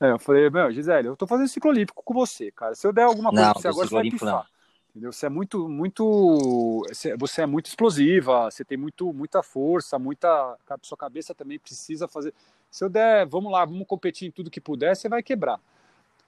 [0.00, 2.74] é, eu falei, meu, Gisele, eu tô fazendo ciclo olímpico com você, cara.
[2.74, 4.28] Se eu der alguma coisa não, pra você agora, você vai pifar.
[4.28, 4.54] Não.
[4.90, 5.12] Entendeu?
[5.12, 6.86] Você é muito, muito.
[7.18, 10.56] Você é muito explosiva, você tem muito, muita força, muita.
[10.82, 12.32] Sua cabeça também precisa fazer.
[12.70, 15.60] Se eu der, vamos lá, vamos competir em tudo que puder, você vai quebrar.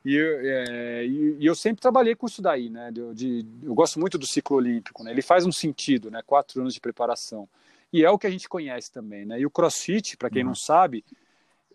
[0.05, 2.91] E, é, e, e eu sempre trabalhei com isso daí, né?
[2.93, 5.11] De, de, eu gosto muito do ciclo olímpico, né?
[5.11, 6.23] Ele faz um sentido, né?
[6.25, 7.49] Quatro anos de preparação.
[7.93, 9.41] E é o que a gente conhece também, né?
[9.41, 10.49] E o CrossFit, para quem uhum.
[10.49, 11.05] não sabe,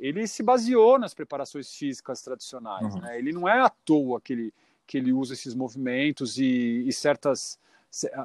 [0.02, 2.96] ele se baseou nas preparações físicas tradicionais.
[2.96, 3.02] Uhum.
[3.02, 3.20] Né?
[3.20, 4.54] Ele não é à toa que ele,
[4.88, 7.60] que ele usa esses movimentos e, e certas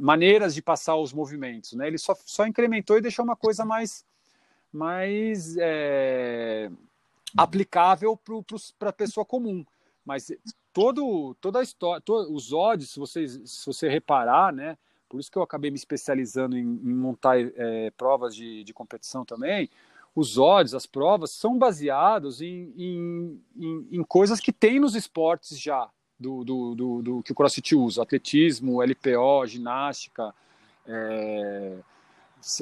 [0.01, 1.75] maneiras de passar os movimentos.
[1.75, 1.87] Né?
[1.87, 4.07] Ele só, só incrementou e deixou uma coisa mais,
[4.73, 6.71] mais é,
[7.37, 8.19] aplicável
[8.79, 9.65] para a pessoa comum.
[10.03, 10.33] Mas
[10.73, 14.79] todo, toda a história, todo, os odds, se, vocês, se você reparar, né?
[15.09, 19.25] por isso que eu acabei me especializando em, em montar é, provas de, de competição
[19.25, 19.69] também,
[20.17, 25.61] os odds, as provas, são baseados em, em, em, em coisas que tem nos esportes
[25.61, 30.35] já, do, do, do, do, que o CrossFit usa, atletismo, LPO, ginástica.
[30.87, 31.77] É...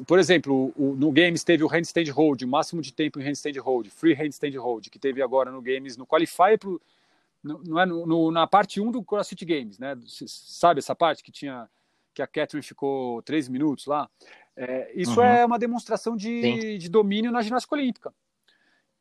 [0.04, 3.56] Por exemplo, o, no Games teve o handstand hold, o máximo de tempo em handstand
[3.60, 6.82] hold, free handstand hold, que teve agora no Games, no Qualify, pro,
[7.40, 9.96] no, é, no, no, na parte 1 do CrossFit Games, né?
[10.26, 11.68] Sabe essa parte que tinha
[12.12, 14.08] que a Catherine ficou três minutos lá?
[14.56, 15.26] É, isso uhum.
[15.26, 18.14] é uma demonstração de, de, domínio na ginástica olímpica.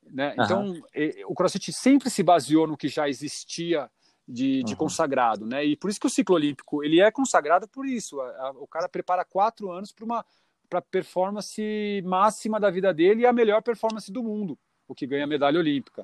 [0.03, 0.35] Né?
[0.37, 0.43] Uhum.
[0.43, 0.83] Então,
[1.27, 3.89] o CrossFit sempre se baseou no que já existia
[4.27, 4.79] de, de uhum.
[4.79, 5.65] consagrado, né?
[5.65, 8.19] E por isso que o ciclo olímpico ele é consagrado por isso.
[8.21, 10.25] A, a, o cara prepara quatro anos para uma
[10.69, 14.57] para performance máxima da vida dele e a melhor performance do mundo,
[14.87, 16.03] o que ganha a medalha olímpica.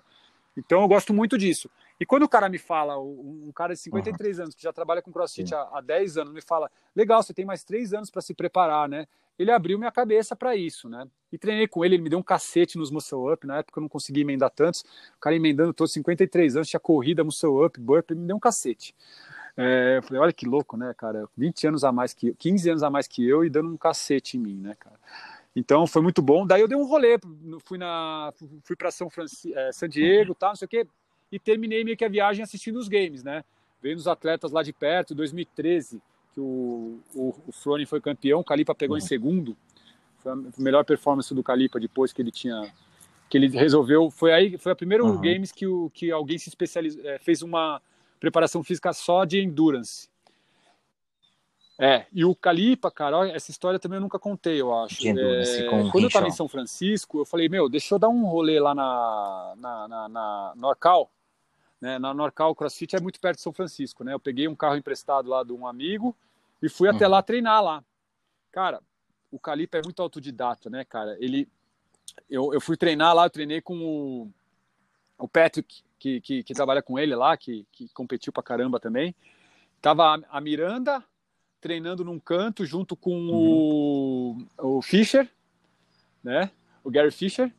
[0.56, 1.72] Então eu gosto muito disso.
[2.00, 4.44] E quando o cara me fala, um cara de 53 uhum.
[4.44, 7.44] anos que já trabalha com CrossFit há, há 10 anos, me fala, legal, você tem
[7.44, 9.06] mais três anos para se preparar, né?
[9.38, 11.08] Ele abriu minha cabeça para isso, né?
[11.32, 13.82] E treinei com ele, ele me deu um cacete nos muscle up, na época eu
[13.82, 14.82] não conseguia emendar tantos,
[15.16, 18.40] o cara emendando todos 53 anos, tinha corrida, muscle up, burp, ele me deu um
[18.40, 18.96] cacete.
[19.58, 21.28] É, eu falei, olha que louco, né, cara?
[21.36, 23.78] 20 anos a mais que eu, 15 anos a mais que eu e dando um
[23.78, 24.96] cacete em mim, né, cara?
[25.54, 26.46] Então foi muito bom.
[26.48, 27.18] Daí eu dei um rolê,
[27.66, 30.88] fui na fui para São Francisco, é, San Diego, tal, não sei o quê,
[31.32, 33.44] e terminei meio que a viagem assistindo os games, né?
[33.82, 36.02] Vendo os atletas lá de perto, 2013,
[36.34, 39.04] que o, o, o Frone foi campeão, o Calipa pegou uhum.
[39.04, 39.58] em segundo.
[40.18, 42.72] Foi a melhor performance do Calipa depois que ele tinha
[43.30, 45.22] que ele resolveu, foi aí, foi a primeira uhum.
[45.22, 47.80] games que o que alguém se especializou, é, fez uma
[48.20, 50.10] preparação física só de endurance.
[51.82, 55.08] É, e o Calipa, cara, essa história também eu nunca contei, eu acho.
[55.08, 58.60] É, quando eu estava em São Francisco, eu falei, meu, deixa eu dar um rolê
[58.60, 61.10] lá na, na, na, na Norcal.
[61.82, 61.98] Né?
[61.98, 64.14] Na Norcal CrossFit é muito perto de São Francisco, né?
[64.14, 66.16] Eu peguei um carro emprestado lá de um amigo
[66.62, 66.96] e fui uhum.
[66.96, 67.84] até lá treinar lá.
[68.52, 68.82] Cara,
[69.32, 71.16] o Calipa é muito autodidata, né, cara?
[71.20, 71.48] Ele,
[72.30, 74.32] eu, eu fui treinar lá, eu treinei com o,
[75.18, 79.16] o Patrick, que, que, que trabalha com ele lá, que, que competiu pra caramba também.
[79.82, 81.04] Tava a, a Miranda,
[81.62, 84.48] treinando num canto junto com uhum.
[84.58, 85.30] o, o Fischer,
[86.24, 86.52] né?
[86.84, 87.54] O Gary Fischer.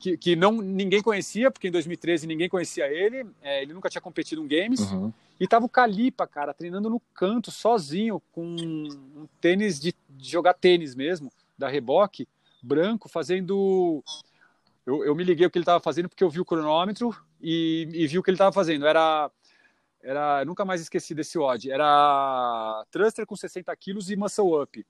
[0.00, 4.00] Que, que não ninguém conhecia, porque em 2013 ninguém conhecia ele, é, ele nunca tinha
[4.00, 4.80] competido em games.
[4.80, 5.12] Uhum.
[5.38, 10.54] E tava o Calipa, cara, treinando no canto, sozinho, com um tênis de, de jogar
[10.54, 12.26] tênis mesmo, da Reboque,
[12.62, 14.02] branco, fazendo.
[14.86, 17.86] Eu, eu me liguei o que ele estava fazendo porque eu vi o cronômetro e,
[17.92, 18.86] e vi o que ele estava fazendo.
[18.86, 19.30] Era.
[20.02, 21.70] Era, nunca mais esqueci desse odd.
[21.70, 24.86] Era thruster com 60 quilos e muscle up.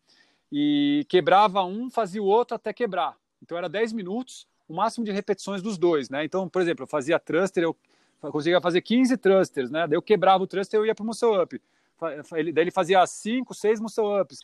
[0.53, 3.17] E quebrava um, fazia o outro até quebrar.
[3.43, 6.25] Então era 10 minutos o máximo de repetições dos dois, né?
[6.25, 7.77] Então, por exemplo, eu fazia thruster, eu
[8.31, 9.85] conseguia fazer 15 thrusters, né?
[9.89, 11.61] Daí eu quebrava o thruster e eu ia para o muscle up.
[12.01, 14.39] Daí ele fazia 5, 6 muscle ups.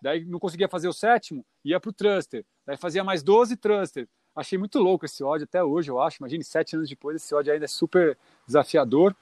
[0.00, 2.44] Daí não conseguia fazer o sétimo, ia para o thruster.
[2.64, 4.08] Daí fazia mais 12 thruster.
[4.36, 6.18] Achei muito louco esse ódio até hoje, eu acho.
[6.20, 9.14] Imagine, sete anos depois, esse ódio ainda é super desafiador.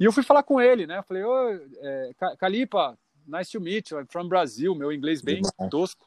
[0.00, 1.02] E eu fui falar com ele, né?
[1.02, 1.50] Falei, ô,
[1.82, 6.06] é, Calipa, nice to meet you, I'm from Brazil, meu inglês bem tosco.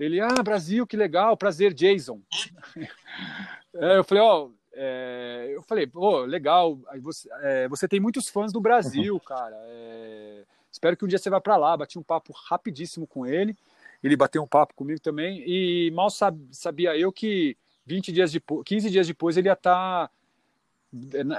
[0.00, 2.22] Ele, ah, Brasil, que legal, prazer, Jason.
[3.74, 8.30] é, eu falei, ó, oh, é, eu falei, pô, legal, você, é, você tem muitos
[8.30, 9.20] fãs do Brasil, uhum.
[9.20, 9.56] cara.
[9.66, 11.76] É, espero que um dia você vá para lá.
[11.76, 13.54] Bati um papo rapidíssimo com ele.
[14.02, 15.44] Ele bateu um papo comigo também.
[15.46, 17.54] E mal sabia eu que
[17.84, 20.10] 20 dias depois, 15 dias depois ele ia estar tá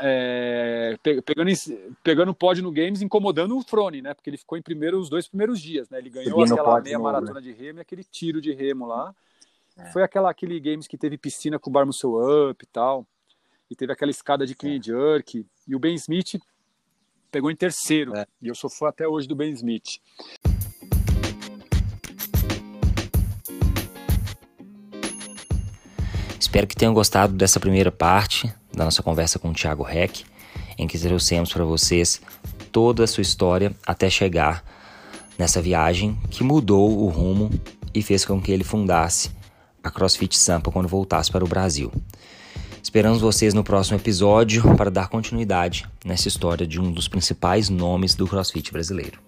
[0.02, 1.52] é, pegando,
[2.02, 4.14] pegando pódio no Games, incomodando o Frone, né?
[4.14, 5.98] Porque ele ficou em primeiro os dois primeiros dias, né?
[5.98, 7.41] Ele ganhou aquela meia novo, maratona né?
[7.41, 9.14] de remo e aquele tiro de remo lá.
[9.78, 9.91] É.
[9.91, 13.06] Foi aquela, aquele Games que teve piscina com o Bar Muscle Up e tal.
[13.69, 14.82] E teve aquela escada de clean é.
[14.82, 15.45] jerk.
[15.68, 16.40] E o Ben Smith
[17.30, 18.15] pegou em terceiro.
[18.15, 18.26] É.
[18.41, 19.99] E eu sou fã até hoje do Ben Smith.
[26.40, 30.23] Espero que tenham gostado dessa primeira parte da nossa conversa com o Thiago Reck,
[30.77, 32.22] em que trouxemos para vocês
[32.72, 34.64] toda a sua história até chegar
[35.38, 37.49] nessa viagem que mudou o rumo
[37.93, 39.31] e fez com que ele fundasse
[39.84, 41.91] a CrossFit Sampa quando voltasse para o Brasil.
[42.81, 48.15] Esperamos vocês no próximo episódio para dar continuidade nessa história de um dos principais nomes
[48.15, 49.19] do CrossFit brasileiro.